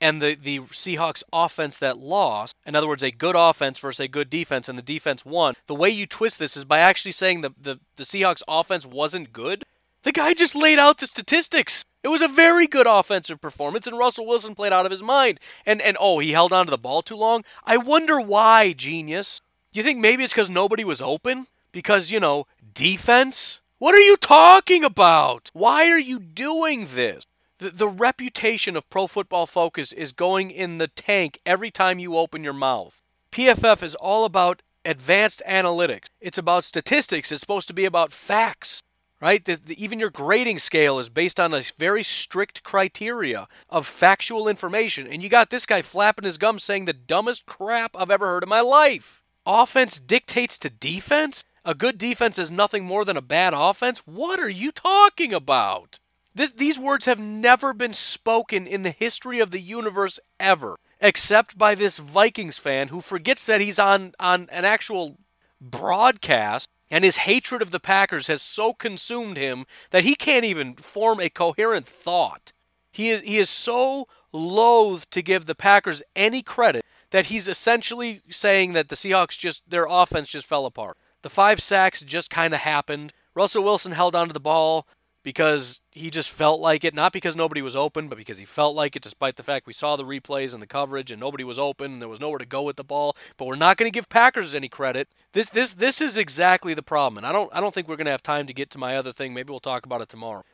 and 0.00 0.20
the, 0.20 0.34
the 0.34 0.60
Seahawks 0.60 1.22
offense 1.32 1.78
that 1.78 1.98
lost, 1.98 2.54
in 2.66 2.76
other 2.76 2.88
words, 2.88 3.02
a 3.02 3.10
good 3.10 3.34
offense 3.36 3.78
versus 3.78 4.00
a 4.00 4.08
good 4.08 4.28
defense, 4.28 4.68
and 4.68 4.78
the 4.78 4.82
defense 4.82 5.24
won, 5.24 5.54
the 5.66 5.74
way 5.74 5.88
you 5.88 6.06
twist 6.06 6.38
this 6.38 6.56
is 6.56 6.64
by 6.64 6.78
actually 6.78 7.12
saying 7.12 7.40
the, 7.40 7.50
the, 7.60 7.80
the 7.96 8.02
Seahawks 8.02 8.42
offense 8.46 8.86
wasn't 8.86 9.32
good. 9.32 9.64
The 10.02 10.12
guy 10.12 10.34
just 10.34 10.54
laid 10.54 10.78
out 10.78 10.98
the 10.98 11.06
statistics. 11.06 11.84
It 12.02 12.08
was 12.08 12.22
a 12.22 12.28
very 12.28 12.66
good 12.66 12.86
offensive 12.86 13.40
performance, 13.40 13.86
and 13.86 13.98
Russell 13.98 14.26
Wilson 14.26 14.54
played 14.54 14.72
out 14.72 14.86
of 14.86 14.92
his 14.92 15.02
mind. 15.02 15.40
And 15.64 15.82
and 15.82 15.96
oh, 15.98 16.18
he 16.18 16.32
held 16.32 16.52
on 16.52 16.66
to 16.66 16.70
the 16.70 16.78
ball 16.78 17.02
too 17.02 17.16
long. 17.16 17.44
I 17.64 17.76
wonder 17.76 18.20
why, 18.20 18.72
genius. 18.72 19.40
Do 19.72 19.80
you 19.80 19.84
think 19.84 19.98
maybe 19.98 20.24
it's 20.24 20.32
because 20.32 20.48
nobody 20.48 20.84
was 20.84 21.02
open? 21.02 21.48
Because, 21.72 22.10
you 22.10 22.20
know, 22.20 22.46
defense? 22.72 23.60
What 23.78 23.94
are 23.94 24.00
you 24.00 24.16
talking 24.16 24.84
about? 24.84 25.50
Why 25.52 25.90
are 25.90 25.98
you 25.98 26.18
doing 26.18 26.86
this? 26.94 27.26
The, 27.58 27.70
the 27.70 27.88
reputation 27.88 28.76
of 28.76 28.88
Pro 28.88 29.06
Football 29.06 29.46
Focus 29.46 29.92
is 29.92 30.12
going 30.12 30.50
in 30.50 30.78
the 30.78 30.88
tank 30.88 31.38
every 31.44 31.70
time 31.70 31.98
you 31.98 32.16
open 32.16 32.42
your 32.42 32.54
mouth. 32.54 33.02
PFF 33.32 33.82
is 33.82 33.94
all 33.94 34.24
about 34.24 34.62
advanced 34.84 35.42
analytics. 35.46 36.06
It's 36.20 36.38
about 36.38 36.64
statistics. 36.64 37.30
It's 37.30 37.40
supposed 37.40 37.68
to 37.68 37.74
be 37.74 37.84
about 37.84 38.12
facts 38.12 38.82
right? 39.20 39.44
The, 39.44 39.54
the, 39.54 39.82
even 39.82 39.98
your 39.98 40.10
grading 40.10 40.58
scale 40.58 40.98
is 40.98 41.08
based 41.08 41.40
on 41.40 41.54
a 41.54 41.62
very 41.78 42.02
strict 42.02 42.62
criteria 42.62 43.48
of 43.70 43.86
factual 43.86 44.48
information. 44.48 45.06
And 45.06 45.22
you 45.22 45.28
got 45.28 45.50
this 45.50 45.66
guy 45.66 45.82
flapping 45.82 46.24
his 46.24 46.38
gums 46.38 46.64
saying 46.64 46.84
the 46.84 46.92
dumbest 46.92 47.46
crap 47.46 47.96
I've 47.96 48.10
ever 48.10 48.26
heard 48.26 48.42
in 48.42 48.48
my 48.48 48.60
life. 48.60 49.22
Offense 49.46 50.00
dictates 50.00 50.58
to 50.60 50.70
defense? 50.70 51.44
A 51.64 51.74
good 51.74 51.98
defense 51.98 52.38
is 52.38 52.50
nothing 52.50 52.84
more 52.84 53.04
than 53.04 53.16
a 53.16 53.22
bad 53.22 53.54
offense? 53.54 54.02
What 54.04 54.38
are 54.38 54.50
you 54.50 54.70
talking 54.70 55.32
about? 55.32 55.98
This, 56.34 56.52
these 56.52 56.78
words 56.78 57.06
have 57.06 57.18
never 57.18 57.72
been 57.72 57.94
spoken 57.94 58.66
in 58.66 58.82
the 58.82 58.90
history 58.90 59.40
of 59.40 59.50
the 59.50 59.60
universe 59.60 60.20
ever, 60.38 60.76
except 61.00 61.56
by 61.56 61.74
this 61.74 61.98
Vikings 61.98 62.58
fan 62.58 62.88
who 62.88 63.00
forgets 63.00 63.46
that 63.46 63.62
he's 63.62 63.78
on, 63.78 64.12
on 64.20 64.48
an 64.50 64.64
actual 64.64 65.16
broadcast 65.60 66.68
and 66.90 67.04
his 67.04 67.18
hatred 67.18 67.62
of 67.62 67.70
the 67.70 67.80
Packers 67.80 68.26
has 68.28 68.42
so 68.42 68.72
consumed 68.72 69.36
him 69.36 69.66
that 69.90 70.04
he 70.04 70.14
can't 70.14 70.44
even 70.44 70.74
form 70.74 71.20
a 71.20 71.28
coherent 71.28 71.86
thought. 71.86 72.52
He 72.92 73.10
is, 73.10 73.22
he 73.22 73.38
is 73.38 73.50
so 73.50 74.08
loath 74.32 75.10
to 75.10 75.22
give 75.22 75.46
the 75.46 75.54
Packers 75.54 76.02
any 76.14 76.42
credit 76.42 76.84
that 77.10 77.26
he's 77.26 77.48
essentially 77.48 78.20
saying 78.30 78.72
that 78.72 78.88
the 78.88 78.96
Seahawks 78.96 79.38
just, 79.38 79.68
their 79.68 79.86
offense 79.88 80.28
just 80.28 80.46
fell 80.46 80.66
apart. 80.66 80.96
The 81.22 81.30
five 81.30 81.60
sacks 81.60 82.02
just 82.02 82.30
kind 82.30 82.54
of 82.54 82.60
happened. 82.60 83.12
Russell 83.34 83.64
Wilson 83.64 83.92
held 83.92 84.14
onto 84.14 84.32
the 84.32 84.40
ball 84.40 84.86
because 85.26 85.80
he 85.90 86.08
just 86.08 86.30
felt 86.30 86.60
like 86.60 86.84
it, 86.84 86.94
not 86.94 87.12
because 87.12 87.34
nobody 87.34 87.60
was 87.60 87.74
open, 87.74 88.06
but 88.08 88.16
because 88.16 88.38
he 88.38 88.44
felt 88.44 88.76
like 88.76 88.94
it, 88.94 89.02
despite 89.02 89.34
the 89.34 89.42
fact 89.42 89.66
we 89.66 89.72
saw 89.72 89.96
the 89.96 90.04
replays 90.04 90.54
and 90.54 90.62
the 90.62 90.68
coverage 90.68 91.10
and 91.10 91.18
nobody 91.18 91.42
was 91.42 91.58
open 91.58 91.94
and 91.94 92.00
there 92.00 92.08
was 92.08 92.20
nowhere 92.20 92.38
to 92.38 92.46
go 92.46 92.62
with 92.62 92.76
the 92.76 92.84
ball. 92.84 93.16
But 93.36 93.46
we're 93.46 93.56
not 93.56 93.76
going 93.76 93.90
to 93.90 93.92
give 93.92 94.08
Packers 94.08 94.54
any 94.54 94.68
credit. 94.68 95.08
This 95.32 95.50
this 95.50 95.74
this 95.74 96.00
is 96.00 96.16
exactly 96.16 96.74
the 96.74 96.82
problem, 96.82 97.18
and 97.18 97.26
I 97.26 97.32
don't 97.32 97.50
I 97.52 97.60
don't 97.60 97.74
think 97.74 97.88
we're 97.88 97.96
going 97.96 98.04
to 98.04 98.12
have 98.12 98.22
time 98.22 98.46
to 98.46 98.54
get 98.54 98.70
to 98.70 98.78
my 98.78 98.96
other 98.96 99.12
thing. 99.12 99.34
Maybe 99.34 99.50
we'll 99.50 99.58
talk 99.58 99.84
about 99.84 100.00
it 100.00 100.08
tomorrow. 100.08 100.44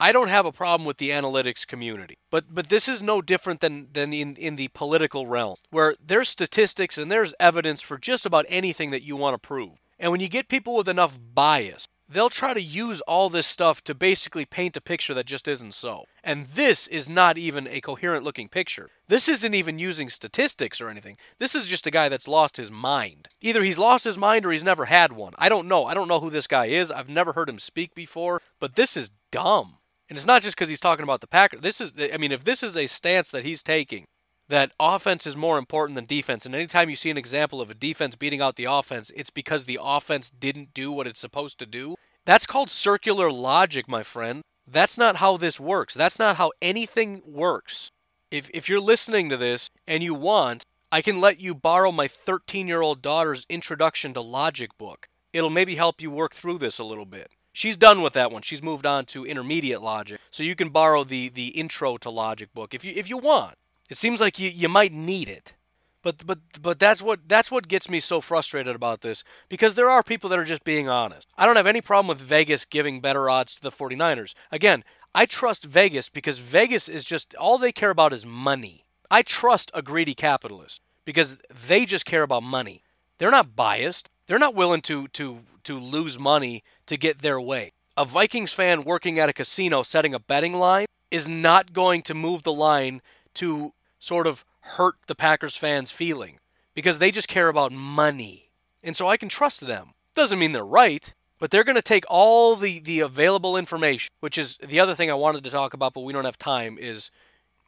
I 0.00 0.10
don't 0.10 0.28
have 0.28 0.46
a 0.46 0.52
problem 0.52 0.86
with 0.86 0.96
the 0.96 1.10
analytics 1.10 1.66
community, 1.66 2.16
but 2.30 2.46
but 2.48 2.70
this 2.70 2.88
is 2.88 3.02
no 3.02 3.20
different 3.20 3.60
than 3.60 3.88
than 3.92 4.14
in 4.14 4.36
in 4.36 4.56
the 4.56 4.68
political 4.68 5.26
realm, 5.26 5.56
where 5.68 5.96
there's 6.02 6.30
statistics 6.30 6.96
and 6.96 7.12
there's 7.12 7.34
evidence 7.38 7.82
for 7.82 7.98
just 7.98 8.24
about 8.24 8.46
anything 8.48 8.90
that 8.90 9.02
you 9.02 9.16
want 9.16 9.34
to 9.34 9.46
prove. 9.46 9.82
And 9.98 10.10
when 10.10 10.20
you 10.20 10.28
get 10.30 10.48
people 10.48 10.76
with 10.76 10.88
enough 10.88 11.18
bias, 11.34 11.88
they'll 12.08 12.30
try 12.30 12.54
to 12.54 12.62
use 12.62 13.00
all 13.02 13.28
this 13.28 13.46
stuff 13.46 13.82
to 13.84 13.94
basically 13.94 14.44
paint 14.44 14.76
a 14.76 14.80
picture 14.80 15.14
that 15.14 15.26
just 15.26 15.48
isn't 15.48 15.74
so. 15.74 16.04
And 16.22 16.46
this 16.46 16.86
is 16.86 17.08
not 17.08 17.38
even 17.38 17.66
a 17.66 17.80
coherent 17.80 18.24
looking 18.24 18.48
picture. 18.48 18.90
This 19.08 19.28
isn't 19.28 19.54
even 19.54 19.78
using 19.78 20.08
statistics 20.10 20.80
or 20.80 20.88
anything. 20.88 21.16
This 21.38 21.54
is 21.54 21.66
just 21.66 21.86
a 21.86 21.90
guy 21.90 22.08
that's 22.08 22.28
lost 22.28 22.56
his 22.56 22.70
mind. 22.70 23.28
Either 23.40 23.62
he's 23.62 23.78
lost 23.78 24.04
his 24.04 24.18
mind 24.18 24.44
or 24.46 24.52
he's 24.52 24.64
never 24.64 24.86
had 24.86 25.12
one. 25.12 25.34
I 25.38 25.48
don't 25.48 25.68
know. 25.68 25.86
I 25.86 25.94
don't 25.94 26.08
know 26.08 26.20
who 26.20 26.30
this 26.30 26.46
guy 26.46 26.66
is. 26.66 26.90
I've 26.90 27.08
never 27.08 27.32
heard 27.32 27.48
him 27.48 27.58
speak 27.58 27.94
before, 27.94 28.40
but 28.60 28.74
this 28.74 28.96
is 28.96 29.10
dumb. 29.30 29.78
And 30.08 30.16
it's 30.16 30.26
not 30.26 30.42
just 30.42 30.56
because 30.56 30.68
he's 30.68 30.80
talking 30.80 31.02
about 31.02 31.20
the 31.20 31.26
Packers. 31.26 31.62
This 31.62 31.80
is, 31.80 31.92
I 32.12 32.18
mean, 32.18 32.32
if 32.32 32.44
this 32.44 32.62
is 32.62 32.76
a 32.76 32.86
stance 32.86 33.30
that 33.30 33.44
he's 33.44 33.62
taking, 33.62 34.06
that 34.48 34.72
offense 34.78 35.26
is 35.26 35.36
more 35.36 35.58
important 35.58 35.96
than 35.96 36.04
defense. 36.04 36.44
And 36.44 36.54
anytime 36.54 36.90
you 36.90 36.96
see 36.96 37.10
an 37.10 37.16
example 37.16 37.60
of 37.60 37.70
a 37.70 37.74
defense 37.74 38.16
beating 38.16 38.40
out 38.40 38.56
the 38.56 38.64
offense, 38.64 39.10
it's 39.16 39.30
because 39.30 39.64
the 39.64 39.78
offense 39.82 40.30
didn't 40.30 40.74
do 40.74 40.92
what 40.92 41.06
it's 41.06 41.20
supposed 41.20 41.58
to 41.60 41.66
do. 41.66 41.94
That's 42.24 42.46
called 42.46 42.70
circular 42.70 43.30
logic, 43.30 43.88
my 43.88 44.02
friend. 44.02 44.42
That's 44.66 44.96
not 44.96 45.16
how 45.16 45.36
this 45.36 45.60
works. 45.60 45.94
That's 45.94 46.18
not 46.18 46.36
how 46.36 46.52
anything 46.62 47.22
works. 47.26 47.90
If, 48.30 48.50
if 48.54 48.68
you're 48.68 48.80
listening 48.80 49.28
to 49.30 49.36
this 49.36 49.68
and 49.86 50.02
you 50.02 50.14
want, 50.14 50.64
I 50.90 51.02
can 51.02 51.20
let 51.20 51.40
you 51.40 51.54
borrow 51.54 51.92
my 51.92 52.08
13 52.08 52.68
year 52.68 52.80
old 52.80 53.02
daughter's 53.02 53.46
Introduction 53.48 54.14
to 54.14 54.20
Logic 54.20 54.70
book. 54.78 55.08
It'll 55.32 55.50
maybe 55.50 55.74
help 55.74 56.00
you 56.00 56.10
work 56.10 56.34
through 56.34 56.58
this 56.58 56.78
a 56.78 56.84
little 56.84 57.04
bit. 57.04 57.32
She's 57.52 57.76
done 57.76 58.02
with 58.02 58.12
that 58.14 58.32
one. 58.32 58.42
She's 58.42 58.62
moved 58.62 58.84
on 58.84 59.04
to 59.06 59.24
intermediate 59.24 59.80
logic. 59.80 60.20
So 60.30 60.42
you 60.42 60.56
can 60.56 60.70
borrow 60.70 61.04
the, 61.04 61.28
the 61.28 61.48
intro 61.48 61.96
to 61.98 62.10
logic 62.10 62.52
book 62.52 62.74
if 62.74 62.84
you 62.84 62.92
if 62.94 63.08
you 63.08 63.18
want. 63.18 63.54
It 63.90 63.96
seems 63.96 64.20
like 64.20 64.38
you, 64.38 64.48
you 64.48 64.68
might 64.68 64.92
need 64.92 65.28
it. 65.28 65.54
But 66.02 66.26
but 66.26 66.38
but 66.60 66.78
that's 66.78 67.00
what 67.00 67.20
that's 67.28 67.50
what 67.50 67.66
gets 67.66 67.88
me 67.88 67.98
so 67.98 68.20
frustrated 68.20 68.76
about 68.76 69.00
this 69.00 69.24
because 69.48 69.74
there 69.74 69.88
are 69.88 70.02
people 70.02 70.28
that 70.28 70.38
are 70.38 70.44
just 70.44 70.62
being 70.62 70.86
honest. 70.86 71.26
I 71.38 71.46
don't 71.46 71.56
have 71.56 71.66
any 71.66 71.80
problem 71.80 72.08
with 72.08 72.20
Vegas 72.20 72.66
giving 72.66 73.00
better 73.00 73.30
odds 73.30 73.54
to 73.54 73.62
the 73.62 73.70
49ers. 73.70 74.34
Again, 74.52 74.84
I 75.14 75.24
trust 75.24 75.64
Vegas 75.64 76.10
because 76.10 76.38
Vegas 76.38 76.90
is 76.90 77.04
just 77.04 77.34
all 77.36 77.56
they 77.56 77.72
care 77.72 77.88
about 77.88 78.12
is 78.12 78.26
money. 78.26 78.84
I 79.10 79.22
trust 79.22 79.70
a 79.72 79.80
greedy 79.80 80.14
capitalist 80.14 80.82
because 81.06 81.38
they 81.48 81.86
just 81.86 82.04
care 82.04 82.22
about 82.22 82.42
money. 82.42 82.82
They're 83.16 83.30
not 83.30 83.56
biased. 83.56 84.10
They're 84.26 84.38
not 84.38 84.54
willing 84.54 84.82
to 84.82 85.08
to 85.08 85.40
to 85.64 85.80
lose 85.80 86.18
money 86.18 86.62
to 86.84 86.98
get 86.98 87.22
their 87.22 87.40
way. 87.40 87.72
A 87.96 88.04
Vikings 88.04 88.52
fan 88.52 88.84
working 88.84 89.18
at 89.18 89.30
a 89.30 89.32
casino 89.32 89.82
setting 89.82 90.12
a 90.12 90.18
betting 90.18 90.54
line 90.54 90.86
is 91.10 91.26
not 91.26 91.72
going 91.72 92.02
to 92.02 92.12
move 92.12 92.42
the 92.42 92.52
line 92.52 93.00
to 93.34 93.72
sort 93.98 94.26
of 94.26 94.44
hurt 94.60 94.96
the 95.06 95.14
Packers 95.14 95.56
fans' 95.56 95.90
feeling 95.90 96.38
because 96.74 96.98
they 96.98 97.10
just 97.10 97.28
care 97.28 97.48
about 97.48 97.72
money. 97.72 98.50
And 98.82 98.96
so 98.96 99.08
I 99.08 99.16
can 99.16 99.28
trust 99.28 99.66
them. 99.66 99.94
Doesn't 100.14 100.38
mean 100.38 100.52
they're 100.52 100.64
right, 100.64 101.12
but 101.38 101.50
they're 101.50 101.64
going 101.64 101.76
to 101.76 101.82
take 101.82 102.04
all 102.08 102.56
the, 102.56 102.78
the 102.78 103.00
available 103.00 103.56
information, 103.56 104.10
which 104.20 104.38
is 104.38 104.58
the 104.58 104.80
other 104.80 104.94
thing 104.94 105.10
I 105.10 105.14
wanted 105.14 105.44
to 105.44 105.50
talk 105.50 105.74
about, 105.74 105.94
but 105.94 106.02
we 106.02 106.12
don't 106.12 106.24
have 106.24 106.38
time, 106.38 106.78
is 106.78 107.10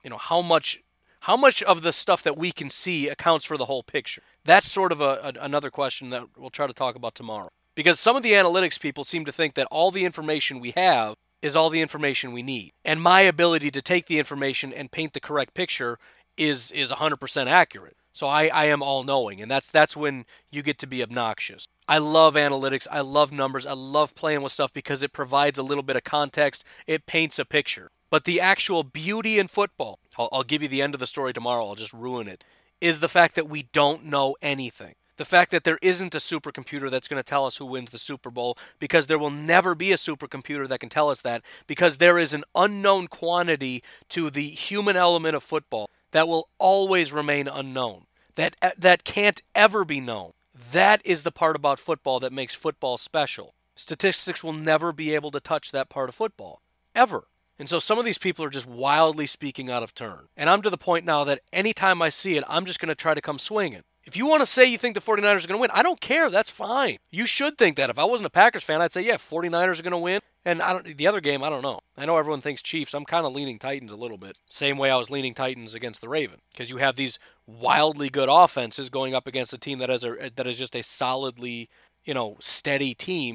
you 0.03 0.11
know 0.11 0.19
how 0.19 0.41
much 0.41 0.81
how 1.21 1.37
much 1.37 1.63
of 1.65 1.83
the 1.83 1.93
stuff 1.93 2.23
that 2.23 2.37
we 2.37 2.53
can 2.53 2.71
see 2.71 3.09
accounts 3.09 3.45
for 3.45 3.57
the 3.57 3.65
whole 3.65 3.83
picture. 3.83 4.23
That's 4.45 4.71
sort 4.71 4.93
of 4.93 5.01
a, 5.01 5.35
a, 5.37 5.45
another 5.45 5.71
question 5.71 6.11
that 6.11 6.25
we'll 6.37 6.51
try 6.51 6.69
to 6.69 6.73
talk 6.73 6.95
about 6.95 7.17
tomorrow. 7.17 7.51
Because 7.75 7.99
some 7.99 8.15
of 8.15 8.23
the 8.23 8.33
analytics 8.33 8.79
people 8.79 9.03
seem 9.03 9.25
to 9.25 9.33
think 9.33 9.55
that 9.55 9.67
all 9.71 9.91
the 9.91 10.05
information 10.05 10.61
we 10.61 10.73
have 10.77 11.17
is 11.43 11.57
all 11.57 11.71
the 11.71 11.81
information 11.81 12.33
we 12.33 12.43
need. 12.43 12.73
And 12.85 13.01
my 13.03 13.21
ability 13.21 13.71
to 13.73 13.83
take 13.83 14.07
the 14.07 14.19
information 14.19 14.73
and 14.73 14.91
paint 14.91 15.13
the 15.13 15.21
correct 15.21 15.55
picture 15.55 15.99
is 16.37 16.71
is 16.71 16.91
100% 16.91 17.47
accurate. 17.47 17.97
So 18.13 18.29
I, 18.29 18.47
I 18.47 18.65
am 18.67 18.83
all 18.83 19.05
knowing, 19.05 19.43
and 19.43 19.51
that's 19.51 19.71
that's 19.71 19.97
when 19.97 20.25
you 20.51 20.63
get 20.63 20.79
to 20.79 20.87
be 20.87 21.03
obnoxious. 21.03 21.69
I 21.87 21.99
love 21.99 22.35
analytics. 22.35 22.87
I 22.91 23.01
love 23.01 23.31
numbers. 23.31 23.67
I 23.67 23.75
love 23.75 24.15
playing 24.15 24.43
with 24.43 24.53
stuff 24.53 24.73
because 24.73 25.03
it 25.03 25.13
provides 25.13 25.59
a 25.59 25.63
little 25.63 25.83
bit 25.83 25.97
of 25.97 26.05
context. 26.05 26.65
It 26.87 27.07
paints 27.07 27.39
a 27.39 27.45
picture. 27.45 27.91
But 28.09 28.25
the 28.25 28.41
actual 28.41 28.85
beauty 28.85 29.39
in 29.39 29.49
football, 29.49 29.99
I'll, 30.19 30.29
I'll 30.33 30.45
give 30.45 30.63
you 30.63 30.69
the 30.69 30.81
end 30.81 30.95
of 30.95 31.01
the 31.01 31.07
story 31.07 31.33
tomorrow. 31.33 31.67
I'll 31.67 31.75
just 31.75 31.93
ruin 31.93 32.27
it. 32.27 32.45
Is 32.81 33.01
the 33.01 33.09
fact 33.09 33.35
that 33.35 33.49
we 33.49 33.65
don't 33.73 34.05
know 34.05 34.37
anything. 34.41 34.95
The 35.17 35.25
fact 35.25 35.51
that 35.51 35.65
there 35.65 35.79
isn't 35.81 36.15
a 36.15 36.19
supercomputer 36.19 36.91
that's 36.91 37.09
going 37.09 37.23
to 37.23 37.29
tell 37.29 37.47
us 37.47 37.57
who 37.57 37.65
wins 37.65 37.91
the 37.91 37.99
Super 37.99 38.31
Bowl 38.31 38.59
because 38.79 39.07
there 39.07 39.19
will 39.19 39.31
never 39.31 39.75
be 39.75 39.93
a 39.93 39.97
supercomputer 39.97 40.69
that 40.69 40.81
can 40.81 40.89
tell 40.89 41.09
us 41.09 41.23
that 41.23 41.43
because 41.67 41.97
there 41.97 42.19
is 42.19 42.35
an 42.35 42.45
unknown 42.55 43.07
quantity 43.09 43.83
to 44.11 44.29
the 44.31 44.49
human 44.49 44.97
element 44.97 45.35
of 45.35 45.43
football 45.43 45.89
that 46.13 46.29
will 46.29 46.49
always 46.59 47.13
remain 47.13 47.49
unknown. 47.49 48.07
That 48.35 48.57
uh, 48.61 48.71
that 48.79 49.05
can't 49.05 49.41
ever 49.55 49.85
be 49.85 50.01
known. 50.01 50.33
That 50.73 51.01
is 51.05 51.23
the 51.23 51.33
part 51.33 51.57
about 51.57 51.79
football 51.79 52.21
that 52.21 52.33
makes 52.33 52.55
football 52.55 52.99
special. 52.99 53.55
Statistics 53.75 54.45
will 54.45 54.53
never 54.53 54.93
be 54.93 55.15
able 55.15 55.31
to 55.31 55.41
touch 55.41 55.73
that 55.73 55.89
part 55.89 56.09
of 56.09 56.15
football 56.15 56.61
ever. 56.95 57.29
And 57.59 57.69
so 57.69 57.79
some 57.79 57.99
of 57.99 58.05
these 58.05 58.19
people 58.19 58.45
are 58.45 58.51
just 58.51 58.67
wildly 58.67 59.27
speaking 59.27 59.71
out 59.71 59.83
of 59.83 59.95
turn. 59.95 60.29
And 60.37 60.51
I'm 60.51 60.63
to 60.63 60.71
the 60.71 60.77
point 60.77 61.07
now 61.07 61.25
that 61.25 61.41
anytime 61.53 62.03
I 62.03 62.11
see 62.11 62.37
it, 62.37 62.45
I'm 62.49 62.67
just 62.67 62.81
going 62.81 62.89
to 62.89 62.95
try 62.95 63.15
to 63.15 63.23
come 63.23 63.39
swinging. 63.39 63.83
If 64.07 64.17
you 64.17 64.25
want 64.27 64.41
to 64.41 64.47
say 64.47 64.65
you 64.65 64.79
think 64.79 64.95
the 64.95 65.01
49ers 65.01 65.45
are 65.45 65.49
going 65.49 65.59
to 65.59 65.61
win, 65.61 65.71
I 65.73 65.83
don't 65.83 66.01
care. 66.01 66.31
That's 66.31 66.49
fine. 66.49 66.99
You 67.11 67.27
should 67.27 67.59
think 67.59 67.77
that. 67.77 67.91
If 67.91 67.99
I 67.99 68.05
wasn't 68.05 68.29
a 68.29 68.31
Packers 68.31 68.63
fan, 68.63 68.81
I'd 68.81 68.93
say, 68.93 69.05
yeah, 69.05 69.17
49ers 69.17 69.81
are 69.81 69.83
going 69.83 69.91
to 69.91 69.99
win. 69.99 70.21
And 70.45 70.63
I 70.63 70.73
don't, 70.73 70.97
the 70.97 71.09
other 71.09 71.21
game, 71.21 71.43
I 71.43 71.51
don't 71.51 71.63
know. 71.63 71.81
I 71.97 72.07
know 72.07 72.17
everyone 72.17 72.41
thinks 72.41 72.63
Chiefs. 72.63 72.95
I'm 72.95 73.05
kind 73.05 73.27
of 73.27 73.33
leaning 73.33 73.59
Titans 73.59 73.91
a 73.91 73.97
little 73.97 74.17
bit. 74.17 74.39
Same 74.49 74.79
way 74.79 74.91
I 74.91 74.97
was 74.97 75.11
leaning 75.11 75.35
Titans 75.35 75.75
against 75.75 76.01
the 76.01 76.09
Raven. 76.09 76.39
Because 76.53 76.71
you 76.71 76.77
have 76.77 76.95
these 76.95 77.19
wildly 77.49 78.09
good 78.09 78.29
offenses 78.31 78.91
going 78.91 79.13
up 79.13 79.27
against 79.27 79.53
a 79.53 79.59
team 79.59 79.81
that 79.81 79.91
is, 79.91 80.05
a, 80.05 80.31
that 80.37 80.47
is 80.47 80.57
just 80.57 80.77
a 80.77 80.83
solidly, 80.83 81.69
you 82.05 82.15
know, 82.15 82.37
steady 82.39 82.95
team 82.95 83.35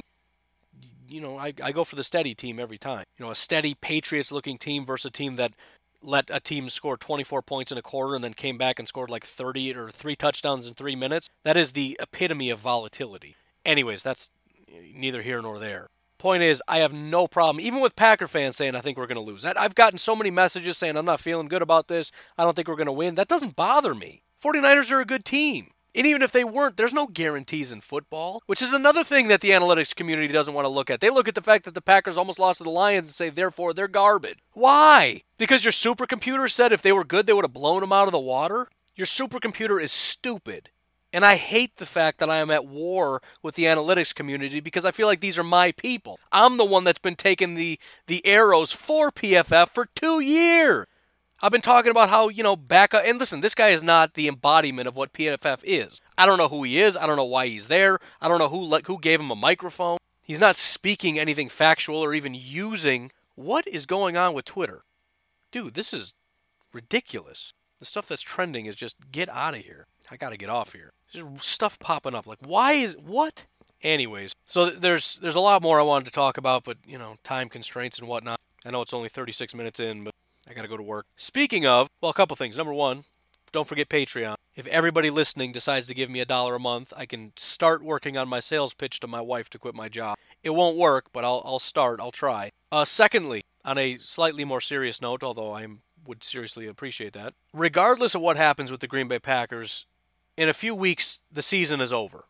you 1.12 1.20
know, 1.20 1.38
I, 1.38 1.54
I 1.62 1.74
go 1.74 1.84
for 1.84 1.98
the 1.98 2.06
steady 2.06 2.34
team 2.34 2.58
every 2.58 2.78
time. 2.78 3.04
You 3.20 3.26
know, 3.26 3.32
a 3.32 3.36
steady 3.36 3.74
Patriots 3.74 4.32
looking 4.32 4.58
team 4.58 4.86
versus 4.86 5.10
a 5.10 5.12
team 5.12 5.36
that 5.36 5.52
let 6.04 6.30
a 6.32 6.39
team 6.39 6.70
score 6.70 6.97
24 6.97 7.41
points 7.41 7.72
in 7.72 7.78
a 7.78 7.82
quarter 7.82 8.16
and 8.16 8.24
then 8.24 8.34
came 8.34 8.58
back 8.58 8.80
and 8.80 8.88
scored 8.88 9.10
like 9.10 9.26
30 9.26 9.76
or 9.76 9.89
three 9.89 10.16
touchdowns 10.16 10.68
in 10.68 10.74
three 10.74 10.95
minutes. 10.95 11.30
That 11.43 11.58
is 11.58 11.72
the 11.72 11.97
epitome 12.02 12.49
of 12.49 12.60
volatility. 12.60 13.36
Anyways, 13.66 14.04
that's 14.04 14.32
neither 14.93 15.22
here 15.22 15.41
nor 15.41 15.60
there. 15.60 15.89
Point 16.18 16.43
is, 16.43 16.62
I 16.68 16.80
have 16.80 16.93
no 16.93 17.28
problem, 17.28 17.60
even 17.60 17.82
with 17.82 17.95
Packer 17.95 18.28
fans 18.28 18.56
saying 18.56 18.76
I 18.76 18.82
think 18.82 18.97
we're 18.97 19.08
going 19.08 19.16
to 19.16 19.22
lose. 19.22 19.43
I've 19.43 19.74
gotten 19.74 19.97
so 19.97 20.16
many 20.16 20.30
messages 20.30 20.78
saying 20.78 20.95
I'm 20.95 21.06
not 21.06 21.20
feeling 21.20 21.47
good 21.47 21.64
about 21.64 21.88
this. 21.88 22.12
I 22.38 22.43
don't 22.43 22.56
think 22.56 22.68
we're 22.68 22.76
going 22.76 22.86
to 22.86 22.91
win. 22.91 23.16
That 23.16 23.28
doesn't 23.28 23.56
bother 23.56 23.95
me. 23.95 24.22
49ers 24.43 24.91
are 24.91 24.99
a 24.99 25.06
good 25.06 25.26
team. 25.26 25.72
And 25.94 26.08
even 26.08 26.22
if 26.22 26.32
they 26.32 26.44
weren't, 26.44 26.78
there's 26.78 26.94
no 26.94 27.08
guarantees 27.08 27.72
in 27.72 27.82
football, 27.82 28.42
which 28.46 28.62
is 28.62 28.74
another 28.74 29.04
thing 29.04 29.28
that 29.28 29.42
the 29.42 29.50
analytics 29.50 29.96
community 29.96 30.30
doesn't 30.30 30.54
want 30.54 30.66
to 30.66 30.70
look 30.70 30.89
at. 30.89 31.02
They 31.02 31.10
look 31.10 31.28
at 31.28 31.36
the 31.36 31.42
fact 31.42 31.66
that 31.66 31.74
the 31.74 31.82
Packers 31.82 32.18
almost 32.18 32.39
lost 32.39 32.60
to 32.60 32.64
the 32.64 32.70
Lions 32.70 33.08
and 33.08 33.14
say, 33.14 33.30
therefore, 33.30 33.74
they're 33.74 33.89
garbage. 33.89 34.39
Why? 34.54 35.24
Because 35.38 35.66
your 35.66 35.74
supercomputer 35.74 36.50
said 36.50 36.72
if 36.72 36.82
they 36.82 36.94
were 36.94 37.04
good, 37.04 37.28
they 37.28 37.34
would 37.34 37.44
have 37.46 37.54
blown 37.54 37.82
them 37.82 37.92
out 37.92 38.08
of 38.08 38.14
the 38.14 38.20
water? 38.20 38.70
Your 38.96 39.08
supercomputer 39.08 39.82
is 39.82 39.92
stupid. 39.92 40.70
And 41.14 41.26
I 41.26 41.36
hate 41.36 41.76
the 41.76 41.86
fact 41.86 42.20
that 42.20 42.30
I 42.30 42.38
am 42.38 42.50
at 42.52 42.66
war 42.66 43.22
with 43.44 43.56
the 43.56 43.66
analytics 43.66 44.16
community 44.16 44.62
because 44.62 44.86
I 44.86 44.92
feel 44.92 45.08
like 45.08 45.20
these 45.20 45.38
are 45.38 45.44
my 45.44 45.74
people. 45.74 46.20
I'm 46.32 46.58
the 46.58 46.66
one 46.66 46.86
that's 46.86 47.00
been 47.00 47.16
taking 47.16 47.56
the, 47.56 47.80
the 48.08 48.26
arrows 48.26 48.72
for 48.72 49.12
PFF 49.12 49.70
for 49.70 49.88
two 49.94 50.22
years. 50.22 50.88
I've 51.44 51.52
been 51.52 51.62
talking 51.62 51.89
about 51.89 52.10
how, 52.10 52.30
you 52.30 52.44
know, 52.44 52.56
back 52.56 52.94
up. 52.94 53.04
And 53.06 53.18
listen, 53.18 53.42
this 53.42 53.56
guy 53.56 53.70
is 53.70 53.82
not 53.82 54.14
the 54.14 54.28
embodiment 54.28 54.88
of 54.88 54.96
what 54.96 55.14
PFF 55.14 55.62
is. 55.64 56.00
I 56.18 56.26
don't 56.26 56.38
know 56.38 56.50
who 56.50 56.64
he 56.64 56.80
is. 56.80 56.96
I 56.96 57.08
don't 57.08 57.16
know 57.16 57.26
why 57.26 57.48
he's 57.48 57.68
there. 57.68 58.00
I 58.22 58.28
don't 58.28 58.38
know 58.38 58.50
who, 58.50 58.64
like 58.64 58.86
who 58.86 59.00
gave 59.00 59.20
him 59.20 59.32
a 59.32 59.36
microphone. 59.36 59.98
He's 60.22 60.39
not 60.39 60.56
speaking 60.56 61.18
anything 61.18 61.50
factual 61.50 61.98
or 61.98 62.14
even 62.14 62.36
using. 62.36 63.12
What 63.36 63.68
is 63.68 63.86
going 63.88 64.16
on 64.16 64.34
with 64.34 64.46
Twitter? 64.46 64.84
Dude, 65.52 65.74
this 65.74 65.94
is 65.94 66.14
ridiculous. 66.74 67.54
The 67.80 67.86
stuff 67.86 68.08
that's 68.08 68.22
trending 68.22 68.68
is 68.68 68.76
just 68.76 68.96
get 69.12 69.28
out 69.30 69.56
of 69.56 69.62
here. 69.62 69.88
I 70.12 70.18
got 70.18 70.30
to 70.30 70.38
get 70.38 70.50
off 70.50 70.74
here. 70.74 70.92
There's 71.14 71.26
stuff 71.44 71.80
popping 71.80 72.14
up. 72.14 72.28
Like, 72.28 72.38
why 72.46 72.74
is. 72.74 72.96
What? 72.96 73.46
Anyways, 73.82 74.34
so 74.46 74.70
there's 74.70 75.18
there's 75.20 75.36
a 75.36 75.39
lot 75.39 75.64
more 75.64 75.80
I 75.80 75.84
wanted 75.84 76.06
to 76.06 76.12
talk 76.12 76.38
about, 76.38 76.64
but 76.64 76.78
you 76.86 77.00
know, 77.00 77.16
time 77.24 77.50
constraints 77.50 77.98
and 77.98 78.08
whatnot. 78.08 78.39
I 78.64 78.70
know 78.70 78.82
it's 78.84 78.94
only 78.94 79.10
36 79.10 79.56
minutes 79.56 79.80
in, 79.80 80.04
but 80.04 80.14
I 80.50 80.54
got 80.54 80.64
to 80.64 80.68
go 80.68 80.78
to 80.78 80.84
work. 80.84 81.06
Speaking 81.16 81.66
of, 81.66 81.88
well, 82.02 82.12
a 82.12 82.14
couple 82.14 82.36
things. 82.36 82.58
Number 82.58 82.74
one, 82.74 83.04
don't 83.52 83.68
forget 83.68 83.89
Patreon. 83.89 84.36
If 84.56 84.68
everybody 84.68 85.10
listening 85.10 85.52
decides 85.52 85.88
to 85.88 85.94
give 85.94 86.10
me 86.10 86.20
a 86.20 86.26
dollar 86.26 86.56
a 86.56 86.60
month, 86.60 86.94
I 86.96 87.06
can 87.06 87.32
start 87.38 87.84
working 87.84 88.18
on 88.18 88.28
my 88.28 88.39
sales 88.39 88.74
pitch 88.74 89.00
to 89.00 89.08
my 89.08 89.22
wife 89.22 89.50
to 89.52 89.60
quit 89.60 89.76
my 89.76 89.88
job. 89.88 90.18
It 90.44 90.52
won't 90.52 90.78
work, 90.78 91.08
but 91.14 91.24
I'll, 91.24 91.42
I'll 91.46 91.60
start. 91.60 92.00
I'll 92.00 92.12
try. 92.12 92.52
Uh, 92.72 92.86
secondly, 92.86 93.44
on 93.64 93.78
a 93.78 93.98
slightly 93.98 94.44
more 94.44 94.62
serious 94.62 95.02
note, 95.02 95.24
although 95.24 95.54
I 95.54 95.68
would 96.06 96.24
seriously 96.24 96.68
appreciate 96.68 97.14
that, 97.14 97.34
regardless 97.54 98.16
of 98.16 98.22
what 98.22 98.38
happens 98.38 98.72
with 98.72 98.82
the 98.82 98.88
Green 98.88 99.08
Bay 99.08 99.20
Packers, 99.20 99.86
in 100.36 100.50
a 100.50 100.54
few 100.54 100.74
weeks, 100.74 101.20
the 101.32 101.42
season 101.42 101.80
is 101.80 101.94
over. 101.94 102.26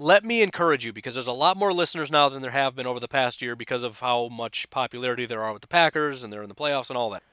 Let 0.00 0.24
me 0.24 0.42
encourage 0.42 0.86
you 0.86 0.92
because 0.92 1.14
there's 1.14 1.26
a 1.26 1.32
lot 1.32 1.56
more 1.56 1.72
listeners 1.72 2.08
now 2.08 2.28
than 2.28 2.40
there 2.40 2.52
have 2.52 2.76
been 2.76 2.86
over 2.86 3.00
the 3.00 3.08
past 3.08 3.42
year 3.42 3.56
because 3.56 3.82
of 3.82 3.98
how 3.98 4.28
much 4.28 4.70
popularity 4.70 5.26
there 5.26 5.42
are 5.42 5.52
with 5.52 5.62
the 5.62 5.66
Packers 5.66 6.22
and 6.22 6.32
they're 6.32 6.44
in 6.44 6.48
the 6.48 6.54
playoffs 6.54 6.88
and 6.88 6.96
all 6.96 7.10
that. 7.10 7.24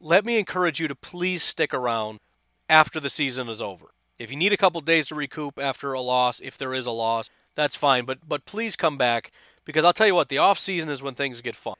Let 0.00 0.26
me 0.26 0.38
encourage 0.38 0.78
you 0.78 0.86
to 0.86 0.94
please 0.94 1.42
stick 1.42 1.72
around 1.72 2.20
after 2.68 3.00
the 3.00 3.08
season 3.08 3.48
is 3.48 3.62
over. 3.62 3.86
If 4.18 4.30
you 4.30 4.36
need 4.36 4.52
a 4.52 4.58
couple 4.58 4.82
days 4.82 5.06
to 5.08 5.14
recoup 5.14 5.58
after 5.58 5.94
a 5.94 6.00
loss, 6.02 6.40
if 6.40 6.58
there 6.58 6.74
is 6.74 6.84
a 6.84 6.90
loss, 6.90 7.30
that's 7.54 7.74
fine. 7.74 8.04
But 8.04 8.28
but 8.28 8.44
please 8.44 8.76
come 8.76 8.98
back 8.98 9.32
because 9.64 9.82
I'll 9.82 9.94
tell 9.94 10.06
you 10.06 10.14
what, 10.14 10.28
the 10.28 10.36
off 10.36 10.58
season 10.58 10.90
is 10.90 11.02
when 11.02 11.14
things 11.14 11.40
get 11.40 11.56
fun. 11.56 11.76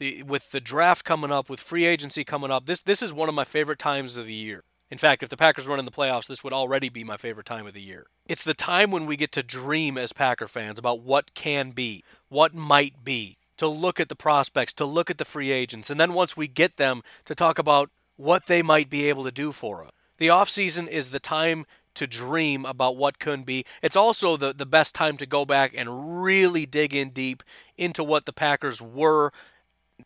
The, 0.00 0.24
with 0.24 0.50
the 0.50 0.60
draft 0.60 1.04
coming 1.04 1.30
up, 1.30 1.48
with 1.48 1.60
free 1.60 1.84
agency 1.86 2.24
coming 2.24 2.50
up, 2.50 2.66
this 2.66 2.80
this 2.80 3.00
is 3.00 3.12
one 3.12 3.28
of 3.28 3.34
my 3.36 3.44
favorite 3.44 3.78
times 3.78 4.18
of 4.18 4.26
the 4.26 4.34
year. 4.34 4.64
In 4.90 4.98
fact, 4.98 5.22
if 5.22 5.28
the 5.28 5.36
Packers 5.36 5.66
run 5.66 5.78
in 5.78 5.84
the 5.84 5.90
playoffs, 5.90 6.26
this 6.26 6.42
would 6.42 6.52
already 6.52 6.88
be 6.88 7.04
my 7.04 7.16
favorite 7.16 7.46
time 7.46 7.66
of 7.66 7.74
the 7.74 7.82
year. 7.82 8.06
It's 8.26 8.44
the 8.44 8.54
time 8.54 8.90
when 8.90 9.06
we 9.06 9.16
get 9.16 9.32
to 9.32 9.42
dream 9.42 9.98
as 9.98 10.12
Packer 10.12 10.48
fans 10.48 10.78
about 10.78 11.00
what 11.00 11.34
can 11.34 11.72
be, 11.72 12.04
what 12.28 12.54
might 12.54 13.04
be, 13.04 13.36
to 13.58 13.68
look 13.68 14.00
at 14.00 14.08
the 14.08 14.16
prospects, 14.16 14.72
to 14.74 14.86
look 14.86 15.10
at 15.10 15.18
the 15.18 15.24
free 15.24 15.50
agents, 15.50 15.90
and 15.90 16.00
then 16.00 16.14
once 16.14 16.36
we 16.36 16.48
get 16.48 16.76
them, 16.76 17.02
to 17.26 17.34
talk 17.34 17.58
about 17.58 17.90
what 18.16 18.46
they 18.46 18.62
might 18.62 18.88
be 18.88 19.08
able 19.08 19.24
to 19.24 19.30
do 19.30 19.52
for 19.52 19.84
us. 19.84 19.90
The 20.16 20.28
offseason 20.28 20.88
is 20.88 21.10
the 21.10 21.20
time 21.20 21.66
to 21.94 22.06
dream 22.06 22.64
about 22.64 22.96
what 22.96 23.18
could 23.18 23.44
be. 23.44 23.64
It's 23.82 23.96
also 23.96 24.36
the, 24.36 24.52
the 24.52 24.66
best 24.66 24.94
time 24.94 25.16
to 25.16 25.26
go 25.26 25.44
back 25.44 25.72
and 25.76 26.22
really 26.22 26.66
dig 26.66 26.94
in 26.94 27.10
deep 27.10 27.42
into 27.76 28.04
what 28.04 28.24
the 28.24 28.32
Packers 28.32 28.80
were, 28.80 29.32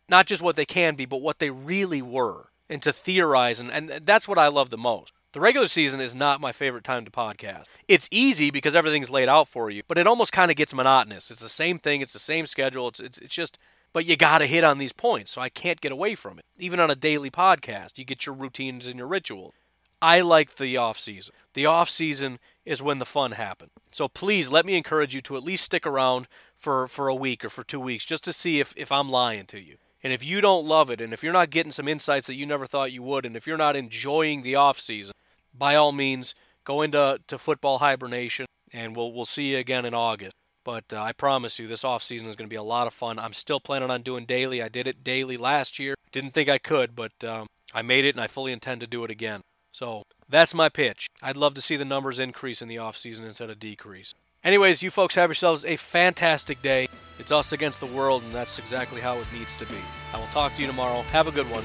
not 0.09 0.26
just 0.26 0.43
what 0.43 0.57
they 0.57 0.64
can 0.64 0.95
be, 0.95 1.05
but 1.05 1.22
what 1.22 1.39
they 1.39 1.51
really 1.51 2.03
were, 2.03 2.49
and 2.68 2.82
to 2.82 2.92
theorize. 2.92 3.60
And, 3.60 3.70
and 3.70 3.88
that's 3.88 4.28
what 4.28 4.38
I 4.38 4.48
love 4.48 4.70
the 4.70 4.78
most. 4.78 5.12
The 5.32 5.40
regular 5.40 5.68
season 5.68 6.00
is 6.00 6.14
not 6.14 6.42
my 6.42 6.52
favorite 6.52 6.84
time 6.84 7.06
to 7.06 7.10
podcast. 7.10 7.64
It's 7.88 8.08
easy 8.10 8.50
because 8.50 8.76
everything's 8.76 9.08
laid 9.08 9.30
out 9.30 9.48
for 9.48 9.70
you, 9.70 9.82
but 9.88 9.96
it 9.96 10.06
almost 10.06 10.32
kind 10.32 10.50
of 10.50 10.58
gets 10.58 10.74
monotonous. 10.74 11.30
It's 11.30 11.42
the 11.42 11.48
same 11.48 11.78
thing, 11.78 12.02
it's 12.02 12.12
the 12.12 12.18
same 12.18 12.44
schedule. 12.44 12.88
It's, 12.88 13.00
it's, 13.00 13.18
it's 13.18 13.34
just, 13.34 13.56
but 13.94 14.04
you 14.04 14.16
got 14.16 14.38
to 14.38 14.46
hit 14.46 14.62
on 14.62 14.76
these 14.76 14.92
points, 14.92 15.30
so 15.30 15.40
I 15.40 15.48
can't 15.48 15.80
get 15.80 15.90
away 15.90 16.14
from 16.14 16.38
it. 16.38 16.44
Even 16.58 16.80
on 16.80 16.90
a 16.90 16.94
daily 16.94 17.30
podcast, 17.30 17.96
you 17.96 18.04
get 18.04 18.26
your 18.26 18.34
routines 18.34 18.86
and 18.86 18.98
your 18.98 19.06
rituals. 19.06 19.54
I 20.02 20.20
like 20.20 20.56
the 20.56 20.76
off 20.76 20.98
season. 20.98 21.32
The 21.54 21.64
off 21.64 21.88
season 21.88 22.38
is 22.66 22.82
when 22.82 22.98
the 22.98 23.06
fun 23.06 23.32
happens. 23.32 23.70
So 23.90 24.08
please 24.08 24.50
let 24.50 24.66
me 24.66 24.76
encourage 24.76 25.14
you 25.14 25.20
to 25.22 25.36
at 25.36 25.44
least 25.44 25.64
stick 25.64 25.86
around 25.86 26.28
for, 26.56 26.88
for 26.88 27.08
a 27.08 27.14
week 27.14 27.44
or 27.44 27.48
for 27.48 27.64
two 27.64 27.80
weeks 27.80 28.04
just 28.04 28.24
to 28.24 28.32
see 28.32 28.60
if, 28.60 28.74
if 28.76 28.92
I'm 28.92 29.08
lying 29.08 29.46
to 29.46 29.60
you. 29.60 29.76
And 30.03 30.12
if 30.12 30.24
you 30.24 30.40
don't 30.40 30.66
love 30.66 30.90
it, 30.90 31.00
and 31.00 31.12
if 31.12 31.22
you're 31.22 31.32
not 31.32 31.50
getting 31.50 31.72
some 31.72 31.88
insights 31.88 32.26
that 32.26 32.34
you 32.34 32.44
never 32.44 32.66
thought 32.66 32.92
you 32.92 33.03
would, 33.03 33.24
and 33.24 33.36
if 33.36 33.46
you're 33.46 33.57
not 33.57 33.76
enjoying 33.76 34.42
the 34.42 34.57
off 34.57 34.80
season, 34.80 35.14
by 35.57 35.76
all 35.76 35.92
means, 35.92 36.34
go 36.64 36.82
into 36.82 37.20
to 37.26 37.38
football 37.38 37.78
hibernation, 37.78 38.46
and 38.72 38.96
we'll 38.96 39.12
we'll 39.12 39.24
see 39.24 39.53
you 39.53 39.59
again 39.59 39.84
in 39.84 39.94
August. 39.94 40.34
But 40.64 40.92
uh, 40.92 41.03
I 41.03 41.12
promise 41.12 41.59
you, 41.59 41.66
this 41.66 41.84
off 41.84 42.03
season 42.03 42.28
is 42.28 42.36
going 42.36 42.48
to 42.48 42.53
be 42.53 42.57
a 42.57 42.62
lot 42.62 42.86
of 42.86 42.94
fun. 42.94 43.18
I'm 43.18 43.32
still 43.32 43.61
planning 43.61 43.90
on 43.90 44.03
doing 44.03 44.24
daily. 44.24 44.62
I 44.62 44.68
did 44.68 44.86
it 44.86 45.05
daily 45.05 45.36
last 45.36 45.78
year. 45.78 45.94
Didn't 46.12 46.30
think 46.30 46.48
I 46.48 46.59
could, 46.59 46.94
but 46.94 47.12
um, 47.24 47.46
I 47.74 47.82
made 47.82 48.05
it, 48.05 48.14
and 48.14 48.20
I 48.20 48.26
fully 48.26 48.53
intend 48.53 48.80
to 48.80 48.86
do 48.86 49.05
it 49.05 49.11
again. 49.11 49.40
So 49.72 50.03
that's 50.28 50.55
my 50.55 50.68
pitch. 50.68 51.09
I'd 51.22 51.36
love 51.36 51.55
to 51.55 51.61
see 51.61 51.76
the 51.76 51.84
numbers 51.84 52.18
increase 52.18 52.62
in 52.62 52.68
the 52.68 52.76
offseason 52.76 53.24
instead 53.24 53.50
of 53.50 53.59
decrease. 53.59 54.14
Anyways, 54.45 54.82
you 54.82 54.90
folks 54.90 55.14
have 55.14 55.30
yourselves 55.30 55.64
a 55.64 55.76
fantastic 55.76 56.61
day. 56.62 56.88
It's 57.18 57.30
us 57.30 57.53
against 57.53 57.78
the 57.78 57.86
world, 57.86 58.24
and 58.24 58.32
that's 58.32 58.59
exactly 58.59 59.01
how 59.01 59.18
it 59.18 59.26
needs 59.32 59.55
to 59.57 59.66
be. 59.66 59.76
I 60.12 60.18
will 60.18 60.26
talk 60.28 60.55
to 60.55 60.61
you 60.61 60.66
tomorrow. 60.66 61.03
Have 61.03 61.28
a 61.28 61.32
good 61.32 61.49
one. 61.49 61.64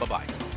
Bye 0.00 0.06
bye. 0.06 0.53